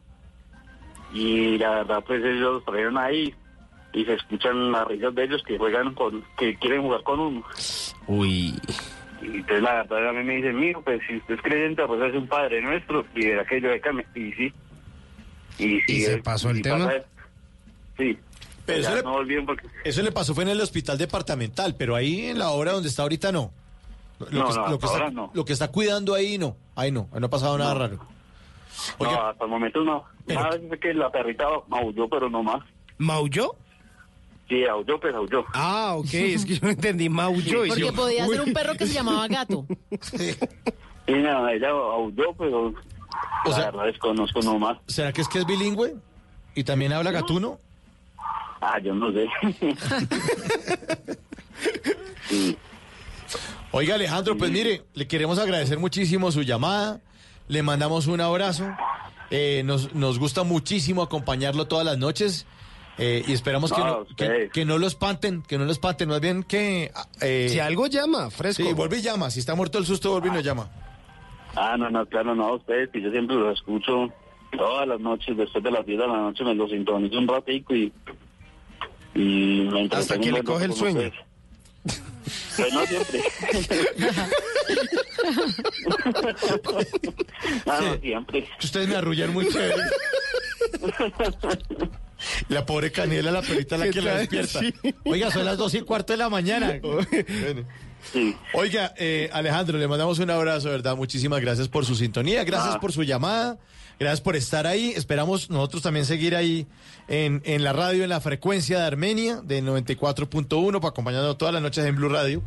Y 1.13 1.59
la 1.59 1.71
verdad 1.71 2.05
pues 2.07 2.25
ellos 2.25 2.55
los 2.55 2.65
trajeron 2.65 2.97
ahí 2.97 3.35
y 3.93 4.05
se 4.05 4.15
escuchan 4.15 4.73
las 4.73 4.87
risas 4.87 5.15
de 5.15 5.25
ellos 5.25 5.43
que 5.43 5.59
juegan 5.59 5.95
con, 5.95 6.25
que 6.39 6.57
quieren 6.57 6.83
jugar 6.83 7.03
con 7.03 7.21
uno. 7.21 7.45
Uy. 8.07 8.55
Y 9.23 9.27
entonces 9.37 9.63
la 9.63 9.83
verdad 9.85 10.09
a 10.09 10.13
mí 10.13 10.25
me 10.25 10.37
dicen, 10.37 10.59
mijo, 10.59 10.83
pues 10.83 11.01
si 11.07 11.17
usted 11.17 11.35
es 11.35 11.43
creyente, 11.43 11.83
pues 11.87 12.01
es 12.03 12.15
un 12.15 12.27
padre 12.27 12.61
nuestro. 12.63 13.05
Y 13.15 13.27
de 13.27 13.41
aquello 13.41 13.71
de 13.71 13.81
cambio. 13.81 14.05
Y 14.15 14.33
sí. 14.33 14.53
Y, 15.59 15.81
sí, 15.83 15.85
¿Y 15.89 16.01
se 16.03 16.19
pasó 16.19 16.51
el 16.51 16.59
y 16.59 16.63
tema? 16.63 16.87
pasa- 16.87 17.05
Sí. 17.99 18.19
Pero 18.65 18.81
eso 18.81 18.95
le- 18.95 19.03
no 19.03 19.13
volvieron 19.13 19.47
porque... 19.47 19.67
Eso 19.85 20.01
le 20.03 20.13
pasó 20.13 20.35
fue 20.35 20.45
en 20.45 20.51
el 20.51 20.61
hospital 20.61 20.97
departamental, 20.97 21.75
pero 21.77 21.97
ahí 21.97 22.27
en 22.27 22.39
la 22.39 22.51
obra 22.51 22.73
donde 22.73 22.89
está 22.89 23.03
ahorita 23.03 23.31
no. 23.33 23.53
Lo, 24.19 24.27
No, 24.31 24.49
que, 24.49 24.55
no, 24.55 24.69
lo 24.69 24.79
que 24.79 24.87
está, 24.87 25.11
no. 25.11 25.31
lo 25.35 25.45
que 25.45 25.53
está 25.53 25.69
cuidando 25.69 26.15
ahí 26.15 26.39
no. 26.39 26.57
Ahí 26.77 26.91
no, 26.93 27.09
ahí 27.13 27.21
no 27.21 27.27
ha 27.27 27.31
pasado 27.31 27.59
nada 27.59 27.75
raro. 27.75 27.99
No, 29.01 29.27
hasta 29.29 29.45
el 29.45 29.51
momento 29.51 29.83
no. 29.85 30.05
Nada 30.27 30.49
más 30.49 30.57
es 30.57 30.81
que 30.81 30.95
la 30.95 31.11
perrita 31.11 31.47
maulló, 31.69 32.09
pero 32.09 32.31
no 32.31 32.43
más. 32.43 32.63
¿Maulló? 32.99 33.57
Sí, 34.51 34.65
aulló, 34.67 34.99
pues 34.99 35.15
aulló. 35.15 35.45
Ah, 35.55 35.95
ok, 35.97 36.13
es 36.13 36.45
que 36.45 36.55
yo 36.57 36.61
no 36.63 36.71
entendí 36.71 37.09
maulló. 37.09 37.61
Porque 37.69 37.81
yo- 37.83 37.95
podía 37.95 38.27
ser 38.27 38.41
un 38.41 38.53
perro 38.53 38.75
que 38.75 38.87
se 38.87 38.93
llamaba 38.95 39.27
gato. 39.29 39.65
Y 41.07 41.13
nada, 41.15 41.53
ella 41.53 41.71
aulló, 41.71 42.33
pero 42.39 42.73
la 43.47 43.65
verdad 43.71 43.85
desconozco 43.87 44.41
nomás. 44.43 44.79
¿Será 44.87 45.13
que 45.13 45.23
es 45.23 45.29
que 45.29 45.39
es 45.41 45.47
bilingüe? 45.47 45.97
¿Y 46.55 46.63
también 46.63 46.93
habla 46.93 47.11
gatuno? 47.11 47.59
Ah, 48.61 48.79
yo 48.79 48.95
no 48.95 49.11
sé. 49.11 49.27
Oiga, 53.73 53.95
Alejandro, 53.95 54.37
pues 54.37 54.51
mire, 54.51 54.83
le 54.95 55.07
queremos 55.07 55.39
agradecer 55.39 55.79
muchísimo 55.79 56.31
su 56.33 56.43
llamada. 56.43 57.01
Le 57.49 57.63
mandamos 57.63 58.07
un 58.07 58.21
abrazo. 58.21 58.69
Eh, 59.31 59.63
nos, 59.65 59.95
nos 59.95 60.19
gusta 60.19 60.43
muchísimo 60.43 61.03
acompañarlo 61.03 61.67
todas 61.67 61.85
las 61.87 61.99
noches. 61.99 62.47
Eh, 63.01 63.25
y 63.27 63.33
esperamos 63.33 63.73
que, 63.73 63.81
No, 63.81 63.87
no, 64.01 64.07
que, 64.53 64.65
no 64.65 64.79
lo 64.79 64.87
espanten, 64.87 65.43
que 65.43 65.59
no 65.59 65.65
lo 65.65 65.73
espanten. 65.73 66.09
Más 66.09 66.21
bien 66.21 66.43
que... 66.43 66.93
eh, 67.21 67.49
Si 67.51 67.59
algo 67.59 67.87
llama, 67.87 68.31
fresco. 68.31 68.63
Sí, 68.63 68.73
vuelve 68.75 68.99
y 68.99 69.03
llama. 69.03 69.31
Si 69.31 69.41
está 69.41 69.55
muerto 69.55 69.79
el 69.79 69.87
susto, 69.87 70.11
vuelve 70.13 70.29
y 70.29 70.33
nos 70.33 70.45
llama. 70.45 70.69
Ah, 71.57 71.77
no, 71.79 71.91
no, 71.91 72.07
claro, 72.07 72.35
no, 72.35 72.55
ustedes, 72.55 72.91
que 72.91 73.01
yo 73.03 73.11
siempre 73.11 73.35
los 73.37 73.59
escucho 73.59 74.09
todas 74.57 74.87
las 74.87 75.01
noches, 75.01 75.37
después 75.37 75.65
de 75.65 75.71
las 75.71 75.85
10 75.87 75.99
de 75.99 76.07
la 76.07 76.17
noche 76.17 76.45
me 76.45 76.55
los 76.55 76.71
sintonizo 76.71 77.19
un 77.19 77.27
ratico 77.27 77.75
y... 77.75 77.93
y 79.15 79.69
me 79.73 79.89
Hasta 79.91 80.19
que 80.19 80.31
le 80.31 80.43
coge 80.45 80.67
el 80.67 80.73
sueño. 80.75 81.01
ustedes. 81.01 81.25
Pues 82.57 82.73
no 82.73 82.87
siempre. 82.87 83.21
ah, 87.67 87.81
no, 87.83 87.97
siempre. 87.99 88.49
Ustedes 88.63 88.89
me 88.89 88.97
arrullan 88.97 89.33
muy 89.33 89.49
chévere. 89.49 89.75
La 92.49 92.65
pobre 92.67 92.91
Canela, 92.93 93.31
la 93.31 93.43
perrita, 93.43 93.77
la 93.77 93.85
¿Qué 93.87 93.91
que 93.95 94.01
la 94.03 94.17
despierta. 94.19 94.61
Sí. 94.61 94.75
Oiga, 95.05 95.31
son 95.31 95.45
las 95.45 95.57
dos 95.59 95.75
y 95.75 95.81
cuarto 95.83 96.13
de 96.13 96.17
la 96.19 96.29
mañana. 96.29 96.81
Bueno. 98.13 98.33
Oiga, 98.55 98.95
eh, 98.97 99.29
Alejandro, 99.33 99.77
le 99.79 99.87
mandamos 99.87 100.19
un 100.21 100.31
abrazo, 100.31 100.71
¿verdad? 100.71 100.97
Muchísimas 100.97 101.41
gracias 101.43 101.69
por 101.69 101.85
su 101.85 101.95
sintonía, 101.95 102.45
gracias 102.45 102.77
Ah. 102.77 102.81
por 102.81 102.93
su 102.93 103.03
llamada, 103.03 103.59
gracias 103.99 104.23
por 104.23 104.37
estar 104.37 104.67
ahí. 104.67 104.95
Esperamos 104.97 105.51
nosotros 105.51 105.83
también 105.83 106.07
seguir 106.07 106.35
ahí 106.35 106.67
en, 107.09 107.43
en 107.45 107.63
la 107.63 107.75
radio, 107.75 108.03
en 108.03 108.09
la 108.09 108.21
frecuencia 108.23 108.79
de 108.81 108.87
Armenia, 108.87 109.43
de 109.45 109.63
94.1, 109.63 110.81
para 110.81 110.89
acompañarnos 110.89 111.37
todas 111.37 111.53
las 111.53 111.63
noches 111.63 111.85
en 111.85 111.95
Blue 111.95 112.09
Radio. 112.09 112.43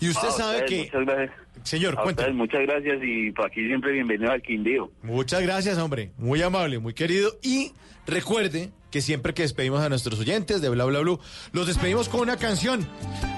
Y 0.00 0.10
usted 0.10 0.28
Ah, 0.28 0.36
sabe 0.36 0.58
ustedes, 0.64 0.90
que... 0.90 0.98
Muchas 0.98 1.06
gracias. 1.16 1.36
Señor, 1.62 1.98
ustedes, 2.06 2.34
muchas 2.34 2.60
gracias 2.62 2.98
y 3.02 3.30
por 3.32 3.46
aquí 3.46 3.66
siempre 3.66 3.92
bienvenido 3.92 4.30
al 4.30 4.42
Quindío. 4.42 4.90
Muchas 5.02 5.40
gracias, 5.42 5.78
hombre. 5.78 6.10
Muy 6.18 6.42
amable, 6.42 6.78
muy 6.78 6.92
querido. 6.92 7.32
Y 7.42 7.72
recuerde 8.06 8.70
que 8.90 9.00
siempre 9.00 9.34
que 9.34 9.42
despedimos 9.42 9.80
a 9.82 9.88
nuestros 9.88 10.18
oyentes 10.18 10.60
de 10.60 10.68
Bla 10.68 10.84
Bla 10.84 11.00
Blue, 11.00 11.20
los 11.52 11.66
despedimos 11.66 12.08
con 12.08 12.20
una 12.20 12.36
canción. 12.36 12.86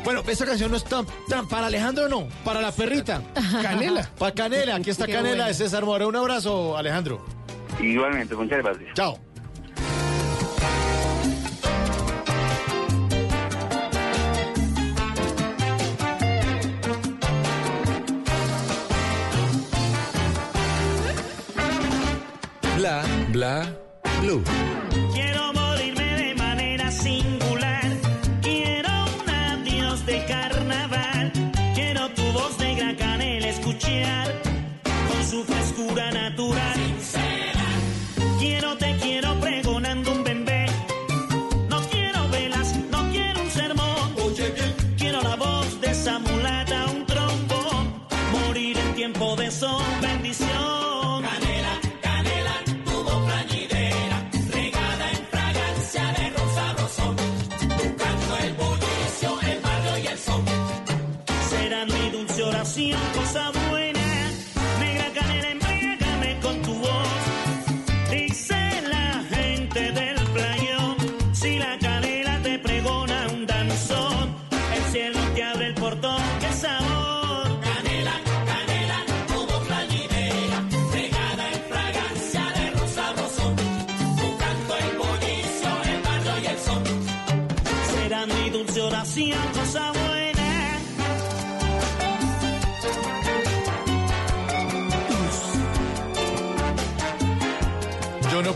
Bueno, 0.04 0.22
esta 0.26 0.46
canción 0.46 0.70
no 0.70 0.76
es 0.76 0.84
tan, 0.84 1.06
tan 1.28 1.48
para 1.48 1.66
Alejandro, 1.66 2.08
no, 2.08 2.28
para 2.44 2.60
la 2.60 2.72
perrita. 2.72 3.22
Canela. 3.62 4.10
Para 4.18 4.34
Canela, 4.34 4.76
aquí 4.76 4.90
está 4.90 5.06
Qué 5.06 5.12
Canela 5.12 5.30
bueno. 5.36 5.48
de 5.48 5.54
César 5.54 5.84
Mora. 5.84 6.06
Un 6.06 6.16
abrazo, 6.16 6.76
Alejandro. 6.76 7.24
Igualmente, 7.80 8.34
muchas 8.34 8.58
gracias. 8.62 8.94
Chao. 8.94 9.18
Bla, 22.76 23.04
bla, 23.32 23.76
blue. 24.20 24.42
Tiempo 49.62 49.91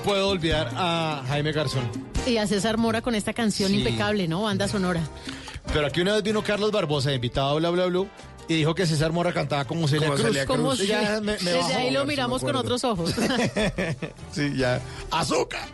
puedo 0.06 0.28
olvidar 0.28 0.70
a 0.76 1.24
Jaime 1.26 1.50
Garzón. 1.50 1.82
Y 2.28 2.36
a 2.36 2.46
César 2.46 2.78
Mora 2.78 3.02
con 3.02 3.16
esta 3.16 3.32
canción 3.32 3.70
Sí. 3.72 3.78
impecable, 3.78 4.28
¿no? 4.28 4.42
Banda 4.42 4.68
sonora. 4.68 5.00
Pero 5.72 5.86
aquí 5.88 6.00
una 6.00 6.14
vez 6.14 6.22
vino 6.22 6.44
Carlos 6.44 6.70
Barbosa, 6.70 7.12
invitado 7.12 7.48
a 7.50 7.54
Bla 7.54 7.70
Bla 7.70 7.86
Blue, 7.86 8.08
y 8.48 8.54
dijo 8.54 8.72
que 8.76 8.86
César 8.86 9.10
Mora 9.10 9.32
cantaba 9.32 9.64
como 9.64 9.88
Celia 9.88 10.06
Como 10.06 10.14
Cruz. 10.18 10.26
Celia 10.28 10.46
Como 10.46 10.74
Y 10.74 10.76
si- 10.78 10.86
ya 10.86 11.20
me- 11.20 11.32
me 11.32 11.32
desde 11.32 11.58
bajó, 11.58 11.74
ahí 11.76 11.90
lo 11.90 12.02
si 12.02 12.06
miramos 12.06 12.42
con 12.42 12.54
otros 12.54 12.84
ojos. 12.84 13.12
Sí, 14.32 14.52
ya. 14.56 14.80
¡Azúcar! 15.10 15.68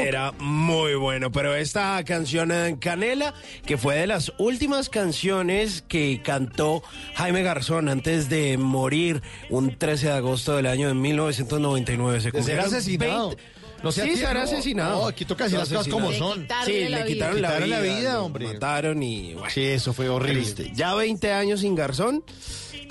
Era 0.00 0.32
muy 0.32 0.96
bueno, 0.96 1.30
pero 1.30 1.54
esta 1.54 2.02
canción 2.04 2.50
en 2.50 2.76
Canela, 2.76 3.32
que 3.64 3.78
fue 3.78 3.94
de 3.94 4.08
las 4.08 4.32
últimas 4.36 4.88
canciones 4.88 5.84
que 5.86 6.20
cantó 6.24 6.82
Jaime 7.14 7.44
Garzón 7.44 7.88
antes 7.88 8.28
de 8.28 8.58
morir 8.58 9.22
un 9.48 9.78
13 9.78 10.08
de 10.08 10.12
agosto 10.14 10.56
del 10.56 10.66
año 10.66 10.88
de 10.88 10.94
1999. 10.94 12.18
Se 12.18 12.22
ser 12.24 12.32
cumplieron 12.32 12.64
asesinado. 12.66 13.28
20 13.28 13.42
No 13.82 13.92
sea 13.92 14.04
sí, 14.04 14.10
tío, 14.10 14.18
ser 14.26 14.36
no, 14.36 14.42
asesinado. 14.42 15.00
no, 15.02 15.06
aquí 15.08 15.24
toca 15.24 15.44
decir 15.44 15.58
las 15.58 15.68
cosas 15.68 15.88
como 15.88 16.12
son. 16.12 16.46
Sí, 16.66 16.88
Le 16.88 17.04
quitaron 17.06 17.40
la 17.40 17.58
vida. 17.58 17.64
vida, 17.66 17.76
la 17.76 17.82
vida, 17.82 18.12
lo 18.14 18.24
hombre. 18.24 18.46
Mataron 18.52 19.02
y 19.02 19.34
bueno, 19.34 19.48
Sí, 19.50 19.62
eso 19.64 19.92
fue 19.92 20.08
horrible. 20.08 20.42
triste. 20.42 20.72
Ya 20.74 20.94
20 20.94 21.32
años 21.32 21.60
sin 21.60 21.74
Garzón 21.74 22.22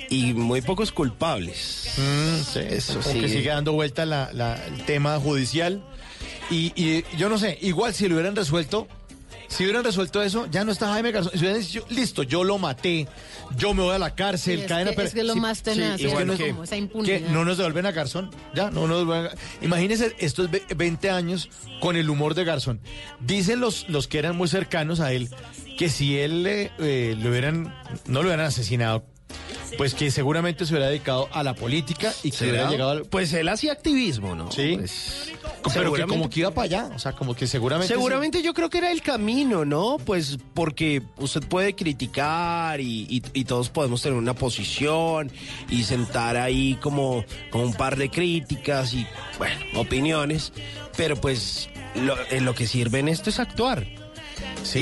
y 0.09 0.33
muy 0.33 0.61
pocos 0.61 0.91
culpables. 0.91 1.93
Mm, 1.97 2.43
sí, 2.43 2.59
Eso 2.69 3.01
sí. 3.03 3.19
que 3.19 3.29
sigue 3.29 3.49
dando 3.49 3.73
vuelta 3.73 4.05
la- 4.05 4.31
la- 4.33 4.55
el 4.65 4.83
tema 4.85 5.19
judicial. 5.19 5.83
Y, 6.49 6.73
y 6.75 7.03
yo 7.17 7.29
no 7.29 7.37
sé, 7.37 7.57
igual 7.61 7.93
si 7.93 8.07
lo 8.07 8.15
hubieran 8.15 8.35
resuelto, 8.35 8.87
si 9.49 9.63
hubieran 9.63 9.83
resuelto 9.83 10.21
eso, 10.21 10.47
ya 10.49 10.63
no 10.63 10.71
está 10.71 10.93
Jaime 10.93 11.11
Garzón. 11.11 11.33
Si 11.33 11.39
hubieran 11.39 11.59
dicho, 11.59 11.85
listo, 11.89 12.23
yo 12.23 12.43
lo 12.45 12.57
maté, 12.57 13.07
yo 13.57 13.73
me 13.73 13.83
voy 13.83 13.95
a 13.95 13.99
la 13.99 14.15
cárcel, 14.15 14.61
Sí, 14.61 14.65
cadena 14.67 14.93
que- 14.93 15.01
es 15.03 15.13
que 15.13 15.23
lo 15.23 15.33
Sí, 15.33 15.39
más 15.41 15.61
tenaz, 15.63 15.97
sí, 15.99 16.05
es 16.05 16.11
igual 16.11 16.37
que 16.37 16.49
como 16.51 16.63
no 17.31 17.43
nos 17.45 17.57
devuelven 17.57 17.85
a 17.85 17.91
Garzón, 17.91 18.29
ya, 18.55 18.71
no 18.71 18.87
nos 18.87 18.99
devuelven. 18.99 19.31
a- 19.31 19.65
Imagínense 19.65 20.15
estos 20.19 20.49
ve- 20.49 20.63
20 20.75 21.09
años 21.09 21.49
con 21.81 21.97
el 21.97 22.09
humor 22.09 22.35
de 22.35 22.45
Garzón. 22.45 22.79
Dicen 23.19 23.59
los, 23.59 23.89
los 23.89 24.07
que 24.07 24.19
eran 24.19 24.37
muy 24.37 24.47
cercanos 24.47 24.99
a 25.01 25.11
él 25.11 25.29
que 25.77 25.89
si 25.89 26.17
él 26.17 26.45
eh, 26.47 26.71
eh, 26.79 27.15
lo 27.19 27.29
hubieran, 27.29 27.73
no 28.05 28.21
lo 28.21 28.27
hubieran 28.29 28.45
asesinado, 28.45 29.05
pues 29.77 29.93
que 29.93 30.11
seguramente 30.11 30.65
se 30.65 30.73
hubiera 30.73 30.87
dedicado 30.89 31.29
a 31.31 31.43
la 31.43 31.53
política 31.53 32.11
y 32.23 32.31
que 32.31 32.43
hubiera 32.45 32.69
llegado 32.69 32.89
al... 32.91 33.01
Pues 33.03 33.31
él 33.33 33.47
hacía 33.49 33.71
activismo, 33.71 34.35
¿no? 34.35 34.51
Sí. 34.51 34.75
Pues, 34.77 35.31
pero 35.73 35.93
que 35.93 36.03
como 36.05 36.29
que 36.29 36.39
iba 36.41 36.51
para 36.51 36.65
allá, 36.65 36.89
o 36.95 36.99
sea, 36.99 37.13
como 37.13 37.35
que 37.35 37.45
seguramente... 37.47 37.93
Seguramente 37.93 38.41
yo 38.41 38.53
creo 38.53 38.69
que 38.69 38.79
era 38.79 38.91
el 38.91 39.01
camino, 39.01 39.65
¿no? 39.65 39.97
Pues 40.03 40.37
porque 40.53 41.01
usted 41.17 41.41
puede 41.43 41.75
criticar 41.75 42.79
y, 42.81 43.05
y- 43.09 43.23
y 43.33 43.43
todos 43.45 43.69
podemos 43.69 44.01
tener 44.01 44.17
una 44.17 44.33
posición 44.33 45.31
y 45.69 45.83
sentar 45.83 46.35
ahí 46.37 46.75
como, 46.81 47.23
como 47.51 47.63
un 47.65 47.73
par 47.73 47.95
de 47.97 48.09
críticas 48.09 48.93
y, 48.93 49.05
bueno, 49.37 49.55
opiniones, 49.79 50.51
pero 50.97 51.15
pues 51.15 51.69
lo, 51.95 52.15
en 52.31 52.45
lo 52.45 52.55
que 52.55 52.67
sirve 52.67 52.99
en 52.99 53.07
esto 53.07 53.29
es 53.29 53.39
actuar. 53.39 53.85
Y, 54.75 54.79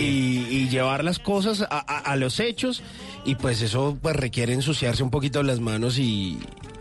y 0.49 0.69
llevar 0.69 1.03
las 1.03 1.19
cosas 1.19 1.61
a, 1.61 1.67
a- 1.69 1.99
a 2.11 2.15
los 2.15 2.39
hechos 2.39 2.81
y 3.25 3.35
pues 3.35 3.61
eso 3.61 3.97
pues 4.01 4.15
requiere 4.15 4.53
ensuciarse 4.53 5.03
un 5.03 5.09
poquito 5.11 5.43
las 5.43 5.59
manos 5.59 5.97
y, 5.97 6.39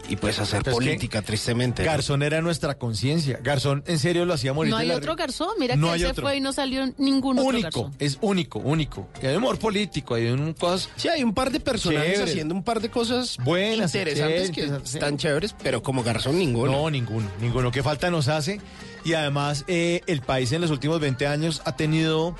y 0.08 0.16
pues 0.16 0.38
hacer 0.38 0.62
que 0.62 0.70
política, 0.70 1.22
tristemente. 1.22 1.84
¿no? 1.84 1.90
Garzón 1.90 2.22
era 2.22 2.40
nuestra 2.40 2.78
conciencia. 2.78 3.38
Garzón 3.42 3.84
en 3.86 3.98
serio 3.98 4.24
lo 4.24 4.34
hacía 4.34 4.52
morir 4.52 4.70
No 4.72 4.76
hay 4.78 4.88
la 4.88 4.96
otro 4.96 5.14
garzón. 5.16 5.50
Mira 5.58 5.76
No 5.76 5.88
que 5.88 5.92
hay 5.94 6.00
se 6.00 6.06
otro. 6.06 6.22
fue 6.24 6.36
y 6.36 6.40
no 6.40 6.52
salió 6.52 6.84
ningún 6.98 7.38
otro 7.38 7.48
Único, 7.48 7.82
garzón. 7.82 7.94
es 7.98 8.18
único, 8.20 8.58
único. 8.60 9.08
Y 9.22 9.26
hay 9.26 9.36
humor 9.36 9.58
político, 9.58 10.14
hay 10.14 10.26
un 10.26 10.52
cosas... 10.54 10.88
Sí, 10.96 11.08
hay 11.08 11.22
un 11.22 11.34
par 11.34 11.50
de 11.52 11.60
personajes 11.60 12.12
Chévere. 12.14 12.30
haciendo 12.30 12.54
un 12.54 12.62
par 12.64 12.80
de 12.80 12.88
cosas 12.90 13.36
Buenas, 13.44 13.94
interesantes 13.94 14.50
que 14.50 14.66
sí. 14.66 14.94
están 14.96 15.16
chéveres, 15.16 15.54
pero 15.62 15.82
como 15.82 16.02
Garzón 16.02 16.38
ninguno. 16.38 16.72
No, 16.72 16.90
ninguno, 16.90 17.28
ninguno. 17.40 17.70
¿Qué 17.70 17.82
falta 17.82 18.10
nos 18.10 18.28
hace? 18.28 18.60
Y 19.04 19.14
además 19.14 19.64
eh, 19.68 20.00
el 20.06 20.22
país 20.22 20.50
en 20.52 20.60
los 20.60 20.70
últimos 20.70 20.98
20 21.00 21.26
años 21.28 21.62
ha 21.64 21.76
tenido 21.76 22.34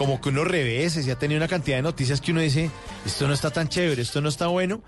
como 0.00 0.18
que 0.18 0.30
unos 0.30 0.48
reveses 0.48 1.06
y 1.06 1.10
ha 1.10 1.18
tenido 1.18 1.36
una 1.36 1.46
cantidad 1.46 1.76
de 1.76 1.82
noticias 1.82 2.22
que 2.22 2.32
uno 2.32 2.40
dice, 2.40 2.70
esto 3.04 3.28
no 3.28 3.34
está 3.34 3.50
tan 3.50 3.68
chévere, 3.68 4.00
esto 4.00 4.22
no 4.22 4.30
está 4.30 4.46
bueno. 4.46 4.80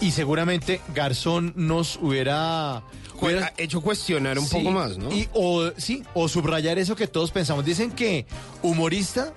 Y 0.00 0.12
seguramente 0.12 0.80
Garzón 0.94 1.52
nos 1.56 1.96
hubiera... 2.00 2.84
hubiera- 3.20 3.46
ha 3.46 3.52
hecho 3.56 3.80
cuestionar 3.80 4.38
un 4.38 4.46
Sí, 4.46 4.58
poco 4.58 4.70
más, 4.70 4.96
¿no? 4.96 5.10
Y, 5.12 5.28
o, 5.32 5.72
sí, 5.76 6.04
o 6.14 6.28
subrayar 6.28 6.78
eso 6.78 6.94
que 6.94 7.08
todos 7.08 7.32
pensamos. 7.32 7.64
Dicen 7.64 7.90
que 7.90 8.26
humorista 8.62 9.34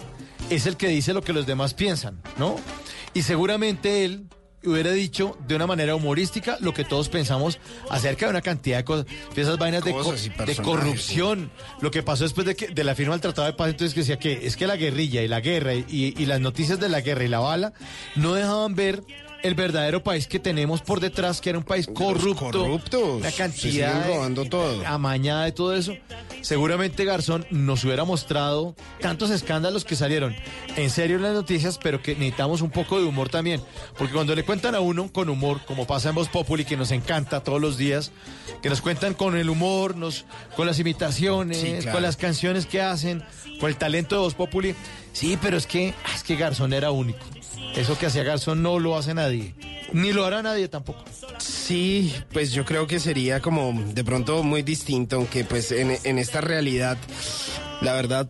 es 0.51 0.67
el 0.67 0.77
que 0.77 0.87
dice 0.87 1.13
lo 1.13 1.23
que 1.23 1.33
los 1.33 1.47
demás 1.47 1.73
piensan, 1.73 2.21
¿no? 2.37 2.55
Y 3.15 3.23
seguramente 3.23 4.05
él 4.05 4.27
hubiera 4.65 4.91
dicho 4.91 5.37
de 5.47 5.55
una 5.55 5.67
manera 5.67 5.95
humorística 5.95 6.57
lo 6.59 6.73
que 6.73 6.83
todos 6.83 7.09
pensamos 7.09 7.59
acerca 7.89 8.25
de 8.25 8.31
una 8.31 8.41
cantidad 8.41 8.77
de 8.77 8.83
cosas, 8.85 9.05
de 9.35 9.41
esas 9.41 9.57
vainas 9.57 9.83
de, 9.83 9.91
co- 9.91 10.03
de 10.45 10.55
corrupción, 10.63 11.51
lo 11.81 11.91
que 11.91 12.03
pasó 12.03 12.23
después 12.23 12.45
de, 12.47 12.55
que, 12.55 12.67
de 12.67 12.83
la 12.83 12.95
firma 12.95 13.13
del 13.13 13.21
Tratado 13.21 13.47
de 13.47 13.53
Paz, 13.53 13.69
entonces 13.69 13.93
que 13.93 13.99
decía 14.01 14.17
que 14.19 14.45
es 14.45 14.55
que 14.57 14.67
la 14.67 14.75
guerrilla 14.75 15.21
y 15.21 15.27
la 15.27 15.41
guerra 15.41 15.73
y, 15.73 15.85
y 16.17 16.25
las 16.25 16.39
noticias 16.39 16.79
de 16.79 16.89
la 16.89 17.01
guerra 17.01 17.23
y 17.23 17.27
la 17.27 17.39
bala 17.39 17.73
no 18.15 18.33
dejaban 18.33 18.75
ver 18.75 19.03
el 19.43 19.55
verdadero 19.55 20.01
país 20.03 20.25
que 20.27 20.39
tenemos 20.39 20.81
por 20.81 20.99
detrás, 20.99 21.39
que 21.41 21.49
era 21.49 21.59
un 21.59 21.63
país 21.65 21.87
corrupto, 21.93 22.51
corruptos. 22.51 23.21
Se 23.23 23.33
cantidad 23.33 24.07
robando 24.07 24.45
todo. 24.45 24.85
amañada 24.87 25.45
de 25.45 25.51
todo 25.51 25.75
eso, 25.75 25.93
seguramente 26.41 27.05
Garzón 27.05 27.45
nos 27.51 27.83
hubiera 27.83 28.03
mostrado 28.05 28.75
tantos 28.99 29.29
escándalos 29.29 29.85
que 29.85 29.95
salieron 29.95 30.35
en 30.75 30.89
serio 30.89 31.17
en 31.17 31.23
las 31.23 31.33
noticias, 31.33 31.77
pero 31.81 32.01
que 32.01 32.13
necesitamos 32.15 32.61
un 32.61 32.69
poco 32.71 32.99
de 32.99 33.05
humor 33.05 33.29
también. 33.29 33.61
Porque 33.97 34.13
cuando 34.13 34.33
le 34.35 34.43
cuentan 34.43 34.75
a 34.75 34.79
uno 34.79 35.11
con 35.11 35.29
humor, 35.29 35.61
como 35.65 35.85
pasa 35.85 36.09
en 36.09 36.15
Voz 36.15 36.29
Populi, 36.29 36.65
que 36.65 36.77
nos 36.77 36.91
encanta 36.91 37.43
todos 37.43 37.61
los 37.61 37.77
días, 37.77 38.11
que 38.61 38.69
nos 38.69 38.81
cuentan 38.81 39.13
con 39.13 39.37
el 39.37 39.49
humor, 39.49 39.95
nos, 39.95 40.25
con 40.55 40.65
las 40.67 40.79
imitaciones, 40.79 41.57
Sí, 41.57 41.73
claro. 41.81 41.91
con 41.91 42.01
las 42.01 42.17
canciones 42.17 42.65
que 42.65 42.81
hacen, 42.81 43.23
con 43.59 43.69
el 43.69 43.75
talento 43.75 44.15
de 44.15 44.21
Voz 44.21 44.33
Populi. 44.35 44.73
Sí, 45.11 45.37
pero 45.41 45.57
es 45.57 45.67
que, 45.67 45.93
es 46.15 46.23
que 46.23 46.35
Garzón 46.35 46.73
era 46.73 46.91
único. 46.91 47.19
Eso 47.75 47.97
que 47.97 48.05
hacía 48.07 48.23
Garzón 48.23 48.61
no 48.61 48.79
lo 48.79 48.97
hace 48.97 49.13
nadie. 49.13 49.55
Ni 49.93 50.11
lo 50.11 50.25
hará 50.25 50.41
nadie 50.41 50.67
tampoco. 50.67 51.03
Sí, 51.39 52.13
pues 52.31 52.51
yo 52.51 52.65
creo 52.65 52.87
que 52.87 52.99
sería 52.99 53.39
como 53.41 53.73
de 53.93 54.03
pronto 54.03 54.43
muy 54.43 54.61
distinto, 54.63 55.17
aunque 55.17 55.43
pues 55.43 55.71
en, 55.71 55.97
en 56.03 56.19
esta 56.19 56.41
realidad, 56.41 56.97
la 57.81 57.93
verdad, 57.93 58.29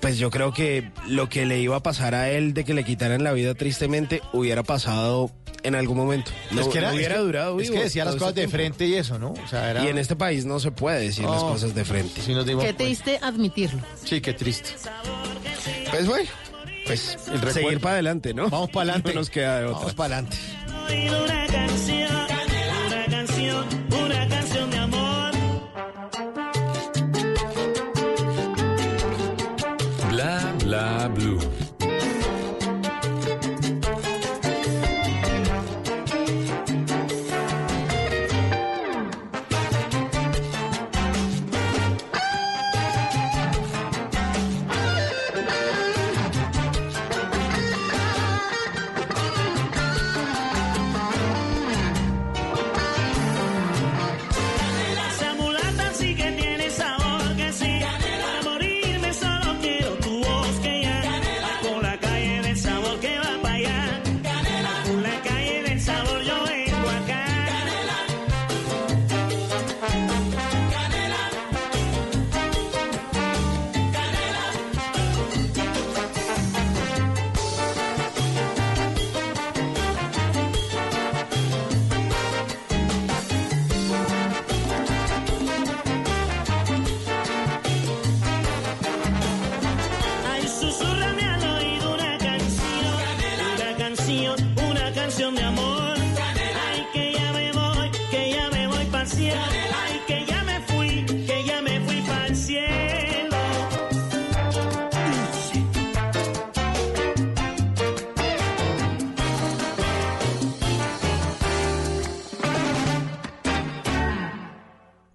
pues 0.00 0.18
yo 0.18 0.30
creo 0.30 0.52
que 0.52 0.90
lo 1.08 1.28
que 1.28 1.46
le 1.46 1.60
iba 1.60 1.76
a 1.76 1.82
pasar 1.82 2.14
a 2.14 2.30
él 2.30 2.52
de 2.54 2.64
que 2.64 2.74
le 2.74 2.84
quitaran 2.84 3.22
la 3.24 3.32
vida 3.32 3.54
tristemente 3.54 4.20
hubiera 4.32 4.62
pasado 4.62 5.30
en 5.62 5.74
algún 5.74 5.96
momento. 5.96 6.30
No, 6.50 6.60
es 6.60 6.68
que 6.68 6.78
era, 6.78 6.88
no 6.90 6.96
hubiera 6.96 7.14
es 7.14 7.20
que- 7.20 7.26
durado 7.26 7.58
Es 7.60 7.68
vivo 7.68 7.78
que 7.80 7.84
decía 7.84 8.04
las 8.04 8.14
todo 8.16 8.20
cosas 8.26 8.34
de 8.34 8.48
frente 8.48 8.86
y 8.86 8.94
eso, 8.94 9.18
¿no? 9.18 9.30
O 9.32 9.48
sea, 9.48 9.70
era... 9.70 9.84
Y 9.84 9.88
en 9.88 9.96
este 9.98 10.14
país 10.14 10.44
no 10.44 10.60
se 10.60 10.70
puede 10.72 11.00
decir 11.00 11.24
las 11.24 11.42
cosas 11.42 11.74
de 11.74 11.84
frente. 11.86 12.20
Sí, 12.20 12.34
nos 12.34 12.44
dimos 12.44 12.64
Qué 12.64 12.74
cuenta. 12.74 12.84
triste 12.84 13.18
admitirlo. 13.22 13.80
Sí, 14.04 14.20
qué 14.20 14.34
triste. 14.34 14.70
Pues 15.90 16.06
bueno, 16.06 16.28
pues 16.86 17.16
El 17.26 17.34
recuerdo. 17.40 17.52
seguir 17.52 17.80
para 17.80 17.94
adelante, 17.94 18.34
¿no? 18.34 18.48
Vamos 18.50 18.70
para 18.70 18.82
adelante. 18.92 19.10
No 19.14 19.20
nos 19.20 19.30
queda 19.30 19.58
de 19.60 19.64
otra. 19.66 19.78
Vamos 19.78 19.94
para 19.94 20.16
adelante. 20.18 20.36
Una 21.24 21.46
canción, 21.46 22.10
una 22.86 23.06
canción, 23.06 23.64
una 24.04 24.28
canción 24.28 24.70
de 24.70 24.76
amor. 24.78 25.32
Bla 30.10 30.54
bla 30.64 31.08
blue. 31.08 31.38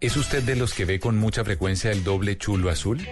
¿Es 0.02 0.16
usted 0.16 0.44
de 0.44 0.56
los 0.56 0.74
que 0.74 0.86
ve 0.86 0.98
con 0.98 1.18
mucha 1.18 1.44
frecuencia 1.44 1.92
el 1.92 2.06
doble 2.06 2.38
chulo 2.38 2.70
azul? 2.70 3.06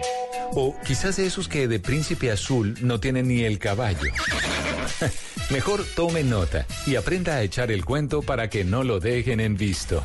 O 0.52 0.74
quizás 0.86 1.16
de 1.16 1.26
esos 1.26 1.46
que 1.46 1.68
de 1.68 1.80
príncipe 1.80 2.30
azul 2.30 2.78
no 2.80 2.98
tienen 2.98 3.28
ni 3.28 3.44
el 3.44 3.58
caballo. 3.58 4.10
Mejor 5.50 5.84
tome 5.94 6.22
nota 6.22 6.66
y 6.86 6.96
aprenda 6.96 7.34
a 7.34 7.42
echar 7.42 7.70
el 7.70 7.84
cuento 7.84 8.22
para 8.22 8.48
que 8.48 8.64
no 8.64 8.84
lo 8.84 9.00
dejen 9.00 9.40
en 9.40 9.58
visto. 9.58 10.02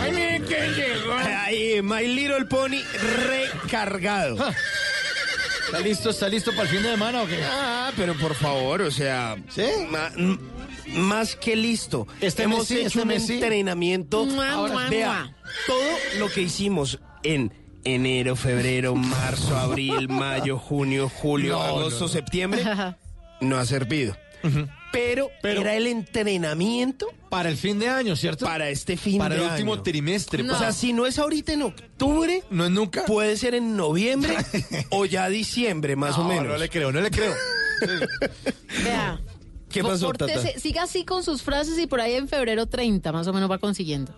Ay, 0.00 0.12
miren 0.12 0.44
quién 0.44 0.72
llegó. 0.74 1.12
Ay, 1.14 1.82
My 1.82 2.06
Little 2.06 2.44
Pony 2.44 2.80
recargado. 3.26 4.36
¿Está 5.66 5.80
listo, 5.80 6.10
está 6.10 6.28
listo 6.28 6.52
para 6.52 6.62
el 6.62 6.68
fin 6.68 6.82
de 6.84 6.90
semana 6.92 7.22
o 7.22 7.26
qué? 7.26 7.40
Ah, 7.42 7.90
pero 7.96 8.14
por 8.14 8.36
favor, 8.36 8.82
o 8.82 8.90
sea. 8.92 9.36
¿Sí? 9.52 9.64
Más 10.96 11.36
que 11.36 11.56
listo. 11.56 12.06
Este 12.20 12.44
Hemos 12.44 12.60
mes 12.60 12.68
sí, 12.68 12.74
hecho 12.78 12.86
este 12.86 13.02
un 13.02 13.10
entrenamiento. 13.10 14.24
Mua, 14.26 14.52
Ahora, 14.52 14.72
mua, 14.74 14.88
vea, 14.88 15.08
mua. 15.24 15.36
todo 15.66 16.18
lo 16.18 16.28
que 16.30 16.42
hicimos 16.42 16.98
en 17.22 17.52
enero, 17.84 18.36
febrero, 18.36 18.94
marzo, 18.94 19.56
abril, 19.56 20.08
mayo, 20.10 20.58
junio, 20.58 21.08
julio, 21.08 21.52
No, 21.54 21.62
agosto, 21.62 22.00
no, 22.00 22.06
no. 22.06 22.08
septiembre, 22.12 22.62
no 23.40 23.56
ha 23.58 23.64
servido. 23.66 24.16
Pero, 24.92 25.30
Pero- 25.42 25.62
era 25.62 25.74
el 25.74 25.86
entrenamiento 25.86 27.06
Para 27.30 27.48
el 27.48 27.56
fin 27.56 27.78
de 27.78 27.88
año, 27.88 28.14
¿cierto? 28.14 28.44
para 28.44 28.68
este 28.68 28.96
fin 28.98 29.18
Para 29.18 29.34
de 29.34 29.42
el 29.44 29.50
último 29.50 29.72
año. 29.74 29.82
trimestre. 29.82 30.48
O 30.48 30.58
sea, 30.58 30.70
si 30.72 30.92
no 30.92 31.06
es 31.06 31.18
ahorita 31.18 31.54
en 31.54 31.62
octubre, 31.62 32.42
no 32.50 32.66
es 32.66 32.70
nunca. 32.70 33.04
puede 33.06 33.36
ser 33.38 33.54
en 33.54 33.74
noviembre 33.76 34.36
o 34.90 35.04
ya 35.06 35.28
diciembre, 35.30 35.96
más 35.96 36.16
o 36.18 36.22
No, 36.24 36.28
menos. 36.28 36.46
No 36.46 36.56
le 36.58 36.68
creo, 36.68 36.92
no 36.92 37.00
le 37.00 37.10
creo. 37.10 37.32
Vea. 38.84 39.20
¿Qué 39.74 39.82
pasó, 39.84 40.12
Tata? 40.12 40.40
Siga 40.58 40.84
así 40.84 41.04
con 41.04 41.22
sus 41.24 41.42
frases 41.42 41.78
y 41.78 41.86
por 41.86 42.00
ahí 42.00 42.14
en 42.14 42.28
febrero 42.28 42.66
30 42.66 43.12
más 43.12 43.26
o 43.26 43.32
menos 43.32 43.50
va 43.50 43.58
consiguiendo. 43.58 44.12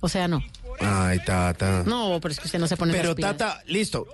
O 0.00 0.08
sea, 0.08 0.26
no. 0.28 0.42
Ay, 0.80 1.18
Tata. 1.24 1.84
No, 1.86 2.18
pero 2.20 2.32
es 2.32 2.40
que 2.40 2.46
usted 2.46 2.58
no 2.58 2.66
se 2.66 2.76
pone 2.76 2.92
Pero 2.92 3.04
esas 3.10 3.16
pilas. 3.16 3.36
Tata, 3.36 3.62
listo. 3.66 4.06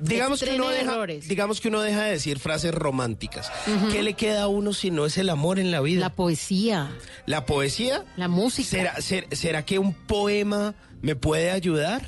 Digamos 0.00 0.40
que, 0.42 0.54
uno 0.54 0.68
deja, 0.68 0.92
errores. 0.92 1.28
digamos 1.28 1.60
que 1.60 1.68
uno 1.68 1.80
deja 1.80 2.02
de 2.04 2.12
decir 2.12 2.38
frases 2.38 2.72
románticas. 2.74 3.50
¿Qué 3.90 4.02
le 4.02 4.14
queda 4.14 4.42
a 4.44 4.48
uno 4.48 4.72
si 4.72 4.90
no 4.90 5.06
es 5.06 5.18
el 5.18 5.28
amor 5.28 5.58
en 5.58 5.70
la 5.70 5.80
vida? 5.80 6.00
La 6.00 6.10
poesía, 6.14 6.90
¿La 7.26 7.46
poesía? 7.46 8.04
la 8.16 8.28
música. 8.28 8.68
¿Será, 8.68 9.00
ser- 9.00 9.26
¿Será 9.32 9.64
que 9.64 9.78
un 9.78 9.92
poema 9.94 10.74
me 11.02 11.14
puede 11.16 11.50
ayudar? 11.50 12.02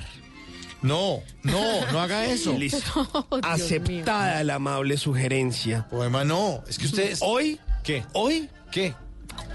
No, 0.84 1.22
no, 1.42 1.90
no 1.92 2.00
haga 2.00 2.26
eso. 2.32 2.52
Listo. 2.58 2.78
Oh, 3.30 3.40
Aceptada 3.42 4.44
la 4.44 4.56
amable 4.56 4.96
sugerencia. 4.98 5.88
Poema 5.88 6.24
no. 6.24 6.62
Es 6.68 6.78
que 6.78 6.86
usted. 6.86 7.16
Hoy, 7.20 7.58
¿Qué? 7.82 8.04
hoy, 8.12 8.48
¿Qué? 8.70 8.94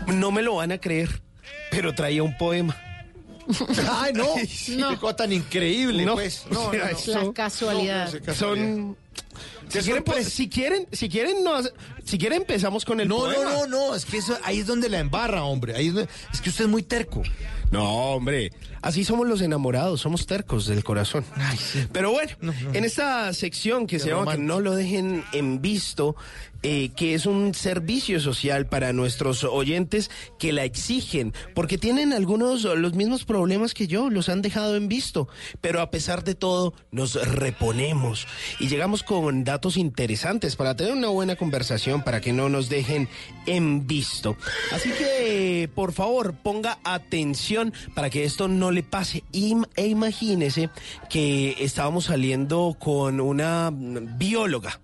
no 0.08 0.32
me 0.32 0.42
lo 0.42 0.56
van 0.56 0.72
a 0.72 0.80
creer, 0.80 1.22
pero 1.72 1.94
traía 1.94 2.24
un 2.24 2.36
poema. 2.38 2.76
Ay, 3.92 4.14
no. 4.14 4.26
No. 4.78 4.90
Qué 4.90 4.98
cosa 4.98 5.16
tan 5.18 5.32
increíble, 5.32 6.04
No. 6.06 6.16
pues. 6.16 6.46
No, 6.50 6.72
no, 6.72 6.78
no. 6.78 7.26
La 7.26 7.34
casualidad. 7.34 8.08
No, 8.08 8.14
no, 8.20 8.24
casualidad. 8.24 8.36
Son... 8.36 8.98
¿Qué 9.72 9.82
Si 9.82 9.86
quieren, 9.86 10.04
pues, 10.04 10.30
si 10.34 10.50
quieren, 10.50 10.88
si 10.92 11.10
quieren, 11.10 11.44
no, 11.44 11.54
hace- 11.56 11.72
si 12.04 12.18
quieren 12.18 12.40
empezamos 12.42 12.84
con 12.86 13.00
el 13.02 13.08
No, 13.08 13.18
poema. 13.18 13.44
no, 13.44 13.68
no, 13.68 13.88
no, 13.90 13.96
es 13.96 14.04
que 14.06 14.18
eso, 14.18 14.36
ahí 14.44 14.60
es 14.62 14.66
donde 14.68 14.90
la 14.90 14.98
embarra, 14.98 15.44
hombre. 15.44 15.76
Ahí 15.76 15.90
es, 15.90 15.94
donde- 15.94 16.10
es 16.34 16.42
que 16.42 16.50
usted 16.50 16.64
es 16.66 16.70
muy 16.72 16.82
terco. 16.82 17.22
No, 17.72 18.16
hombre, 18.16 18.52
así 18.82 19.04
somos 19.04 19.28
los 19.28 19.42
enamorados, 19.42 20.02
somos 20.02 20.26
tercos 20.26 20.68
del 20.68 20.84
corazón. 20.84 21.26
Pero 21.92 22.12
bueno, 22.12 22.32
en 22.74 22.86
esta 22.86 23.34
sección 23.34 23.88
que 23.88 24.00
se 24.00 24.10
llama 24.10 24.34
Que 24.34 24.38
no 24.38 24.60
lo 24.60 24.76
dejen 24.76 25.24
en 25.34 25.62
visto, 25.62 26.16
eh, 26.62 26.90
que 26.94 27.14
es 27.14 27.26
un 27.26 27.54
servicio 27.56 28.20
social 28.20 28.66
para 28.66 28.92
nuestros 28.92 29.46
oyentes 29.46 30.12
que 30.38 30.52
la 30.52 30.66
exigen, 30.66 31.34
porque 31.56 31.78
tienen 31.78 32.12
algunos 32.12 32.66
los 32.66 32.94
mismos 32.96 33.24
problemas 33.24 33.74
que 33.74 33.88
yo, 33.88 34.10
los 34.10 34.28
han 34.28 34.42
dejado 34.42 34.76
en 34.76 34.90
visto, 34.90 35.30
pero 35.62 35.80
a 35.80 35.90
pesar 35.90 36.26
de 36.26 36.36
todo 36.36 36.74
nos 36.92 37.14
reponemos 37.14 38.28
y 38.60 38.68
llegamos 38.68 39.04
con 39.04 39.46
datos 39.46 39.78
interesantes 39.78 40.58
para 40.58 40.76
tener 40.76 40.92
una 40.92 41.08
buena 41.08 41.38
conversación, 41.38 42.04
para 42.04 42.20
que 42.20 42.34
no 42.34 42.50
nos 42.50 42.68
dejen 42.68 43.08
en 43.46 43.88
visto. 43.88 44.36
Así 44.74 44.92
que, 44.92 45.70
por 45.74 45.94
favor, 45.94 46.34
ponga 46.34 46.80
atención 46.84 47.74
para 47.96 48.10
que 48.10 48.26
esto 48.26 48.50
no 48.50 48.69
le 48.72 48.84
pase. 48.84 49.24
E 49.34 49.88
imagínese 49.88 50.70
que 51.10 51.56
estábamos 51.60 52.06
saliendo 52.06 52.76
con 52.80 53.20
una 53.20 53.72
bióloga 53.74 54.80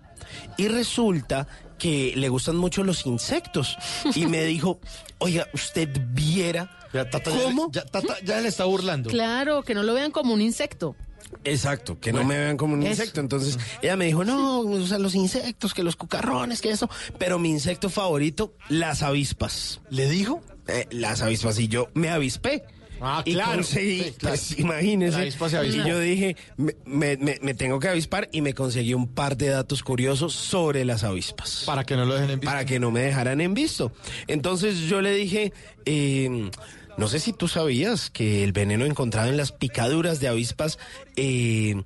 y 0.56 0.68
resulta 0.68 1.46
que 1.78 2.14
le 2.16 2.28
gustan 2.28 2.56
mucho 2.56 2.82
los 2.84 3.04
insectos 3.06 3.76
y 4.14 4.26
me 4.26 4.44
dijo, 4.44 4.80
oiga, 5.18 5.46
usted 5.52 5.88
viera 6.12 6.70
Ya, 6.92 7.08
Tata, 7.10 7.30
cómo... 7.30 7.70
Ya, 7.70 7.84
Tata, 7.84 8.16
ya 8.24 8.40
le 8.40 8.48
está 8.48 8.64
burlando. 8.64 9.10
Claro, 9.10 9.62
que 9.62 9.74
no 9.74 9.82
lo 9.82 9.92
vean 9.94 10.10
como 10.10 10.32
un 10.32 10.40
insecto. 10.40 10.96
Exacto, 11.44 11.98
que 12.00 12.12
no 12.12 12.24
me 12.24 12.38
vean 12.38 12.56
como 12.56 12.74
un 12.74 12.82
Eso. 12.82 12.90
insecto. 13.02 13.20
Entonces 13.20 13.58
ella 13.82 13.96
me 13.96 14.06
dijo, 14.06 14.24
no, 14.24 14.60
o 14.60 14.86
sea, 14.86 14.98
los 14.98 15.14
insectos, 15.14 15.74
que 15.74 15.82
los 15.82 15.96
cucarrones, 15.96 16.60
que 16.62 16.70
eso. 16.70 16.88
Pero 17.18 17.38
mi 17.38 17.50
insecto 17.50 17.90
favorito, 17.90 18.54
las 18.68 19.02
avispas. 19.02 19.80
¿Le 19.90 20.08
dijo? 20.08 20.40
Eh, 20.68 20.86
las 20.90 21.22
avispas. 21.22 21.58
Y 21.58 21.68
yo 21.68 21.88
me 21.94 22.10
avispé. 22.10 22.64
Ah, 23.00 23.22
y 23.24 23.34
claro. 23.34 23.56
conseguí, 23.56 24.02
Sí, 24.04 24.12
claro. 24.18 24.36
pues, 24.36 24.58
imagínese. 24.58 25.16
Avispa 25.18 25.48
se 25.50 25.66
y 25.66 25.72
yo 25.86 25.98
dije, 26.00 26.36
me, 26.56 26.74
me- 26.84 27.16
me- 27.18 27.38
me 27.42 27.54
tengo 27.54 27.78
que 27.78 27.88
avispar 27.88 28.28
y 28.32 28.40
me 28.40 28.54
conseguí 28.54 28.94
un 28.94 29.06
par 29.08 29.36
de 29.36 29.48
datos 29.48 29.82
curiosos 29.82 30.32
sobre 30.34 30.84
las 30.84 31.04
avispas. 31.04 31.64
Para 31.66 31.84
que 31.84 31.96
no 31.96 32.04
lo 32.04 32.14
dejen 32.14 32.30
en 32.30 32.40
visto. 32.40 32.50
para 32.50 32.64
que 32.64 32.78
no 32.80 32.90
me 32.90 33.00
dejaran 33.00 33.40
en 33.40 33.54
visto. 33.54 33.92
Entonces 34.26 34.78
yo 34.80 35.00
le 35.02 35.12
dije, 35.14 35.52
eh, 35.84 36.50
no 36.96 37.08
sé 37.08 37.20
si 37.20 37.32
tú 37.34 37.48
sabías 37.48 38.08
que 38.10 38.42
el 38.44 38.52
veneno 38.52 38.86
encontrado 38.86 39.28
en 39.28 39.36
las 39.36 39.52
picaduras 39.52 40.18
de 40.20 40.28
avispas, 40.28 40.78
eh, 41.16 41.82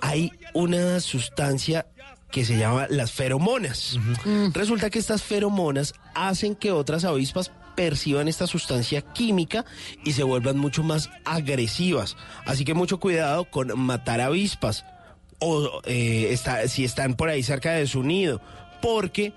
hay 0.00 0.32
una 0.54 1.00
sustancia 1.00 1.86
que 2.30 2.44
se 2.44 2.56
llama 2.58 2.86
las 2.90 3.10
feromonas. 3.12 3.98
Resulta 4.52 4.90
que 4.90 4.98
estas 4.98 5.22
feromonas 5.22 5.94
hacen 6.14 6.54
que 6.54 6.72
otras 6.72 7.04
avispas 7.04 7.50
perciban 7.78 8.26
esta 8.26 8.48
sustancia 8.48 9.02
química 9.02 9.64
y 10.04 10.10
se 10.10 10.24
vuelvan 10.24 10.58
mucho 10.58 10.82
más 10.82 11.10
agresivas. 11.24 12.16
Así 12.44 12.64
que 12.64 12.74
mucho 12.74 12.98
cuidado 12.98 13.44
con 13.44 13.78
matar 13.78 14.20
avispas 14.20 14.84
o 15.38 15.80
eh, 15.84 16.36
si 16.66 16.84
están 16.84 17.14
por 17.14 17.28
ahí 17.28 17.44
cerca 17.44 17.70
de 17.70 17.86
su 17.86 18.02
nido, 18.02 18.40
porque 18.82 19.32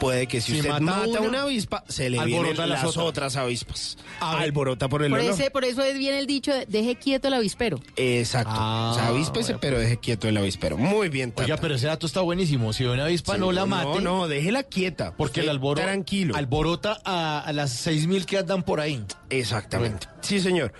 puede 0.00 0.26
que 0.26 0.40
si, 0.40 0.52
Si 0.52 0.58
usted 0.58 0.70
mata 0.70 0.80
mata, 0.82 1.06
una, 1.08 1.20
una 1.20 1.42
avispa, 1.42 1.84
se 1.88 2.10
le 2.10 2.18
alborota 2.18 2.42
vienen 2.52 2.68
las 2.70 2.80
las 2.82 2.90
otras. 2.90 3.04
otras 3.06 3.36
avispas. 3.36 3.98
Alborota 4.20 4.88
por 4.88 5.04
el 5.04 5.10
Por, 5.10 5.20
olor. 5.20 5.32
ese, 5.32 5.50
por 5.52 5.64
eso 5.64 5.82
es 5.84 5.96
bien 5.96 6.14
el 6.14 6.26
dicho 6.26 6.52
de 6.52 6.66
deje 6.66 6.96
quieto 6.96 7.28
el 7.28 7.34
avispero. 7.34 7.80
Exacto. 7.94 8.50
Ah, 8.52 8.90
o 8.92 8.94
sea, 8.94 9.06
avíspese, 9.08 9.58
pero 9.58 9.78
deje 9.78 9.98
quieto 9.98 10.26
el 10.26 10.36
avispero. 10.36 10.76
Muy 10.76 11.08
bien, 11.08 11.30
Tata. 11.30 11.44
Oiga, 11.44 11.56
pero 11.58 11.76
ese 11.76 11.86
dato 11.86 12.06
está 12.06 12.20
buenísimo. 12.22 12.72
Si 12.72 12.82
ve 12.84 12.90
una 12.90 13.04
avispa, 13.04 13.38
no 13.38 13.52
la 13.52 13.66
mate. 13.66 14.00
No, 14.00 14.18
no, 14.18 14.28
déjela 14.28 14.64
quieta. 14.64 15.14
Porque 15.16 15.40
el 15.40 15.48
alboro, 15.48 15.80
Tranquilo. 15.80 16.34
alborota 16.34 16.98
a, 17.04 17.38
a 17.40 17.52
las 17.52 17.70
seis 17.70 18.06
mil 18.08 18.26
que 18.26 18.38
andan 18.38 18.62
por 18.64 18.80
ahí. 18.80 19.04
Exactamente. 19.28 20.08
Sí, 20.22 20.40
señor. 20.40 20.72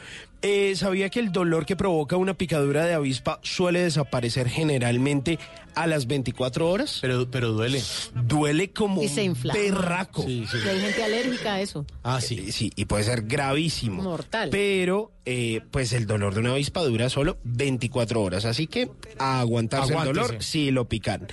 Eh, 0.43 0.75
¿Sabía 0.75 1.11
que 1.11 1.21
el 1.21 1.33
dolor 1.33 1.67
que 1.67 1.77
provoca 1.77 2.17
una 2.17 2.35
picadura 2.35 2.87
de 2.87 2.95
avispa 2.95 3.41
suele 3.43 3.83
desaparecer 3.83 4.49
generalmente 4.49 5.39
a 5.75 5.87
las 5.87 6.07
24 6.07 6.69
horas? 6.71 6.99
Pero, 7.03 7.31
pero 7.31 7.51
duele. 7.53 7.83
Duele 8.25 8.71
como 8.73 9.03
Y 9.03 9.09
se 9.09 9.29
un 9.29 9.37
berraco. 9.43 10.23
Sí, 10.23 10.47
sí. 10.51 10.57
Y 10.65 10.69
hay 10.69 10.81
gente 10.81 11.05
alérgica 11.05 11.55
a 11.55 11.61
eso. 11.61 11.85
Ah, 12.03 12.21
sí. 12.23 12.47
Eh, 12.49 12.53
Sí, 12.53 12.73
y 12.75 12.87
puede 12.87 13.05
ser 13.05 13.23
gravísimo. 13.23 14.03
Mortal. 14.03 14.49
Pero, 14.51 15.13
eh, 15.27 15.61
pues 15.71 15.93
el 15.93 16.07
dolor 16.07 16.33
de 16.33 16.41
una 16.41 16.53
avispa 16.53 16.83
dura 16.83 17.11
solo 17.11 17.37
24 17.45 18.23
horas. 18.23 18.47
Así 18.47 18.67
que 18.67 18.91
a 19.19 19.41
aguantarse 19.41 19.93
Aguántese. 19.93 20.21
el 20.21 20.27
dolor 20.29 20.43
si 20.43 20.71
lo 20.71 20.89
pican. 20.89 21.29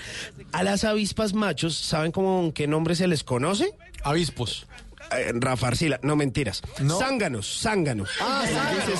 A 0.51 0.63
las 0.63 0.83
avispas 0.83 1.33
machos, 1.33 1.77
¿saben 1.77 2.11
cómo, 2.11 2.53
qué 2.53 2.67
nombre 2.67 2.93
se 2.95 3.07
les 3.07 3.23
conoce? 3.23 3.71
Avispos. 4.03 4.66
Eh, 5.15 5.31
Rafa 5.35 5.67
Arcila, 5.67 5.99
no 6.03 6.15
mentiras. 6.15 6.61
No. 6.81 6.99
Zánganos, 6.99 7.59
zánganos. 7.61 8.09
Ah, 8.21 8.43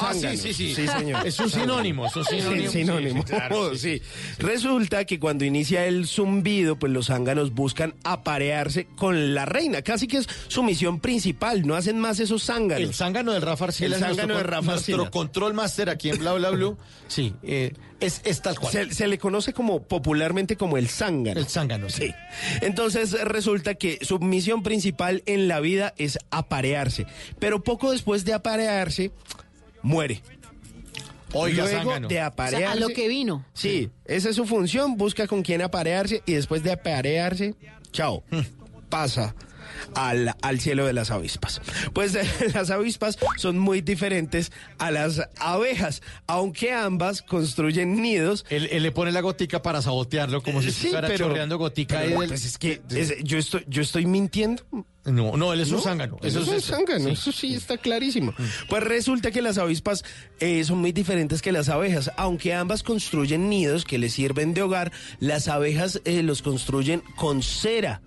Ah, 0.02 0.14
sí, 0.14 0.38
sí, 0.38 0.54
sí. 0.54 0.76
Sí, 0.76 0.88
señor. 0.88 1.26
Es 1.28 1.40
un 1.40 1.50
sinónimo, 1.50 2.06
es 2.06 2.16
un 2.16 2.26
sinónimo. 2.26 2.72
Sí, 2.72 2.78
sinónimo. 2.80 3.22
Sí, 3.22 3.28
sí, 3.28 3.34
claro, 3.36 3.76
sí, 3.76 3.78
Sí. 3.98 4.02
Resulta 4.40 5.06
que 5.06 5.20
cuando 5.20 5.44
inicia 5.46 5.86
el 5.86 6.08
zumbido, 6.08 6.78
pues 6.78 6.92
los 6.94 7.08
zánganos 7.08 7.54
buscan 7.54 7.96
aparearse 8.04 8.88
con 8.96 9.34
la 9.34 9.46
reina. 9.46 9.82
Casi 9.82 10.08
que 10.08 10.18
es 10.18 10.28
su 10.48 10.64
misión 10.64 11.00
principal. 11.00 11.66
No 11.66 11.76
hacen 11.76 12.00
más 12.00 12.20
esos 12.20 12.44
zánganos. 12.44 12.88
El 12.88 12.94
zángano 12.94 13.34
del 13.34 13.42
Rafa 13.42 13.66
Arcila 13.66 13.96
El 13.96 14.02
zángano 14.02 14.28
nuestro, 14.34 14.38
de 14.38 14.44
Rafa 14.44 14.72
nuestro 14.72 14.96
Arcila. 14.96 15.12
control 15.12 15.54
master 15.54 15.90
aquí 15.90 16.10
en 16.10 16.20
Bla 16.20 16.34
Bla 16.34 16.50
Blue. 16.52 16.78
Sí, 17.08 17.34
eh, 17.42 17.72
es, 18.00 18.22
es 18.26 18.42
tal 18.42 18.60
cual. 18.60 18.72
Se, 18.72 18.94
se 18.94 19.08
le 19.08 19.18
conoce 19.18 19.54
como 19.54 19.82
popularmente 19.84 20.56
como 20.56 20.78
el 20.78 20.88
zángano. 20.90 21.40
El 21.40 21.48
zángano, 21.48 21.90
sí. 21.90 22.08
Sí. 22.08 22.14
Entonces 22.62 23.12
resulta 23.24 23.76
que 23.76 24.00
su 24.02 24.20
misión 24.20 24.64
principal 24.64 25.24
en 25.26 25.48
la 25.48 25.60
vida 25.60 25.94
es 25.98 26.18
aparearse. 26.32 27.06
Pero 27.40 27.64
poco 27.64 27.92
después 27.92 28.24
de 28.26 28.34
aparearse, 28.34 29.12
muere. 29.82 30.22
Oiga, 31.34 31.64
Luego 31.66 31.80
zángano. 31.80 32.08
de 32.08 32.16
O 32.16 32.18
sea, 32.20 32.26
aparearse. 32.28 32.66
a 32.66 32.76
lo 32.76 32.88
que 32.90 33.08
vino. 33.08 33.46
Sí, 33.54 33.90
esa 34.06 34.30
es 34.30 34.36
su 34.36 34.46
función, 34.46 34.96
busca 34.96 35.28
con 35.28 35.42
quién 35.44 35.62
aparearse 35.62 36.24
y 36.26 36.34
después 36.34 36.64
de 36.64 36.72
aparearse, 36.72 37.54
chao, 37.92 38.24
Hmm. 38.32 38.42
pasa 38.90 39.36
al, 39.96 40.36
al 40.42 40.60
cielo 40.60 40.86
de 40.86 40.94
las 40.94 41.12
avispas. 41.12 41.62
Pues 41.94 42.16
eh, 42.16 42.24
las 42.54 42.70
avispas 42.70 43.18
son 43.38 43.58
muy 43.60 43.82
diferentes 43.82 44.52
a 44.78 44.92
las 44.92 45.22
abejas, 45.40 46.02
aunque 46.28 46.74
ambas 46.74 47.22
construyen 47.22 48.02
nidos. 48.02 48.46
Él, 48.50 48.70
él 48.72 48.84
le 48.84 48.92
pone 48.92 49.12
la 49.12 49.22
gotica 49.22 49.62
para 49.62 49.82
sabotearlo, 49.82 50.42
como 50.44 50.62
si 50.62 50.72
Sí, 50.72 50.88
estuviera 50.88 51.08
pero- 51.08 51.28
chorreando 51.28 51.58
gotica 51.58 52.00
pero, 52.00 52.20
del- 52.20 52.30
pues 52.30 52.46
es 52.46 52.58
que 52.58 52.82
es- 52.90 53.16
yo, 53.24 53.38
estoy, 53.38 53.64
yo 53.68 53.82
estoy 53.82 54.06
mintiendo. 54.06 54.64
No, 55.06 55.38
no, 55.38 55.54
él 55.54 55.62
es 55.62 55.70
un 55.70 55.76
¿No? 55.78 55.82
zángano. 55.84 56.18
Eso 56.22 56.42
es 56.42 56.48
un 56.50 56.60
zángano, 56.62 57.08
eso 57.08 57.32
sí 57.32 57.56
está 57.56 57.78
clarísimo. 57.78 58.34
Pues 58.68 58.84
resulta 58.84 59.32
que 59.32 59.42
las 59.42 59.58
avispas 59.58 60.04
eh, 60.42 60.66
son 60.66 60.80
muy 60.80 60.92
diferentes 60.92 61.42
que 61.42 61.54
las 61.54 61.70
abejas. 61.70 62.12
Aunque 62.18 62.54
ambas 62.54 62.84
construyen 62.84 63.50
nidos 63.50 63.86
que 63.86 64.00
les 64.00 64.12
sirven 64.12 64.54
de 64.54 64.64
hogar, 64.64 64.92
las 65.22 65.48
abejas 65.48 66.02
eh, 66.04 66.24
los 66.24 66.42
construyen 66.42 67.02
con 67.16 67.42
cera 67.42 68.02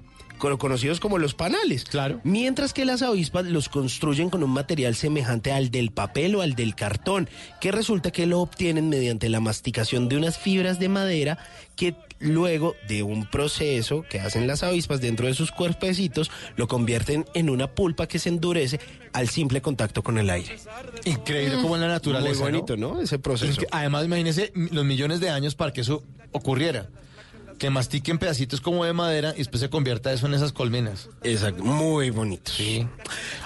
conocidos 0.59 0.99
como 1.01 1.19
los 1.19 1.35
panales. 1.35 1.85
Claro. 1.85 2.21
Mientras 2.25 2.73
que 2.73 2.85
las 2.85 3.03
avispas 3.03 3.45
los 3.45 3.69
construyen 3.69 4.31
con 4.31 4.43
un 4.43 4.51
material 4.51 4.95
semejante 4.95 5.53
al 5.53 5.71
del 5.71 5.91
papel 5.93 6.35
o 6.35 6.43
al 6.43 6.55
del 6.55 6.75
cartón, 6.75 7.29
que 7.61 7.71
resulta 7.71 8.11
que 8.11 8.27
lo 8.27 8.41
obtienen 8.41 8.89
mediante 8.89 9.29
la 9.29 9.41
masticación 9.41 10.09
de 10.09 10.17
unas 10.17 10.39
fibras 10.39 10.79
de 10.79 10.89
madera 10.89 11.39
que 11.77 11.95
luego 12.19 12.75
de 12.89 13.03
un 13.03 13.25
proceso 13.25 14.05
que 14.11 14.21
hacen 14.21 14.47
las 14.47 14.63
avispas 14.63 15.01
dentro 15.01 15.27
de 15.27 15.33
sus 15.33 15.53
cuerpecitos, 15.53 16.31
lo 16.57 16.69
convierten 16.69 17.25
en 17.33 17.49
una 17.49 17.69
pulpa 17.69 18.07
que 18.09 18.19
se 18.19 18.29
endurece 18.29 18.79
al 19.15 19.29
simple 19.29 19.63
contacto 19.63 20.03
con 20.03 20.19
el 20.19 20.29
aire. 20.29 20.59
Increíble 21.07 21.57
como 21.63 21.77
en 21.77 21.81
la 21.83 21.89
naturaleza. 21.89 22.43
Muy 22.43 22.53
bonito, 22.53 22.77
¿no? 22.77 23.01
Ese 23.01 23.19
proceso. 23.19 23.63
Además, 23.71 24.05
imagínese 24.05 24.53
m- 24.55 24.69
los 24.73 24.85
millones 24.85 25.21
de 25.21 25.31
años 25.31 25.55
para 25.55 25.73
que 25.73 25.81
eso 25.81 26.03
ocurriera. 26.33 26.89
Que 27.61 27.69
mastiquen 27.69 28.19
pedacitos 28.19 28.61
como 28.63 28.87
de 28.87 28.95
madera 28.95 29.33
y 29.35 29.39
después 29.39 29.61
se 29.61 29.69
convierta 29.69 30.11
eso 30.15 30.27
en 30.27 30.33
esas 30.33 30.51
colmenas. 30.51 31.11
Exacto, 31.23 31.63
muy 31.63 32.09
bonito. 32.09 32.51
Sí. 32.51 32.89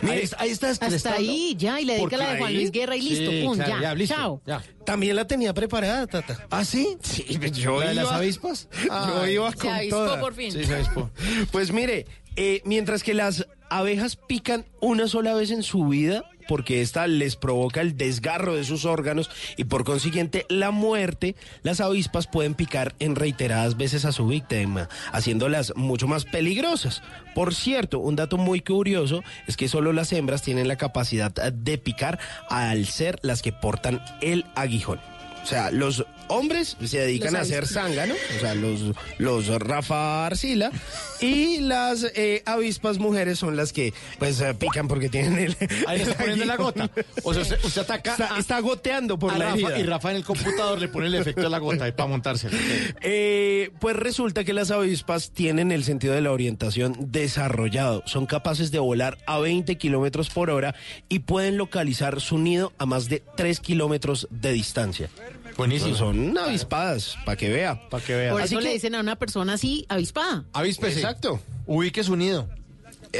Ahí, 0.02 0.20
está- 0.20 0.36
ahí 0.40 0.50
está 0.50 0.70
Hasta 0.70 1.14
ahí, 1.14 1.56
ya, 1.58 1.80
y 1.80 1.84
le 1.84 1.94
dedica 1.94 2.16
la 2.16 2.30
de 2.32 2.38
Juan 2.38 2.50
ahí? 2.50 2.54
Luis 2.54 2.70
Guerra 2.70 2.96
y 2.96 3.02
listo, 3.02 3.30
Sí, 3.32 3.42
pum, 3.44 3.56
claro, 3.56 3.82
ya, 3.82 3.94
listo, 3.94 4.14
chao. 4.14 4.40
ya. 4.46 4.62
También 4.86 5.16
la 5.16 5.26
tenía 5.26 5.52
preparada, 5.52 6.06
Tata. 6.06 6.46
¿Ah, 6.48 6.64
sí? 6.64 6.96
Sí, 7.02 7.26
yo 7.54 7.80
¿La 7.80 7.88
de 7.88 7.94
las 7.96 8.12
avispas? 8.12 8.68
Yo 8.88 9.26
iba 9.26 9.50
Se 9.50 9.56
con 9.58 9.70
avispó 9.70 9.96
toda. 9.96 10.20
por 10.20 10.32
fin. 10.34 10.52
Sí, 10.52 10.64
se 10.64 10.74
avispó. 10.76 11.10
Pues 11.50 11.72
mire, 11.72 12.06
eh, 12.36 12.62
mientras 12.64 13.02
que 13.02 13.14
las 13.14 13.48
abejas 13.68 14.14
pican 14.14 14.64
una 14.80 15.08
sola 15.08 15.34
vez 15.34 15.50
en 15.50 15.64
su 15.64 15.88
vida, 15.88 16.22
porque 16.48 16.80
esta 16.80 17.06
les 17.06 17.36
provoca 17.36 17.80
el 17.80 17.96
desgarro 17.96 18.54
de 18.54 18.64
sus 18.64 18.84
órganos 18.84 19.30
y 19.56 19.64
por 19.64 19.84
consiguiente 19.84 20.46
la 20.48 20.70
muerte, 20.70 21.36
las 21.62 21.80
avispas 21.80 22.26
pueden 22.26 22.54
picar 22.54 22.94
en 22.98 23.16
reiteradas 23.16 23.76
veces 23.76 24.04
a 24.04 24.12
su 24.12 24.26
víctima, 24.26 24.88
haciéndolas 25.12 25.72
mucho 25.76 26.06
más 26.06 26.24
peligrosas. 26.24 27.02
Por 27.34 27.54
cierto, 27.54 27.98
un 27.98 28.16
dato 28.16 28.36
muy 28.36 28.60
curioso 28.60 29.22
es 29.46 29.56
que 29.56 29.68
solo 29.68 29.92
las 29.92 30.12
hembras 30.12 30.42
tienen 30.42 30.68
la 30.68 30.76
capacidad 30.76 31.32
de 31.32 31.78
picar 31.78 32.18
al 32.48 32.86
ser 32.86 33.18
las 33.22 33.42
que 33.42 33.52
portan 33.52 34.02
el 34.20 34.44
aguijón. 34.54 35.13
O 35.44 35.46
sea, 35.46 35.70
los 35.70 36.04
hombres 36.28 36.74
se 36.82 37.00
dedican 37.00 37.34
Los 37.34 37.40
a 37.40 37.42
hacer 37.42 37.66
zángano, 37.68 38.14
o 38.14 38.40
sea, 38.40 38.54
los, 38.54 38.80
los 39.18 39.46
Rafa 39.60 40.24
Arcila, 40.24 40.72
y 41.20 41.58
las 41.60 42.04
eh, 42.14 42.42
avispas 42.46 42.96
mujeres 42.98 43.38
son 43.40 43.54
las 43.54 43.74
que, 43.74 43.92
pues, 44.18 44.40
eh, 44.40 44.54
pican 44.54 44.88
porque 44.88 45.10
tienen 45.10 45.38
el... 45.38 45.56
Ahí 45.86 46.00
está 46.00 46.16
poniendo 46.16 46.46
la 46.46 46.56
gota. 46.56 46.90
O 47.24 47.34
sea, 47.34 47.42
usted, 47.42 47.58
usted 47.62 47.82
ataca 47.82 48.12
Está, 48.12 48.34
a- 48.36 48.38
está 48.38 48.58
goteando 48.60 49.18
por 49.18 49.32
a 49.34 49.38
la 49.38 49.44
Rafa, 49.50 49.56
herida. 49.56 49.78
y 49.78 49.82
Rafa 49.82 50.10
en 50.12 50.16
el 50.16 50.24
computador 50.24 50.80
le 50.80 50.88
pone 50.88 51.08
el 51.08 51.14
efecto 51.14 51.42
de 51.42 51.50
la 51.50 51.58
gota 51.58 51.84
ahí 51.84 51.92
para 51.92 52.08
montársela. 52.08 52.56
Eh, 53.02 53.70
pues 53.80 53.94
resulta 53.94 54.44
que 54.44 54.54
las 54.54 54.70
avispas 54.70 55.30
tienen 55.32 55.72
el 55.72 55.84
sentido 55.84 56.14
de 56.14 56.22
la 56.22 56.32
orientación 56.32 56.96
desarrollado. 57.12 58.02
Son 58.06 58.24
capaces 58.24 58.70
de 58.70 58.78
volar 58.78 59.18
a 59.26 59.38
20 59.40 59.76
kilómetros 59.76 60.30
por 60.30 60.48
hora 60.48 60.74
y 61.10 61.18
pueden 61.20 61.58
localizar 61.58 62.22
su 62.22 62.38
nido 62.38 62.72
a 62.78 62.86
más 62.86 63.10
de 63.10 63.22
3 63.36 63.60
kilómetros 63.60 64.26
de 64.30 64.52
distancia. 64.52 65.10
Buenísimo. 65.56 65.94
Son 65.96 66.36
avispadas, 66.36 67.16
para 67.24 67.36
que 67.36 67.48
vea. 67.48 67.88
Para 67.88 68.04
que 68.04 68.14
vea. 68.14 68.32
Por 68.32 68.42
Así 68.42 68.54
eso 68.54 68.60
le 68.60 68.72
dicen 68.72 68.94
a 68.94 69.00
una 69.00 69.16
persona 69.16 69.54
así, 69.54 69.86
avispada. 69.88 70.44
Avíspese. 70.52 71.00
Exacto. 71.00 71.40
Ubique 71.66 72.02
su 72.04 72.16
nido. 72.16 72.48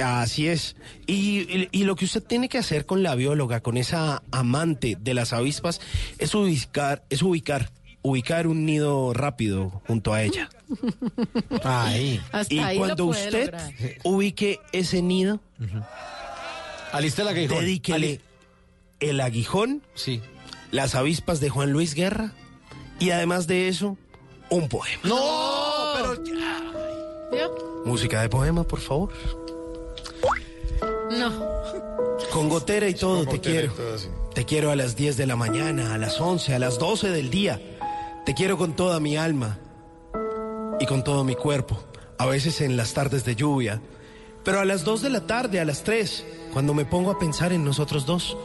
Así 0.03 0.49
es. 0.49 0.75
Y, 1.07 1.41
y- 1.43 1.69
y 1.71 1.85
lo 1.85 1.95
que 1.95 2.05
usted 2.05 2.23
tiene 2.23 2.49
que 2.49 2.59
hacer 2.59 2.85
con 2.87 3.03
la 3.05 3.15
bióloga, 3.15 3.61
con 3.61 3.77
esa 3.77 4.23
amante 4.33 4.97
de 5.01 5.15
las 5.15 5.33
avispas, 5.33 5.81
es 6.19 6.35
ubicar, 6.35 7.05
es 7.11 7.23
ubicar, 7.23 7.71
ubicar 8.03 8.49
un 8.49 8.67
nido 8.67 9.13
rápido 9.15 9.83
junto 9.87 10.13
a 10.13 10.23
ella. 10.23 10.49
Ahí. 11.63 12.21
Hasta 12.33 12.53
y 12.53 12.59
ahí 12.59 12.77
lo 12.77 12.85
cuando 12.85 13.07
puede 13.07 13.25
usted 13.27 13.45
lograr. 13.53 13.73
ubique 14.03 14.59
ese 14.73 15.01
nido, 15.03 15.39
Alista 16.93 17.23
el 17.23 17.29
aguijón. 17.29 17.59
dedíquele 17.61 18.21
el 19.01 19.21
aguijón, 19.21 19.83
Sí. 19.95 20.21
Las 20.75 20.97
avispas 20.97 21.39
de 21.39 21.51
Juan 21.51 21.71
Luis 21.71 21.95
Guerra 21.95 22.33
y 22.99 23.11
además 23.11 23.47
de 23.47 23.69
eso, 23.69 23.97
un 24.51 24.69
poema. 24.69 25.03
No, 25.05 25.93
pero 25.95 26.23
¿Vio? 27.31 27.83
Música 27.85 28.21
de 28.21 28.29
poema, 28.29 28.65
por 28.65 28.81
favor. 28.81 29.13
No. 31.13 31.33
Con 32.33 32.49
gotera 32.49 32.89
y 32.89 32.95
todo, 32.95 33.25
te 33.25 33.41
quiero. 33.41 33.73
todo. 33.73 33.97
Te 34.35 34.45
quiero 34.45 34.73
a 34.73 34.77
las 34.77 34.97
10 34.97 35.17
de 35.17 35.27
la 35.29 35.37
mañana, 35.37 35.95
a 35.95 35.99
las 35.99 36.21
11, 36.21 36.55
a 36.57 36.59
las 36.59 36.81
12 36.81 37.11
del 37.11 37.31
día. 37.31 37.61
Te 38.27 38.35
quiero 38.35 38.59
con 38.59 38.75
toda 38.75 38.99
mi 38.99 39.17
alma 39.17 39.59
y 40.81 40.87
con 40.87 41.05
todo 41.05 41.23
mi 41.23 41.37
cuerpo. 41.37 41.85
A 42.19 42.27
veces 42.27 42.61
en 42.61 42.77
las 42.77 42.95
tardes 42.95 43.25
de 43.25 43.37
lluvia. 43.37 43.81
Pero 44.45 44.61
a 44.61 44.65
las 44.65 44.85
2 44.85 45.03
de 45.03 45.11
la 45.11 45.27
tarde, 45.27 45.61
a 45.61 45.65
las 45.65 45.85
3, 45.85 46.25
cuando 46.53 46.73
me 46.73 46.85
pongo 46.85 47.11
a 47.11 47.19
pensar 47.19 47.53
en 47.53 47.65
nosotros 47.65 48.07
dos. 48.07 48.37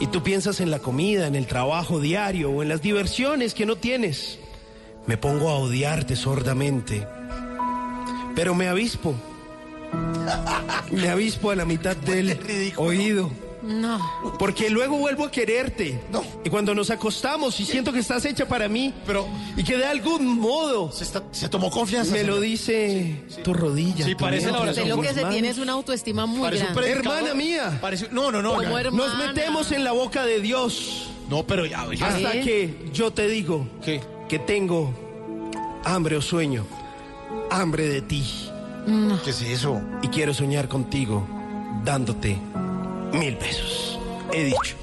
Y 0.00 0.06
tú 0.06 0.22
piensas 0.22 0.60
en 0.60 0.70
la 0.70 0.78
comida, 0.78 1.26
en 1.26 1.34
el 1.34 1.46
trabajo 1.46 2.00
diario 2.00 2.50
o 2.50 2.62
en 2.62 2.68
las 2.68 2.80
diversiones 2.80 3.54
que 3.54 3.66
no 3.66 3.76
tienes. 3.76 4.38
Me 5.06 5.16
pongo 5.16 5.50
a 5.50 5.58
odiarte 5.58 6.16
sordamente. 6.16 7.06
Pero 8.34 8.54
me 8.54 8.68
avispo. 8.68 9.14
Me 10.90 11.08
avispo 11.08 11.50
a 11.50 11.56
la 11.56 11.64
mitad 11.64 11.96
del 12.06 12.38
oído. 12.76 13.30
No. 13.62 13.98
Porque 14.38 14.70
luego 14.70 14.96
vuelvo 14.98 15.24
a 15.24 15.30
quererte. 15.30 16.00
Y 16.44 16.48
cuando 16.50 16.74
nos 16.74 16.90
acostamos 16.90 17.58
y 17.58 17.64
siento 17.64 17.92
que 17.92 17.98
estás 17.98 18.24
hecha 18.24 18.46
para 18.46 18.68
mí. 18.68 18.94
Pero- 19.04 19.26
Y 19.56 19.64
que 19.64 19.76
de 19.76 19.84
algún 19.84 20.38
modo. 20.38 20.92
se, 20.92 21.04
está- 21.04 21.24
se 21.32 21.48
tomó 21.48 21.68
confianza. 21.70 22.12
Me 22.12 22.22
lo 22.22 22.40
dice 22.40 23.24
tu 23.42 23.52
rodilla. 23.52 24.04
Sí, 24.04 24.12
tu 24.14 24.18
parece 24.24 24.52
la 24.52 24.60
oración. 24.60 24.88
Lo 24.88 25.00
que 25.00 25.12
se 25.12 25.24
tiene 25.24 25.48
es 25.48 25.58
una 25.58 25.72
autoestima 25.72 26.24
muy 26.26 26.40
Parece 26.42 26.64
grande. 26.66 26.90
Hermana 26.90 27.34
mía. 27.34 27.78
Parece- 27.80 28.08
no, 28.12 28.30
no, 28.30 28.42
no. 28.42 28.50
Como 28.54 28.62
ya. 28.62 28.80
hermana. 28.80 29.06
Nos 29.06 29.18
metemos 29.18 29.72
en 29.72 29.82
la 29.84 29.92
boca 29.92 30.24
de 30.24 30.40
Dios. 30.40 31.08
No, 31.28 31.42
pero 31.44 31.66
ya. 31.66 31.84
ya. 31.94 32.06
Hasta 32.06 32.32
¿Qué? 32.32 32.40
que 32.42 32.90
yo 32.92 33.12
te 33.12 33.26
digo 33.28 33.66
¿Qué? 33.84 34.00
que 34.28 34.38
tengo 34.38 34.94
hambre 35.84 36.16
o 36.16 36.22
sueño. 36.22 36.64
Hambre 37.50 37.88
de 37.88 38.02
ti. 38.02 38.24
¿Qué 39.24 39.30
es 39.30 39.42
eso? 39.42 39.82
Y 40.02 40.08
quiero 40.08 40.32
soñar 40.32 40.68
contigo 40.68 41.26
dándote 41.84 42.38
mil 43.12 43.36
besos. 43.36 43.98
He 44.32 44.44
dicho. 44.44 44.76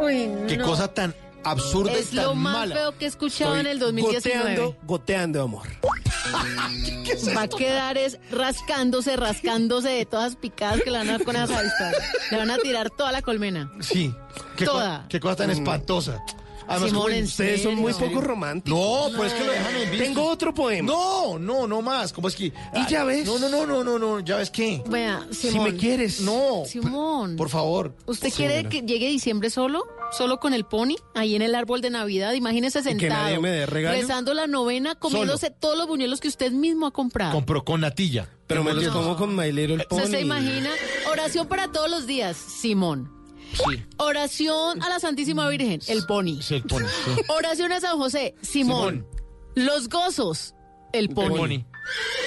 Uy, 0.00 0.28
Qué 0.48 0.56
no. 0.56 0.66
cosa 0.66 0.88
tan 0.92 1.14
absurda 1.44 1.92
Es 1.92 2.12
y 2.12 2.16
tan 2.16 2.24
lo 2.26 2.34
más 2.34 2.54
mala. 2.54 2.74
feo 2.74 2.98
que 2.98 3.04
he 3.04 3.08
escuchado 3.08 3.54
en 3.56 3.66
el 3.66 3.74
Estoy 3.78 3.92
2019. 3.92 4.38
Goteando, 4.56 4.76
goteando 4.86 5.42
amor. 5.42 5.66
Va 7.36 7.42
a 7.42 7.48
quedar 7.48 7.96
es 7.96 8.18
rascándose, 8.32 9.16
rascándose 9.16 9.88
de 9.90 10.04
todas 10.06 10.34
picadas 10.36 10.80
que 10.82 10.90
le 10.90 10.98
van 10.98 11.08
a 11.08 11.12
dar 11.12 11.24
con 11.24 11.36
esas 11.36 11.50
avispas. 11.58 11.94
Le 12.30 12.36
van 12.36 12.50
a 12.50 12.58
tirar 12.58 12.90
toda 12.90 13.12
la 13.12 13.22
colmena. 13.22 13.70
Sí. 13.80 14.12
Qué, 14.56 14.64
Toda. 14.64 15.06
qué 15.08 15.20
cosa 15.20 15.36
tan 15.36 15.50
espantosa. 15.50 16.20
Además, 16.68 16.92
como- 16.92 17.06
Ustedes 17.06 17.62
son 17.62 17.76
muy 17.76 17.92
poco 17.94 18.20
románticos. 18.20 18.78
No, 18.78 19.16
pues 19.16 19.32
es 19.32 19.38
que 19.38 19.44
lo 19.46 19.52
dejan 19.52 19.76
en 19.76 19.90
visto. 19.90 20.04
Tengo 20.04 20.28
otro 20.28 20.52
poema. 20.54 20.90
No, 20.92 21.38
no, 21.38 21.66
no 21.66 21.82
más. 21.82 22.12
¿Cómo 22.12 22.28
es 22.28 22.34
que? 22.36 22.46
¿Y 22.46 22.86
ya 22.88 23.04
ves? 23.04 23.26
No, 23.26 23.38
no, 23.38 23.48
no, 23.48 23.66
no, 23.66 23.84
no, 23.84 23.98
no. 23.98 24.20
¿Ya 24.20 24.36
ves 24.36 24.50
qué? 24.50 24.82
Vea, 24.88 25.26
Si 25.30 25.50
Simón. 25.50 25.72
me 25.72 25.76
quieres. 25.76 26.20
No. 26.20 26.64
Simón. 26.66 27.36
Por 27.36 27.48
favor. 27.48 27.94
¿Usted 28.06 28.32
quiere 28.32 28.68
que 28.68 28.82
llegue 28.82 29.08
diciembre 29.08 29.50
solo? 29.50 29.84
¿Solo 30.12 30.38
con 30.38 30.54
el 30.54 30.64
pony? 30.64 30.94
Ahí 31.14 31.34
en 31.34 31.42
el 31.42 31.54
árbol 31.54 31.80
de 31.80 31.90
Navidad. 31.90 32.32
Imagínese 32.34 32.78
que 32.80 32.84
sentado. 32.90 33.22
nadie 33.24 33.38
me 33.40 33.50
dé 33.50 33.66
regalo? 33.66 33.96
Rezando 33.98 34.34
la 34.34 34.46
novena, 34.46 34.94
comiéndose 34.94 35.50
todos 35.50 35.76
los 35.76 35.86
buñuelos 35.88 36.20
que 36.20 36.28
usted 36.28 36.52
mismo 36.52 36.86
ha 36.86 36.92
comprado. 36.92 37.32
Compró 37.32 37.64
con 37.64 37.80
natilla. 37.80 38.28
Pero 38.46 38.62
me 38.62 38.72
los 38.74 38.84
No. 38.84 38.92
como 38.92 39.16
con 39.16 39.34
My 39.34 39.50
Little 39.50 39.84
Pony. 39.88 39.98
¿Usted 39.98 40.10
se 40.18 40.20
imagina? 40.20 40.70
Oración 41.10 41.48
para 41.48 41.72
todos 41.72 41.90
los 41.90 42.06
días, 42.06 42.36
Simón. 42.36 43.10
Sí. 43.56 43.82
Oración 43.98 44.82
a 44.82 44.88
la 44.88 45.00
Santísima 45.00 45.48
Virgen, 45.48 45.80
el 45.88 46.04
pony. 46.06 46.40
Sí, 46.42 46.56
el 46.56 46.62
pony. 46.64 46.84
sí. 47.04 47.22
Oración 47.28 47.72
a 47.72 47.80
San 47.80 47.96
José, 47.98 48.34
Simón. 48.42 49.06
Los 49.54 49.88
gozos, 49.88 50.54
el 50.92 51.08
pony. 51.10 51.36
pony. 51.36 51.64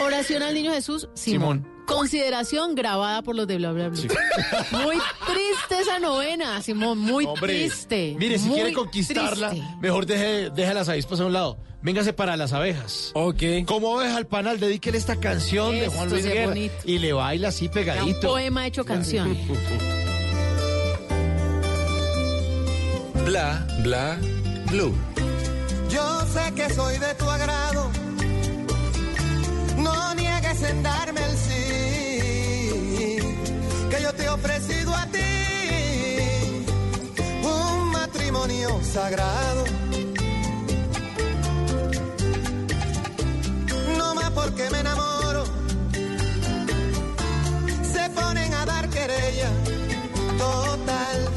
Oración 0.01 0.41
al 0.43 0.53
niño 0.53 0.71
Jesús, 0.71 1.07
Simón. 1.13 1.59
Simón. 1.63 1.79
Consideración 1.85 2.75
grabada 2.75 3.23
por 3.23 3.35
los 3.35 3.47
de 3.47 3.57
Bla 3.57 3.71
Bla 3.71 3.89
Bla. 3.89 3.99
Muy 4.83 4.95
triste 5.25 5.79
esa 5.81 5.97
novena, 5.99 6.61
Simón, 6.61 6.99
muy 6.99 7.25
Hombre, 7.25 7.53
triste. 7.67 8.15
Mire, 8.19 8.37
si 8.37 8.47
quiere 8.49 8.73
conquistarla, 8.73 9.49
triste. 9.49 9.67
mejor 9.81 10.05
deje, 10.05 10.51
deje 10.51 10.73
las 10.75 10.87
avispas 10.87 11.19
a 11.19 11.25
un 11.25 11.33
lado. 11.33 11.57
Véngase 11.81 12.13
para 12.13 12.37
las 12.37 12.53
abejas. 12.53 13.09
Ok. 13.15 13.41
Como 13.65 13.91
oveja 13.93 14.17
al 14.17 14.27
panal, 14.27 14.59
dedíquele 14.59 14.97
esta 14.99 15.15
canción 15.19 15.71
de 15.71 15.87
Juan 15.87 16.09
Luis 16.09 16.23
sí 16.23 16.29
Guerra. 16.29 16.47
bonito. 16.49 16.75
Y 16.85 16.99
le 16.99 17.13
baila 17.13 17.47
así 17.47 17.65
Era 17.65 17.71
un 17.71 17.73
pegadito. 17.73 18.27
poema 18.27 18.67
hecho 18.67 18.85
canción. 18.85 19.35
Bla, 23.25 23.65
bla, 23.83 24.17
blue. 24.71 24.95
Yo 25.89 26.21
sé 26.33 26.53
que 26.55 26.73
soy 26.73 26.97
de 26.97 27.13
tu 27.15 27.29
agrado. 27.29 27.91
No 29.77 30.13
niegues 30.15 30.61
en 30.63 30.83
darme 30.83 31.21
el 31.23 31.37
sí. 31.37 33.19
Que 33.89 34.01
yo 34.01 34.13
te 34.13 34.23
he 34.23 34.29
ofrecido 34.29 34.95
a 34.95 35.05
ti 35.07 35.19
un 37.43 37.91
matrimonio 37.91 38.79
sagrado. 38.83 39.63
No 43.97 44.15
más 44.15 44.31
porque 44.31 44.69
me 44.71 44.79
enamoro. 44.79 45.43
Se 47.93 48.09
ponen 48.11 48.53
a 48.53 48.65
dar 48.65 48.89
querella. 48.89 49.49
Total, 50.37 51.29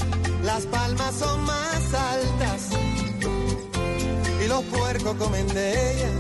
las 0.55 0.67
palmas 0.67 1.15
son 1.15 1.41
más 1.45 1.95
altas 1.95 2.69
y 4.45 4.49
los 4.49 4.63
puercos 4.65 5.15
comen 5.17 5.47
de 5.49 5.67
ella. 5.91 6.11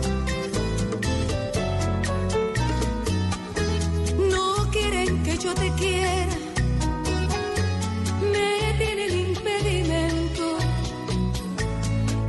No 4.34 4.70
quieren 4.70 5.22
que 5.22 5.36
yo 5.36 5.52
te 5.52 5.68
quiera. 5.72 6.36
Me 8.34 8.52
tiene 8.78 9.04
el 9.10 9.14
impedimento 9.28 10.46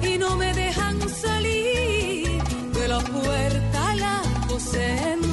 y 0.01 0.17
no 0.17 0.35
me 0.35 0.53
dejan 0.53 0.95
salir 1.07 2.43
de 2.79 2.87
la 2.89 2.99
puerta 2.99 3.91
al 3.91 4.03
aposento. 4.03 5.32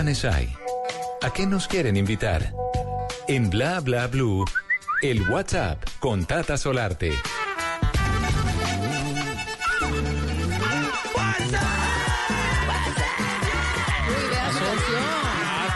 planes 0.00 0.24
hay? 0.24 0.48
¿A 1.20 1.30
qué 1.30 1.46
nos 1.46 1.68
quieren 1.68 1.94
invitar? 1.94 2.54
En 3.28 3.50
Bla, 3.50 3.80
bla, 3.80 4.06
blue, 4.06 4.46
el 5.02 5.28
WhatsApp 5.28 5.78
con 5.98 6.24
Tata 6.24 6.56
Solarte. 6.56 7.12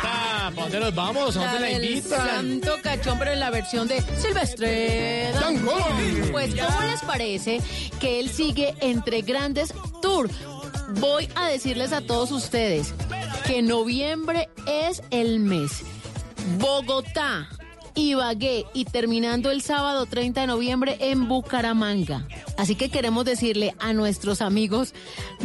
Tata, 0.00 0.52
¿para 0.54 0.54
dónde 0.54 0.80
nos 0.80 0.94
vamos? 0.94 1.36
¿A 1.36 1.40
dónde 1.44 1.60
la 1.60 1.70
invitan? 1.72 2.26
Santo 2.26 2.76
Cachón, 2.82 3.18
pero 3.18 3.32
en 3.32 3.40
la 3.40 3.50
versión 3.50 3.86
de 3.86 4.00
Silvestre. 4.16 5.32
Pues, 6.32 6.54
¿cómo 6.54 6.80
les 6.80 7.00
parece 7.02 7.60
que 8.00 8.20
él 8.20 8.30
sigue 8.30 8.74
entre 8.80 9.20
grandes 9.20 9.74
tour? 10.00 10.30
Voy 10.98 11.28
a 11.34 11.48
decirles 11.48 11.92
a 11.92 12.00
todos 12.00 12.32
ustedes 12.32 12.94
que 13.44 13.62
noviembre 13.62 14.48
es 14.66 15.02
el 15.10 15.38
mes. 15.40 15.82
Bogotá, 16.58 17.48
Ibagué 17.94 18.64
y 18.74 18.86
terminando 18.86 19.50
el 19.50 19.62
sábado 19.62 20.06
30 20.06 20.40
de 20.40 20.46
noviembre 20.48 20.96
en 20.98 21.28
Bucaramanga. 21.28 22.26
Así 22.56 22.74
que 22.74 22.88
queremos 22.88 23.24
decirle 23.24 23.74
a 23.78 23.92
nuestros 23.92 24.40
amigos 24.40 24.94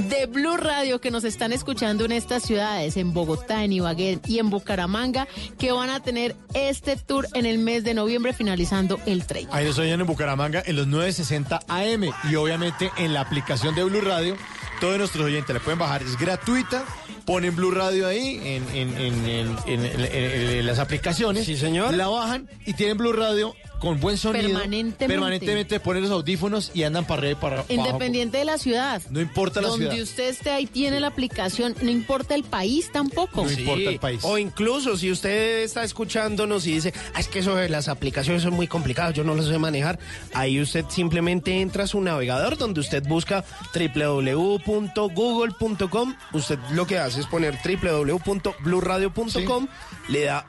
de 0.10 0.26
Blue 0.26 0.58
Radio 0.58 1.00
que 1.00 1.12
nos 1.12 1.24
están 1.26 1.52
escuchando 1.52 2.06
en 2.06 2.12
estas 2.12 2.44
ciudades, 2.44 2.98
en 2.98 3.14
Bogotá, 3.14 3.64
en 3.64 3.74
Ibagué 3.74 4.20
y 4.26 4.40
en 4.40 4.50
Bucaramanga, 4.50 5.28
que 5.58 5.72
van 5.72 5.90
a 5.90 6.00
tener 6.00 6.36
este 6.54 6.96
tour 6.96 7.28
en 7.34 7.46
el 7.46 7.60
mes 7.60 7.84
de 7.84 7.94
noviembre 7.94 8.34
finalizando 8.34 9.00
el 9.06 9.26
30. 9.26 9.56
Ahí 9.56 9.66
nos 9.66 9.78
oyen 9.78 10.02
en 10.02 10.08
Bucaramanga 10.08 10.64
en 10.66 10.76
los 10.76 10.88
960 10.88 11.60
AM 11.68 12.06
y 12.32 12.36
obviamente 12.36 12.92
en 12.98 13.14
la 13.14 13.22
aplicación 13.22 13.76
de 13.76 13.84
Blue 13.84 14.02
Radio. 14.02 14.36
Todos 14.80 14.98
nuestros 14.98 15.26
oyentes 15.26 15.54
la 15.54 15.60
pueden 15.60 15.78
bajar, 15.80 16.02
es 16.04 16.18
gratuita. 16.18 16.84
Ponen 17.26 17.56
Blue 17.56 17.72
Radio 17.72 18.08
ahí 18.08 18.40
en, 18.44 18.64
en- 18.76 18.98
en- 18.98 19.26
en- 19.26 19.58
en- 19.68 19.86
en- 19.86 20.06
en- 20.06 20.50
en 20.60 20.66
las 20.66 20.80
aplicaciones. 20.80 21.46
Sí, 21.46 21.58
señor. 21.58 21.94
La 21.94 22.08
bajan 22.08 22.50
y 22.66 22.74
tienen 22.74 22.98
Blue 22.98 23.14
Radio 23.14 23.54
con 23.80 24.00
buen 24.00 24.18
sonido. 24.18 24.46
Permanentemente. 24.48 25.08
Permanentemente 25.08 25.80
ponen 25.80 26.04
los 26.04 26.12
audífonos 26.12 26.70
y 26.74 26.84
andan 26.84 27.06
para 27.06 27.20
arriba 27.20 27.32
y 27.32 27.36
para 27.42 27.56
abajo. 27.56 27.74
Independiente 27.74 28.38
de 28.38 28.46
la 28.46 28.58
ciudad. 28.58 29.02
No 29.10 29.20
importa 29.22 29.62
la 29.62 29.70
Donde 29.70 29.88
ciudad. 29.90 30.04
usted 30.04 30.28
esté 30.30 30.50
ahí 30.52 30.66
tiene 30.68 31.00
la 31.00 31.08
aplicación, 31.08 31.76
no 31.82 31.90
importa 31.90 32.36
el 32.36 32.44
país 32.44 32.92
tampoco. 32.92 33.44
No 33.46 33.52
importa 33.52 33.90
el 33.90 34.00
país. 34.00 34.20
O 34.24 34.38
incluso 34.38 34.98
si 34.98 35.12
usted 35.12 35.64
está 35.64 35.84
escuchándonos 35.84 36.68
y 36.68 36.74
dice, 36.74 36.94
"Ah, 37.14 37.20
es 37.20 37.28
que 37.28 37.40
eso 37.40 37.56
de 37.56 37.70
las 37.70 37.88
aplicaciones 37.88 38.44
son 38.44 38.54
muy 38.54 38.68
complicadas, 38.68 39.14
yo 39.16 39.24
no 39.24 39.34
las 39.36 39.46
sé 39.46 39.58
manejar, 39.58 39.98
ahí 40.34 40.62
usted 40.62 40.86
simplemente 40.90 41.62
entra 41.62 41.86
a 41.86 41.88
su 41.88 42.02
navegador 42.02 42.58
donde 42.58 42.82
usted 42.82 43.04
busca 43.08 43.46
www.google.com, 43.74 46.16
usted 46.34 46.60
lo 46.74 46.86
que 46.86 46.98
hace 47.00 47.22
es 47.22 47.26
poner 47.28 47.58
www.bluradio.com, 47.64 49.68
le 50.10 50.24
da 50.26 50.46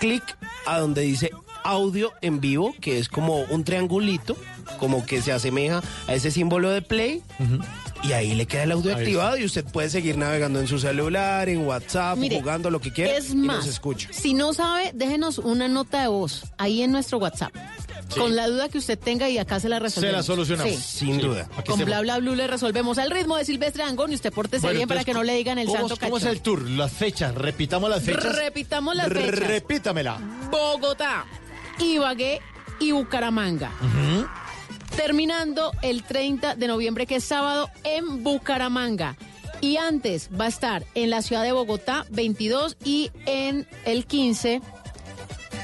clic 0.00 0.22
a 0.66 0.78
donde 0.78 1.02
dice 1.02 1.30
audio 1.64 2.12
en 2.20 2.40
vivo, 2.40 2.74
que 2.80 2.98
es 2.98 3.08
como 3.08 3.40
un 3.40 3.64
triangulito, 3.64 4.36
como 4.78 5.04
que 5.06 5.22
se 5.22 5.32
asemeja 5.32 5.82
a 6.06 6.14
ese 6.14 6.30
símbolo 6.30 6.70
de 6.70 6.82
play. 6.82 7.22
Y 8.02 8.12
ahí 8.12 8.34
le 8.34 8.46
queda 8.46 8.64
el 8.64 8.72
audio 8.72 8.94
Ahí 8.96 9.00
activado 9.02 9.36
y 9.36 9.44
usted 9.44 9.64
puede 9.64 9.88
seguir 9.88 10.18
navegando 10.18 10.58
en 10.58 10.66
su 10.66 10.78
celular, 10.80 11.48
en 11.48 11.64
WhatsApp, 11.64 12.18
Mire, 12.18 12.40
jugando 12.40 12.68
lo 12.68 12.80
que 12.80 12.92
quiera 12.92 13.16
Es 13.16 13.30
y 13.30 13.36
más, 13.36 13.58
nos 13.58 13.66
escucha. 13.68 14.08
si 14.10 14.34
no 14.34 14.52
sabe, 14.52 14.90
déjenos 14.92 15.38
una 15.38 15.68
nota 15.68 16.02
de 16.02 16.08
voz 16.08 16.44
ahí 16.58 16.82
en 16.82 16.90
nuestro 16.90 17.18
WhatsApp. 17.18 17.54
Con 18.18 18.36
la 18.36 18.46
duda 18.48 18.68
que 18.68 18.76
usted 18.78 18.98
tenga 18.98 19.30
y 19.30 19.38
acá 19.38 19.58
se 19.58 19.68
la 19.70 19.78
resolvemos. 19.78 20.12
Se 20.12 20.16
la 20.16 20.22
solucionamos. 20.22 20.74
Sí. 20.74 20.98
Sin 21.06 21.18
duda. 21.18 21.48
Aquí 21.56 21.70
Con 21.70 21.82
bla 21.84 22.00
bla 22.02 22.18
blue 22.18 22.34
le 22.34 22.46
resolvemos 22.46 22.98
al 22.98 23.10
ritmo 23.10 23.36
de 23.38 23.44
Silvestre 23.46 23.84
Angón 23.84 24.12
y 24.12 24.16
usted 24.16 24.30
pórtese 24.32 24.66
Bueno, 24.66 24.78
bien 24.78 24.88
para 24.88 25.04
que 25.04 25.14
no 25.14 25.22
le 25.22 25.34
digan 25.34 25.58
el 25.58 25.66
¿cómo, 25.66 25.88
santo 25.88 25.96
¿Cómo 25.98 26.18
es 26.18 26.24
el 26.24 26.40
tour? 26.42 26.68
Las 26.68 26.92
fechas, 26.92 27.34
repitamos 27.34 27.88
las 27.88 28.02
fechas. 28.02 28.36
Repitamos 28.36 28.94
las 28.96 29.08
fechas. 29.08 29.38
Repítamela. 29.38 30.18
Bogotá, 30.50 31.24
Ibagué 31.82 32.40
y 32.80 32.92
Bucaramanga. 32.92 33.70
Terminando 34.96 35.72
el 35.82 36.02
30 36.02 36.54
de 36.54 36.66
noviembre, 36.68 37.06
que 37.06 37.16
es 37.16 37.24
sábado, 37.24 37.70
en 37.84 38.22
Bucaramanga. 38.22 39.16
Y 39.60 39.76
antes 39.76 40.28
va 40.38 40.46
a 40.46 40.48
estar 40.48 40.84
en 40.94 41.08
la 41.10 41.22
ciudad 41.22 41.42
de 41.44 41.52
Bogotá, 41.52 42.04
22, 42.10 42.76
y 42.84 43.10
en 43.26 43.66
el 43.84 44.06
15 44.06 44.60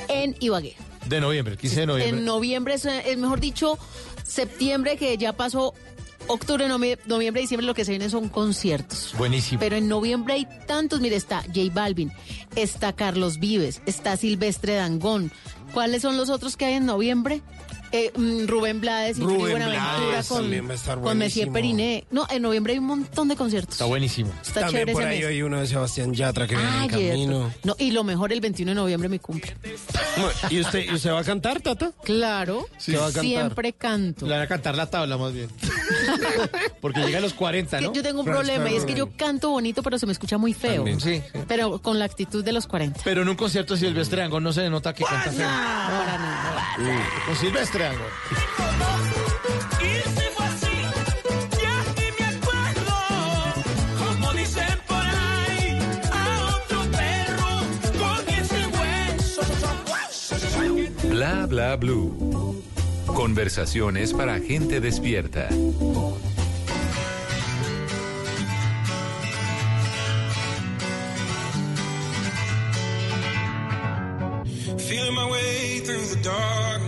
en 0.09 0.37
Ibagué. 0.41 0.77
De 1.07 1.21
noviembre, 1.21 1.55
el 1.55 1.59
15 1.59 1.81
de 1.81 1.87
noviembre. 1.87 2.19
En 2.19 2.25
noviembre, 2.25 2.75
es, 2.75 2.85
es 2.85 3.19
mejor 3.19 3.41
dicho, 3.41 3.79
septiembre, 4.25 4.97
que 4.97 5.17
ya 5.19 5.33
pasó 5.33 5.75
octubre, 6.29 6.67
novie- 6.69 6.99
noviembre, 7.07 7.41
diciembre, 7.43 7.67
lo 7.67 7.75
que 7.75 7.85
se 7.85 7.91
vienen 7.91 8.11
son 8.11 8.29
conciertos. 8.29 9.15
Buenísimo. 9.19 9.59
Pero 9.61 9.77
en 9.77 9.89
noviembre 9.89 10.35
hay 10.35 10.47
tantos, 10.67 11.01
mire, 11.01 11.17
está 11.17 11.43
J 11.43 11.61
Balvin, 11.73 12.13
está 12.55 12.93
Carlos 12.93 13.39
Vives, 13.39 13.83
está 13.87 14.17
Silvestre 14.17 14.75
Dangón. 14.75 15.33
¿Cuáles 15.73 16.03
son 16.03 16.17
los 16.17 16.31
otros 16.31 16.57
que 16.57 16.65
hay 16.65 16.75
en 16.75 16.87
noviembre? 16.87 17.43
Eh, 17.93 18.13
mm, 18.17 18.47
Rubén 18.47 18.81
Blades 18.81 19.19
y 19.19 19.23
Rubén 19.23 19.39
Buenaventura 19.53 20.07
Blades 20.09 20.29
con, 20.29 20.43
también 20.43 20.69
va 20.69 20.73
a 20.73 20.75
estar 20.75 21.01
con 21.01 21.19
Messier 21.19 21.49
buenísimo. 21.49 21.77
Periné. 21.79 22.05
No, 22.11 22.27
en 22.31 22.43
noviembre 22.43 22.73
hay 22.75 22.79
un 22.79 22.87
montón 22.87 23.29
de 23.29 23.37
conciertos. 23.37 23.75
Está 23.75 23.85
buenísimo. 23.87 24.31
Está 24.43 24.61
También 24.61 24.71
chévere 24.87 24.93
por 24.93 25.03
ese 25.03 25.11
ahí 25.11 25.19
mes. 25.21 25.27
hay 25.29 25.43
uno 25.43 25.61
de 25.61 25.67
Sebastián 25.67 26.13
Yatra 26.15 26.47
que 26.47 26.57
viene 26.57 26.83
en 26.85 26.89
camino. 26.89 27.53
No, 27.65 27.77
y 27.79 27.91
lo 27.93 28.05
mejor 28.05 28.33
el 28.33 28.41
21 28.41 28.71
de 28.71 28.75
noviembre 28.75 29.09
mi 29.09 29.19
cumple. 29.19 29.57
¿Y 30.51 30.61
usted, 30.61 30.85
¿Y 30.91 30.95
usted 30.95 31.13
va 31.13 31.21
a 31.21 31.25
cantar, 31.25 31.61
Tata? 31.61 31.93
Claro, 32.05 32.67
Sí. 32.79 32.93
¿Qué 32.93 32.99
va 32.99 33.05
a 33.05 33.07
cantar? 33.07 33.25
siempre 33.25 33.73
canto. 33.73 34.27
Le 34.27 34.33
van 34.33 34.43
a 34.43 34.47
cantar 34.47 34.75
la 34.77 34.87
tabla 34.91 35.17
más 35.17 35.33
bien. 35.33 35.49
Porque 36.81 37.01
llega 37.01 37.19
a 37.19 37.21
los 37.21 37.35
40, 37.35 37.77
Es 37.77 37.81
que 37.83 37.87
¿no? 37.89 37.93
yo 37.95 38.03
tengo 38.03 38.21
un 38.21 38.27
problema 38.27 38.71
y 38.71 38.77
es 38.77 38.85
que 38.85 38.95
yo 38.95 39.11
canto 39.17 39.51
bonito, 39.51 39.83
pero 39.83 39.99
se 39.99 40.07
me 40.07 40.13
escucha 40.13 40.39
muy 40.39 40.55
feo. 40.55 40.77
También, 40.77 41.01
sí, 41.01 41.23
sí. 41.33 41.41
Pero 41.47 41.81
con 41.81 41.99
la 41.99 42.05
actitud 42.05 42.45
de 42.45 42.53
los 42.53 42.67
40. 42.67 43.01
Pero 43.05 43.23
en 43.23 43.29
un 43.29 43.37
concierto 43.37 43.75
de 43.75 43.81
Silvestre 43.81 44.23
Angón 44.23 44.43
no 44.43 44.53
se 44.53 44.63
le 44.63 44.71
nota 44.71 44.93
que 44.93 45.05
canta 45.05 45.31
feo. 45.31 45.47
para 45.49 46.19
nada. 46.19 46.69
Con 47.27 47.37
Silvestre 47.37 47.78
Hueso. 47.79 48.03
Bla 61.09 61.47
bla 61.47 61.77
blue. 61.77 62.63
Conversaciones 63.07 64.13
para 64.13 64.39
gente 64.41 64.81
despierta. 64.81 65.49
Feeling 74.79 75.15
my 75.15 75.31
way 75.31 75.81
through 75.85 76.07
the 76.07 76.17
darkness, 76.23 76.88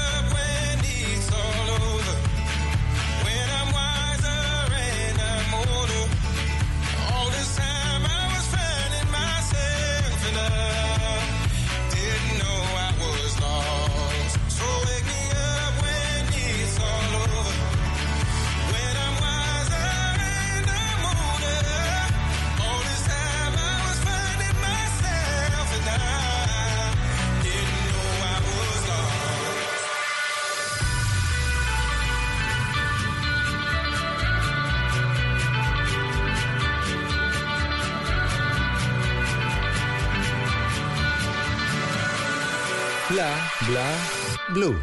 Bla 43.11 43.29
bla 43.67 43.87
blue. 44.53 44.79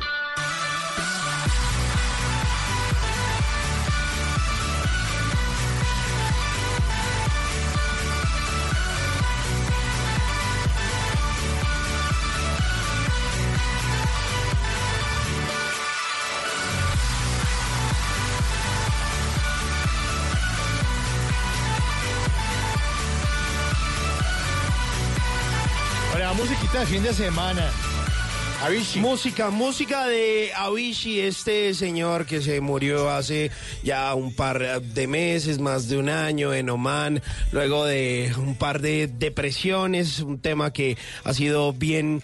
Musiquita 26.37 26.81
de 26.81 26.87
fin 26.87 27.03
de 27.03 27.12
semana. 27.12 27.88
Avicii. 28.68 29.00
Música, 29.00 29.48
música 29.48 30.06
de 30.06 30.50
Avicii, 30.54 31.20
este 31.20 31.72
señor 31.72 32.26
que 32.26 32.42
se 32.42 32.60
murió 32.60 33.08
hace 33.08 33.50
ya 33.82 34.14
un 34.14 34.34
par 34.34 34.82
de 34.82 35.06
meses, 35.06 35.58
más 35.58 35.88
de 35.88 35.96
un 35.96 36.10
año 36.10 36.52
en 36.52 36.68
Oman, 36.68 37.22
luego 37.50 37.86
de 37.86 38.30
un 38.36 38.56
par 38.56 38.82
de 38.82 39.06
depresiones, 39.06 40.20
un 40.20 40.38
tema 40.38 40.70
que 40.70 40.98
ha 41.24 41.32
sido 41.32 41.72
bien 41.72 42.20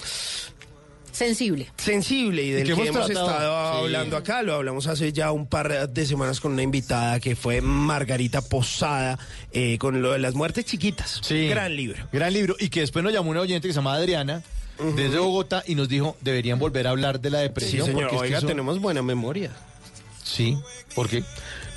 Sensible. 1.13 1.69
sensible 1.79 2.43
y 2.43 2.51
del 2.51 2.67
que 2.67 2.75
que, 2.75 2.89
hemos 2.89 3.09
estado 3.09 3.73
sí. 3.73 3.79
hablando 3.85 4.17
acá, 4.19 4.43
lo 4.43 4.55
hablamos 4.55 4.89
hace 4.89 5.13
ya 5.13 5.31
un 5.31 5.47
par 5.47 5.89
de 5.89 6.07
semanas 6.07 6.41
con 6.41 6.53
una 6.53 6.63
invitada 6.63 7.21
que 7.21 7.37
fue 7.37 7.61
Margarita 7.61 8.43
Posada, 8.43 9.19
eh, 9.53 9.79
con 9.79 10.03
lo 10.03 10.13
de 10.13 10.19
las 10.19 10.35
muertes 10.35 10.67
chiquitas. 10.67 11.21
Sí. 11.23 11.49
Gran 11.49 11.75
libro. 11.75 12.07
Gran 12.13 12.35
libro. 12.35 12.57
Y 12.59 12.69
que 12.69 12.81
después 12.81 13.03
nos 13.03 13.15
llamó 13.15 13.31
una 13.31 13.41
oyente 13.41 13.69
que 13.69 13.73
se 13.73 13.79
llama 13.79 13.95
Adriana, 13.95 14.43
desde 14.97 15.19
Bogotá, 15.19 15.63
y 15.67 15.75
nos 15.75 15.89
dijo, 15.89 16.17
deberían 16.21 16.59
volver 16.59 16.87
a 16.87 16.91
hablar 16.91 17.21
de 17.21 17.31
la 17.31 17.39
Sí, 17.39 17.43
depresión. 17.45 17.87
señor. 17.87 18.03
porque 18.03 18.15
es 18.17 18.21
que 18.23 18.27
Oiga, 18.29 18.39
eso- 18.39 18.47
tenemos 18.47 18.81
buena 18.81 19.03
memoria. 19.03 19.51
Sí, 20.23 20.59
¿por 20.95 21.09
qué? 21.09 21.23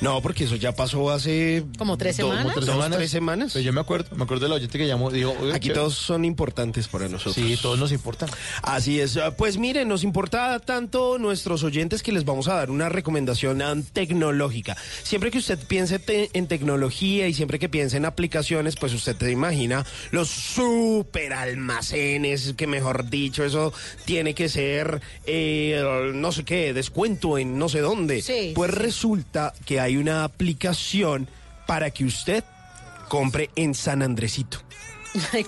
No, 0.02 0.22
porque 0.22 0.43
eso 0.43 0.56
ya 0.56 0.74
pasó 0.76 1.10
hace... 1.12 1.64
¿Como 1.78 1.98
tres 1.98 2.18
dos- 2.18 2.30
semanas? 2.30 2.56
dos, 2.66 2.89
tres 2.91 3.10
semanas. 3.12 3.52
Pero 3.54 3.66
yo 3.66 3.74
me 3.74 3.82
acuerdo, 3.82 4.16
me 4.16 4.24
acuerdo 4.24 4.43
de 4.45 4.50
la 4.50 4.56
oyente 4.56 4.78
que 4.78 4.86
llamó, 4.88 5.10
dijo... 5.10 5.36
Aquí 5.54 5.70
¿qué? 5.70 5.74
todos 5.74 5.95
son 5.95 6.24
importantes 6.24 6.88
para 6.88 7.08
nosotros. 7.08 7.34
Sí, 7.36 7.58
todos 7.62 7.80
nos 7.80 7.91
importan. 7.91 8.30
Así 8.62 9.00
es. 9.00 9.18
Ah, 9.18 9.36
Pues 9.36 9.58
miren, 9.58 9.88
nos 9.88 10.04
importa 10.04 10.60
tanto 10.60 11.18
nuestros 11.18 11.64
oyentes 11.64 12.04
que 12.04 12.12
les 12.12 12.26
vamos 12.26 12.48
a 12.48 12.54
dar 12.56 12.70
una 12.70 12.89
recomendación 12.89 13.62
ah, 13.62 13.76
tecnológica. 13.93 14.78
Siempre 15.04 15.32
que 15.32 15.39
usted 15.39 15.58
piense 15.68 15.98
te- 16.00 16.30
en 16.34 16.48
tecnología 16.48 17.28
y 17.28 17.34
siempre 17.34 17.58
que 17.58 17.68
piense 17.70 17.98
en 17.98 18.06
aplicaciones, 18.06 18.76
pues 18.76 18.93
usted 18.93 19.16
te 19.16 19.32
imagina 19.32 19.86
los 20.12 20.30
super 20.30 21.34
almacenes, 21.34 22.54
que 22.56 22.68
mejor 22.68 23.10
dicho, 23.10 23.43
eso 23.43 23.74
tiene 24.06 24.36
que 24.36 24.50
ser, 24.50 25.02
eh, 25.26 26.12
no 26.14 26.32
sé 26.32 26.43
qué, 26.43 26.74
descuento 26.74 27.38
en 27.38 27.58
no 27.58 27.68
sé 27.70 27.80
dónde. 27.80 28.22
Sí, 28.22 28.52
pues 28.56 28.72
sí. 28.72 28.78
resulta 28.78 29.54
que 29.66 29.80
hay 29.80 29.87
una 29.96 30.26
aplicación 30.26 31.30
para 31.66 31.92
que 31.92 32.04
usted 32.04 32.44
compre 33.08 33.50
en 33.56 33.74
San 33.74 34.02
Andresito. 34.02 34.66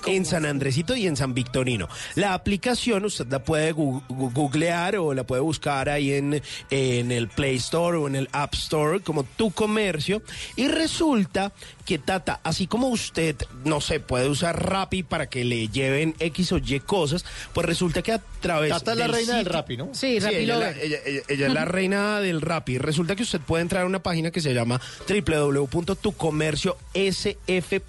En 0.08 0.26
San 0.26 0.46
Andresito 0.46 0.96
y 0.96 1.08
en 1.08 1.16
San 1.16 1.34
Victorino. 1.34 1.88
La 2.16 2.34
aplicación 2.34 3.06
usted 3.06 3.28
la 3.30 3.44
puede 3.44 3.72
googlear 3.72 4.96
o 4.98 5.14
la 5.14 5.24
puede 5.24 5.42
buscar 5.42 5.90
ahí 5.90 6.14
en, 6.14 6.42
en 6.70 7.12
el 7.12 7.28
Play 7.28 7.56
Store 7.58 7.98
o 7.98 8.08
en 8.08 8.16
el 8.16 8.30
App 8.32 8.54
Store 8.54 9.00
como 9.02 9.24
tu 9.24 9.52
comercio 9.52 10.22
y 10.56 10.68
resulta 10.68 11.52
que 11.86 11.98
Tata, 11.98 12.40
así 12.44 12.68
como 12.68 12.88
usted, 12.90 13.36
no 13.66 13.82
sé, 13.82 14.00
puede 14.00 14.30
usar 14.30 14.64
Rappi 14.70 15.02
para 15.04 15.28
que 15.28 15.44
le 15.44 15.70
lleven 15.70 16.14
X 16.20 16.52
o 16.52 16.58
Y 16.60 16.80
cosas, 16.82 17.26
pues 17.54 17.66
resulta 17.66 18.02
que 18.04 18.12
a 18.12 18.22
través 18.42 18.70
Tata 18.72 18.92
es 18.92 18.98
la 19.00 19.08
reina 19.08 19.38
del 19.38 19.46
Rappi, 19.48 19.78
¿no? 19.78 19.90
Sí, 19.94 20.20
Rappi 20.20 20.36
ella, 20.36 20.42
es 20.42 20.48
la- 20.48 20.56
Lover. 20.72 20.78
ella- 20.84 20.98
ella- 21.06 21.22
ella 21.28 21.48
es 21.48 21.54
la 21.54 21.66
reina 21.66 22.20
del 22.20 22.42
Rappi. 22.42 22.78
Resulta 22.78 23.16
que 23.16 23.24
usted 23.24 23.40
puede 23.42 23.64
entrar 23.64 23.84
a 23.84 23.86
una 23.88 24.04
página 24.04 24.30
que 24.30 24.42
se 24.42 24.54
llama 24.54 24.80
www.tucomerciosf.com 25.08 27.82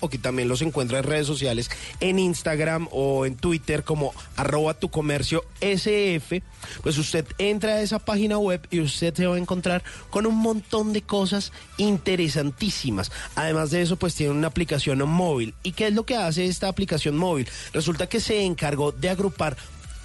o 0.00 0.08
que 0.08 0.18
también 0.18 0.48
los 0.48 0.62
encuentra 0.62 0.98
en 0.98 1.04
redes 1.04 1.26
sociales, 1.26 1.70
en 2.00 2.18
Instagram 2.18 2.88
o 2.90 3.26
en 3.26 3.36
Twitter 3.36 3.84
como 3.84 4.14
arroba 4.36 4.74
tu 4.74 4.90
comercio 4.90 5.44
SF. 5.60 6.42
Pues 6.82 6.96
usted 6.96 7.26
entra 7.36 7.74
a 7.74 7.80
esa 7.82 7.98
página 7.98 8.38
web 8.38 8.66
y 8.70 8.80
usted 8.80 9.14
se 9.14 9.26
va 9.26 9.36
a 9.36 9.38
encontrar 9.38 9.84
con 10.08 10.26
un 10.26 10.36
montón 10.36 10.92
de 10.92 11.02
cosas 11.02 11.52
interesantísimas. 11.76 13.12
Además 13.34 13.70
de 13.70 13.82
eso, 13.82 13.96
pues 13.96 14.14
tiene 14.14 14.32
una 14.32 14.48
aplicación 14.48 15.06
móvil. 15.06 15.54
¿Y 15.62 15.72
qué 15.72 15.88
es 15.88 15.94
lo 15.94 16.06
que 16.06 16.16
hace 16.16 16.46
esta 16.46 16.68
aplicación 16.68 17.16
móvil? 17.16 17.46
Resulta 17.72 18.08
que 18.08 18.20
se 18.20 18.42
encargó 18.42 18.92
de 18.92 19.10
agrupar 19.10 19.56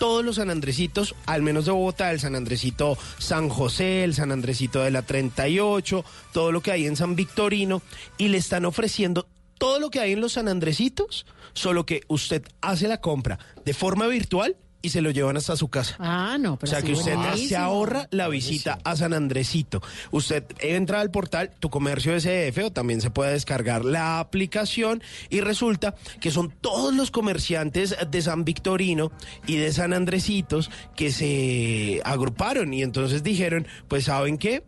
todos 0.01 0.25
los 0.25 0.37
San 0.37 0.49
Andresitos, 0.49 1.13
al 1.27 1.43
menos 1.43 1.65
de 1.65 1.71
Bogotá, 1.73 2.09
el 2.09 2.19
San 2.19 2.33
Andresito 2.33 2.97
San 3.19 3.49
José, 3.49 4.03
el 4.03 4.15
San 4.15 4.31
Andresito 4.31 4.81
de 4.81 4.89
la 4.89 5.03
38, 5.03 6.03
todo 6.33 6.51
lo 6.51 6.61
que 6.61 6.71
hay 6.71 6.87
en 6.87 6.95
San 6.95 7.15
Victorino, 7.15 7.83
y 8.17 8.29
le 8.29 8.39
están 8.39 8.65
ofreciendo 8.65 9.27
todo 9.59 9.79
lo 9.79 9.91
que 9.91 9.99
hay 9.99 10.13
en 10.13 10.21
los 10.21 10.33
San 10.33 10.47
Andresitos, 10.47 11.27
solo 11.53 11.85
que 11.85 12.01
usted 12.07 12.41
hace 12.61 12.87
la 12.87 12.99
compra 12.99 13.37
de 13.63 13.75
forma 13.75 14.07
virtual 14.07 14.57
y 14.81 14.89
se 14.89 15.01
lo 15.01 15.11
llevan 15.11 15.37
hasta 15.37 15.55
su 15.55 15.67
casa. 15.67 15.95
Ah, 15.99 16.37
no, 16.39 16.53
O 16.53 16.57
pero 16.57 16.69
sea 16.71 16.81
sí, 16.81 16.87
que 16.87 16.93
usted 16.93 17.15
se 17.47 17.55
ahorra 17.55 18.07
la 18.11 18.27
visita 18.27 18.79
a 18.83 18.95
San 18.95 19.13
Andresito. 19.13 19.81
Usted 20.11 20.43
entra 20.59 21.01
al 21.01 21.11
portal 21.11 21.51
Tu 21.59 21.69
Comercio 21.69 22.15
SF 22.15 22.65
o 22.65 22.71
también 22.71 23.01
se 23.01 23.09
puede 23.11 23.33
descargar 23.33 23.85
la 23.85 24.19
aplicación 24.19 25.03
y 25.29 25.41
resulta 25.41 25.95
que 26.19 26.31
son 26.31 26.51
todos 26.61 26.93
los 26.93 27.11
comerciantes 27.11 27.95
de 28.09 28.21
San 28.21 28.43
Victorino 28.45 29.11
y 29.47 29.57
de 29.57 29.71
San 29.71 29.93
Andresitos 29.93 30.71
que 30.95 31.11
se 31.11 32.01
agruparon 32.03 32.73
y 32.73 32.83
entonces 32.83 33.23
dijeron, 33.23 33.67
pues 33.87 34.05
¿saben 34.05 34.37
qué? 34.37 34.63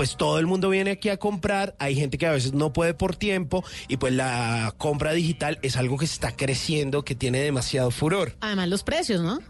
Pues 0.00 0.16
todo 0.16 0.38
el 0.38 0.46
mundo 0.46 0.70
viene 0.70 0.92
aquí 0.92 1.10
a 1.10 1.18
comprar, 1.18 1.76
hay 1.78 1.94
gente 1.94 2.16
que 2.16 2.26
a 2.26 2.32
veces 2.32 2.54
no 2.54 2.72
puede 2.72 2.94
por 2.94 3.16
tiempo 3.16 3.62
y 3.86 3.98
pues 3.98 4.14
la 4.14 4.72
compra 4.78 5.12
digital 5.12 5.58
es 5.60 5.76
algo 5.76 5.98
que 5.98 6.06
está 6.06 6.34
creciendo, 6.34 7.04
que 7.04 7.14
tiene 7.14 7.42
demasiado 7.42 7.90
furor. 7.90 8.32
Además 8.40 8.70
los 8.70 8.82
precios, 8.82 9.20
¿no? 9.20 9.40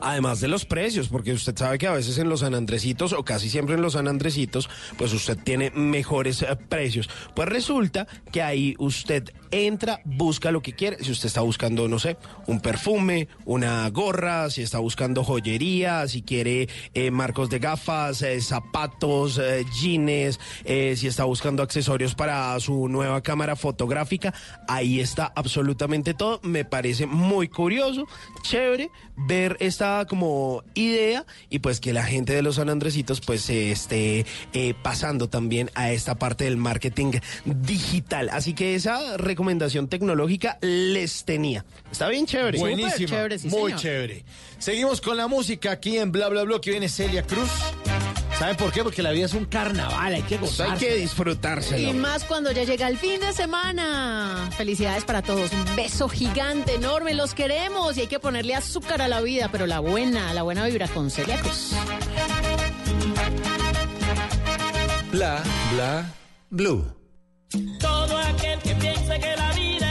Además 0.00 0.40
de 0.40 0.48
los 0.48 0.64
precios, 0.64 1.08
porque 1.08 1.32
usted 1.32 1.56
sabe 1.56 1.78
que 1.78 1.86
a 1.86 1.92
veces 1.92 2.18
en 2.18 2.28
los 2.28 2.40
San 2.40 2.54
Andresitos, 2.54 3.12
o 3.12 3.24
casi 3.24 3.48
siempre 3.48 3.74
en 3.74 3.82
los 3.82 3.94
San 3.94 4.08
Andresitos, 4.08 4.68
pues 4.96 5.12
usted 5.12 5.38
tiene 5.42 5.70
mejores 5.70 6.42
eh, 6.42 6.56
precios. 6.68 7.08
Pues 7.34 7.48
resulta 7.48 8.06
que 8.32 8.42
ahí 8.42 8.74
usted 8.78 9.24
entra, 9.50 10.00
busca 10.04 10.50
lo 10.50 10.62
que 10.62 10.74
quiere. 10.74 11.02
Si 11.02 11.10
usted 11.10 11.26
está 11.26 11.40
buscando, 11.40 11.88
no 11.88 11.98
sé, 11.98 12.16
un 12.46 12.60
perfume, 12.60 13.28
una 13.44 13.88
gorra, 13.90 14.50
si 14.50 14.62
está 14.62 14.78
buscando 14.78 15.24
joyería, 15.24 16.06
si 16.08 16.22
quiere 16.22 16.68
eh, 16.94 17.10
marcos 17.10 17.48
de 17.50 17.58
gafas, 17.58 18.22
eh, 18.22 18.40
zapatos, 18.40 19.40
jeans, 19.80 20.38
si 20.64 21.06
está 21.06 21.24
buscando 21.24 21.62
accesorios 21.62 22.14
para 22.14 22.58
su 22.60 22.88
nueva 22.88 23.22
cámara 23.22 23.56
fotográfica, 23.56 24.34
ahí 24.68 25.00
está 25.00 25.32
absolutamente 25.34 26.14
todo. 26.14 26.40
Me 26.42 26.64
parece 26.64 27.06
muy 27.06 27.48
curioso, 27.48 28.06
chévere 28.42 28.90
ver 29.16 29.56
esta 29.58 30.06
como 30.06 30.62
idea 30.74 31.24
y 31.50 31.58
pues 31.60 31.80
que 31.80 31.92
la 31.92 32.04
gente 32.04 32.32
de 32.32 32.42
los 32.42 32.56
San 32.56 32.68
Andresitos 32.68 33.20
pues 33.20 33.42
se 33.42 33.70
esté 33.70 34.26
eh, 34.52 34.74
pasando 34.82 35.28
también 35.28 35.70
a 35.74 35.90
esta 35.92 36.16
parte 36.16 36.44
del 36.44 36.56
marketing 36.56 37.12
digital. 37.44 38.28
Así 38.30 38.54
que 38.54 38.74
esa 38.74 39.16
recomendación 39.16 39.88
tecnológica 39.88 40.58
les 40.60 41.24
tenía. 41.24 41.64
Está 41.90 42.08
bien 42.08 42.26
chévere. 42.26 42.58
Buenísima. 42.58 43.08
chévere, 43.08 43.38
sí, 43.38 43.48
muy 43.48 43.72
señor. 43.72 43.80
chévere. 43.80 44.24
Seguimos 44.58 45.00
con 45.00 45.16
la 45.16 45.28
música 45.28 45.72
aquí 45.72 45.98
en 45.98 46.12
Bla 46.12 46.28
Bla 46.28 46.44
Bla 46.44 46.60
que 46.60 46.70
viene 46.70 46.88
Celia 46.88 47.22
Cruz. 47.22 47.50
¿Saben 48.38 48.56
por 48.56 48.70
qué? 48.72 48.84
Porque 48.84 49.02
la 49.02 49.10
vida 49.10 49.26
es 49.26 49.34
un 49.34 49.46
carnaval, 49.46 50.14
hay 50.14 50.22
que 50.22 50.38
Pues 50.38 50.60
hay 50.60 50.66
gozar. 50.66 50.78
que 50.78 50.94
disfrutárselo. 50.94 51.88
Y 51.88 51.92
más 51.92 52.22
cuando 52.24 52.52
ya 52.52 52.62
llega 52.62 52.86
el 52.86 52.96
fin 52.96 53.18
de 53.20 53.32
semana. 53.32 54.48
Felicidades 54.56 55.04
para 55.04 55.22
todos. 55.22 55.50
Un 55.52 55.74
beso 55.76 56.08
gigante, 56.08 56.74
enorme. 56.76 57.14
Los 57.14 57.34
queremos 57.34 57.96
y 57.96 58.02
hay 58.02 58.06
que 58.06 58.20
ponerle 58.20 58.54
azúcar 58.54 59.02
a 59.02 59.08
la 59.08 59.20
vida, 59.22 59.48
pero 59.50 59.66
la 59.66 59.80
buena, 59.80 60.32
la 60.34 60.42
buena 60.44 60.64
vibra 60.66 60.86
con 60.86 61.10
Celia 61.10 61.40
Cruz. 61.40 61.72
Bla, 65.10 65.42
bla, 65.74 66.04
blue. 66.50 66.84
Todo 67.80 68.18
aquel 68.18 68.60
que 68.60 68.74
piense 68.76 69.18
que 69.18 69.36
la 69.36 69.52
vida 69.54 69.87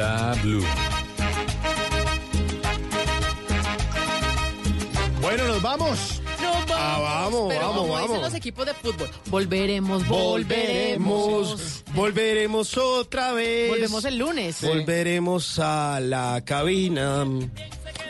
Bla, 0.00 0.34
blue. 0.42 0.64
Bueno, 5.20 5.44
nos 5.46 5.60
vamos. 5.60 6.22
No 6.40 6.52
vamos, 6.52 6.70
Ah, 6.74 6.98
vamos, 7.02 7.48
pero 7.50 7.60
vamos, 7.60 7.76
como 7.82 7.96
dicen 7.96 8.08
vamos. 8.08 8.22
los 8.22 8.34
equipos 8.34 8.64
de 8.64 8.72
fútbol, 8.72 9.10
volveremos, 9.26 10.08
volveremos. 10.08 11.04
Volveremos, 11.26 11.84
volveremos 11.94 12.78
otra 12.78 13.32
vez. 13.32 13.68
Volvemos 13.68 14.04
el 14.06 14.16
lunes. 14.16 14.62
Volveremos 14.62 15.58
a 15.58 16.00
la 16.00 16.42
cabina. 16.46 17.26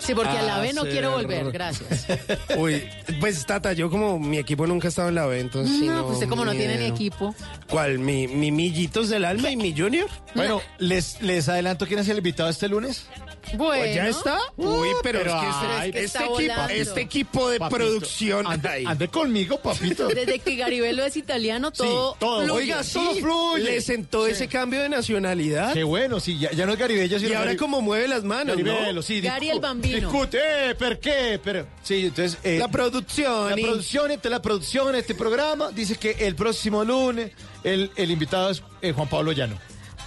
Sí, 0.01 0.15
porque 0.15 0.37
a 0.37 0.43
la 0.43 0.59
B 0.59 0.73
no 0.73 0.83
quiero 0.83 1.13
volver, 1.13 1.51
gracias. 1.53 2.07
Uy, 2.59 2.83
pues 3.21 3.45
Tata, 3.47 3.73
yo 3.75 3.91
como 3.91 4.19
mi 4.19 4.39
equipo 4.39 4.67
nunca 4.67 4.89
ha 4.89 4.91
estado 4.91 5.09
en 5.09 5.15
la 5.15 5.27
B, 5.27 5.41
entonces 5.41 5.81
No, 5.83 5.95
no. 5.95 6.03
pues 6.05 6.15
usted 6.15 6.29
como 6.29 6.45
no 6.45 6.53
tiene 6.53 6.77
ni 6.79 6.87
equipo. 6.87 7.35
¿Cuál? 7.69 7.99
¿Mi, 7.99 8.27
mi 8.27 8.51
Millitos 8.51 9.09
del 9.11 9.25
Alma 9.25 9.51
y 9.51 9.57
mi 9.57 9.77
Junior? 9.79 10.09
Bueno, 10.35 10.61
les, 10.79 11.21
les 11.23 11.49
adelanto 11.49 11.87
quién 11.87 12.01
es 12.01 12.09
el 12.09 12.17
invitado 12.19 12.49
este 12.49 12.69
lunes. 12.69 13.07
Bueno. 13.57 13.95
Ya 13.95 14.09
está. 14.09 14.39
Uy, 14.57 14.89
pero, 15.03 15.21
pero 15.21 15.35
es 15.37 15.41
que 15.41 15.49
este, 15.49 15.67
ay, 15.67 15.91
este 15.95 16.25
equipo, 16.25 16.69
este 16.71 17.01
equipo 17.01 17.51
de 17.51 17.59
Papito, 17.59 17.77
producción. 17.79 18.47
Ande, 18.47 18.85
ande 18.87 19.09
conmigo, 19.09 19.59
papito. 19.61 20.09
Desde 20.15 20.39
que 20.39 20.57
Garibelo 20.57 21.05
es 21.05 21.17
italiano, 21.17 21.71
todo, 21.71 22.17
todo. 22.19 22.45
fluye. 22.45 22.53
Oiga, 22.75 22.83
todo 22.93 23.15
fluye. 23.15 23.65
le 23.65 23.81
sentó 23.81 24.27
Sí. 24.27 24.33
ese 24.33 24.49
cambio 24.49 24.81
de 24.83 24.89
nacionalidad. 24.89 25.73
Qué 25.73 25.83
bueno, 25.85 26.21
sí, 26.21 26.39
ya, 26.39 26.51
ya 26.53 26.67
no 26.67 26.73
es 26.73 26.79
Garibella, 26.79 27.19
sino 27.19 27.31
Y 27.31 27.35
ahora 27.35 27.57
como 27.57 27.81
mueve 27.81 28.09
las 28.09 28.25
manos, 28.25 28.57
¿no? 28.59 28.65
Garibello, 28.65 29.03
sí. 29.03 29.21
Gary 29.21 29.51
el 29.51 29.61
Bambino. 29.61 30.11
Discute, 30.11 30.39
eh, 30.71 30.75
¿por 30.75 30.99
qué? 30.99 31.41
Pero, 31.43 31.67
sí, 31.83 32.07
entonces... 32.07 32.39
eh, 32.45 32.59
La 32.59 32.69
producción. 32.69 33.51
La 33.51 33.59
y- 33.61 33.63
producción, 33.65 34.11
la 34.23 34.43
producción, 34.43 34.95
este 34.95 35.15
programa, 35.15 35.71
dice 35.73 35.97
que 35.97 36.13
el 36.27 36.35
próximo 36.35 36.85
lunes 36.85 37.33
el, 37.65 37.91
el 37.97 38.11
invitado 38.11 38.51
es 38.51 38.63
eh, 38.83 38.93
Juan 38.93 39.09
Pablo 39.09 39.33
Llano. 39.33 39.59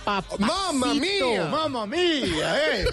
Papacito. 0.05 0.45
¡Mamma 0.45 0.93
mía! 0.95 1.47
¡Mamma 1.51 1.85
mía! 1.85 2.55
Eh. 2.73 2.85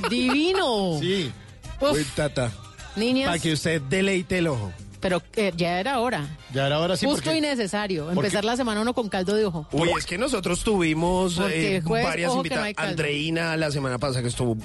Divino. 0.10 0.98
Sí. 1.00 1.32
Uf, 1.80 1.92
Uy, 1.92 2.04
Tata. 2.14 2.50
niñas, 2.96 3.28
Para 3.28 3.38
que 3.38 3.52
usted 3.52 3.80
deleite 3.82 4.38
el 4.38 4.46
ojo. 4.48 4.72
pero 5.00 5.22
eh, 5.36 5.52
ya 5.56 5.78
era 5.78 6.00
hora. 6.00 6.26
Ya 6.54 6.66
era 6.66 6.78
hora, 6.80 6.96
sí, 6.96 7.04
Justo 7.06 7.22
porque- 7.24 7.38
y 7.38 7.40
necesario. 7.42 8.10
Empezar 8.10 8.44
la 8.44 8.56
semana 8.56 8.80
uno 8.80 8.94
con 8.94 9.08
caldo 9.08 9.34
de 9.34 9.44
ojo. 9.44 9.66
Uy, 9.72 9.90
es 9.98 10.06
que 10.06 10.16
nosotros 10.16 10.64
tuvimos 10.64 11.38
eh, 11.50 11.82
jueves, 11.84 12.06
varias 12.08 12.34
invitadas. 12.34 12.72
no. 12.76 12.82
Andreina 12.82 13.56
la 13.56 13.70
semana 13.70 13.98
pasada 13.98 14.22
que 14.22 14.28
estuvo, 14.28 14.56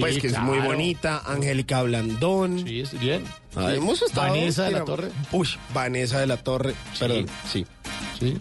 pues 0.00 0.18
que 0.18 0.28
es 0.28 0.38
muy 0.38 0.58
bonita. 0.60 1.22
Angélica 1.26 1.82
Blandón. 1.82 2.64
Sí, 2.66 2.80
es 2.80 2.98
bien. 2.98 3.24
Ah, 3.56 3.72
hemos 3.74 4.00
estado, 4.02 4.30
Vanessa 4.32 4.64
de 4.64 4.70
la 4.72 4.84
Torre. 4.84 5.10
Uy, 5.32 5.48
Vanessa 5.74 6.18
de 6.18 6.26
la 6.26 6.38
Torre. 6.38 6.74
Perdón, 6.98 7.26
sí. 7.52 7.66
Sí. 8.18 8.36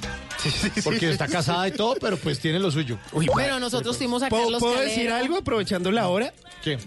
Porque 0.83 1.09
está 1.09 1.27
casada 1.27 1.67
y 1.67 1.71
todo, 1.71 1.95
pero 1.99 2.17
pues 2.17 2.39
tiene 2.39 2.59
lo 2.59 2.71
suyo. 2.71 2.97
Uy, 3.11 3.29
Pero 3.35 3.59
nosotros 3.59 3.97
fuimos 3.97 4.23
a 4.23 4.29
¿Puedo, 4.29 4.43
Carlos 4.43 4.59
puedo 4.59 4.73
Calero. 4.75 4.89
decir 4.91 5.11
algo 5.11 5.37
aprovechando 5.37 5.91
la 5.91 6.07
hora? 6.07 6.33
¿Qué? 6.63 6.77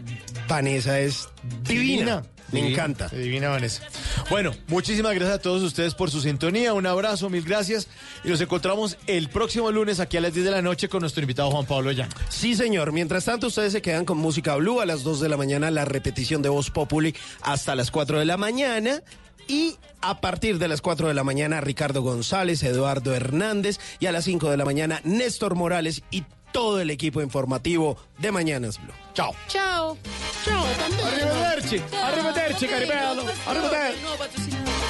Vanessa 0.49 0.99
es 1.01 1.29
divina. 1.63 2.23
Me 2.53 2.61
Divina, 2.61 2.75
encanta. 2.75 3.09
Divina 3.09 3.49
Vanessa. 3.49 3.83
Bueno, 4.31 4.53
muchísimas 4.69 5.15
gracias 5.17 5.39
a 5.39 5.43
todos 5.43 5.63
ustedes 5.65 5.95
por 5.95 6.13
su 6.13 6.21
sintonía. 6.21 6.75
Un 6.75 6.87
abrazo, 6.87 7.29
mil 7.29 7.43
gracias. 7.43 7.89
Y 8.23 8.29
nos 8.29 8.41
encontramos 8.41 8.97
el 9.09 9.29
próximo 9.29 9.73
lunes 9.73 9.99
aquí 9.99 10.17
a 10.17 10.21
las 10.21 10.33
10 10.33 10.45
de 10.47 10.51
la 10.53 10.63
noche 10.63 10.89
con 10.89 11.01
nuestro 11.01 11.23
invitado 11.23 11.51
Juan 11.51 11.67
Pablo 11.67 11.91
Llano. 11.91 12.15
Sí, 12.29 12.55
señor. 12.55 12.93
Mientras 12.93 13.25
tanto, 13.25 13.49
ustedes 13.49 13.73
se 13.73 13.83
quedan 13.83 14.05
con 14.05 14.19
música 14.19 14.55
blue 14.55 14.81
a 14.81 14.87
las 14.87 15.03
2 15.03 15.19
de 15.21 15.29
la 15.29 15.37
mañana, 15.37 15.73
la 15.73 15.85
repetición 15.87 16.41
de 16.41 16.49
Voz 16.49 16.71
Populi 16.71 17.17
hasta 17.43 17.75
las 17.75 17.91
4 17.91 18.21
de 18.21 18.25
la 18.27 18.37
mañana. 18.37 19.03
Y 19.49 19.77
a 20.01 20.21
partir 20.21 20.59
de 20.59 20.69
las 20.69 20.81
4 20.81 21.09
de 21.09 21.15
la 21.15 21.25
mañana, 21.25 21.61
Ricardo 21.61 22.03
González, 22.03 22.63
Eduardo 22.63 23.15
Hernández 23.15 23.79
y 24.01 24.07
a 24.07 24.13
las 24.13 24.25
5 24.25 24.51
de 24.51 24.57
la 24.57 24.65
mañana, 24.65 25.01
Néstor 25.05 25.55
Morales 25.55 26.03
y 26.11 26.25
todo 26.53 26.81
el 26.81 26.91
equipo 26.91 27.21
informativo 27.21 27.99
de 28.19 28.33
Mañanas 28.33 28.81
Blue. 28.83 28.95
Chao. 29.15 29.35
Chao. 29.49 29.99
Chao. 30.45 30.65
Arrivederci. 31.07 31.83
Arrivederci, 32.03 32.67
caribello. 32.67 33.25
Arrivederci. 33.47 34.86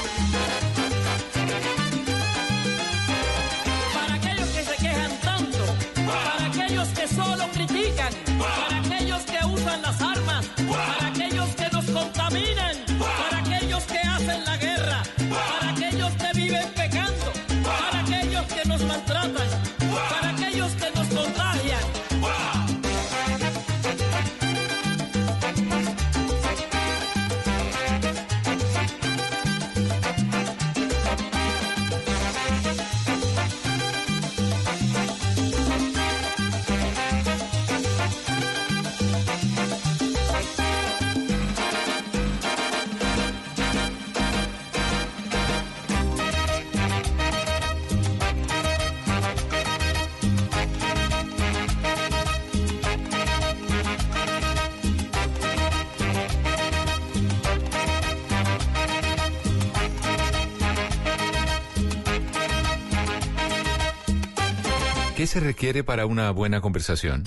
Se 65.37 65.41
requiere 65.41 65.85
para 65.85 66.07
una 66.07 66.31
buena 66.31 66.63
conversación? 66.63 67.23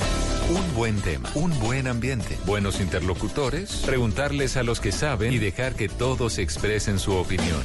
Un 0.49 0.75
buen 0.75 0.99
tema, 0.99 1.29
un 1.35 1.51
buen 1.59 1.85
ambiente, 1.85 2.39
buenos 2.47 2.81
interlocutores, 2.81 3.83
preguntarles 3.85 4.57
a 4.57 4.63
los 4.63 4.79
que 4.79 4.91
saben 4.91 5.31
y 5.31 5.37
dejar 5.37 5.75
que 5.75 5.89
todos 5.89 6.39
expresen 6.39 6.97
su 6.97 7.13
opinión. 7.13 7.61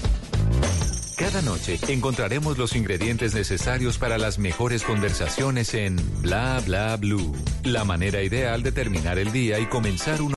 Cada 1.16 1.40
noche 1.40 1.78
encontraremos 1.88 2.58
los 2.58 2.76
ingredientes 2.76 3.34
necesarios 3.34 3.96
para 3.96 4.18
las 4.18 4.38
mejores 4.38 4.82
conversaciones 4.82 5.72
en 5.72 5.96
Bla 6.20 6.60
Bla 6.66 6.94
Blue, 6.98 7.34
la 7.62 7.84
manera 7.84 8.20
ideal 8.22 8.62
de 8.62 8.72
terminar 8.72 9.18
el 9.18 9.32
día 9.32 9.60
y 9.60 9.66
comenzar 9.66 10.20
una 10.20 10.32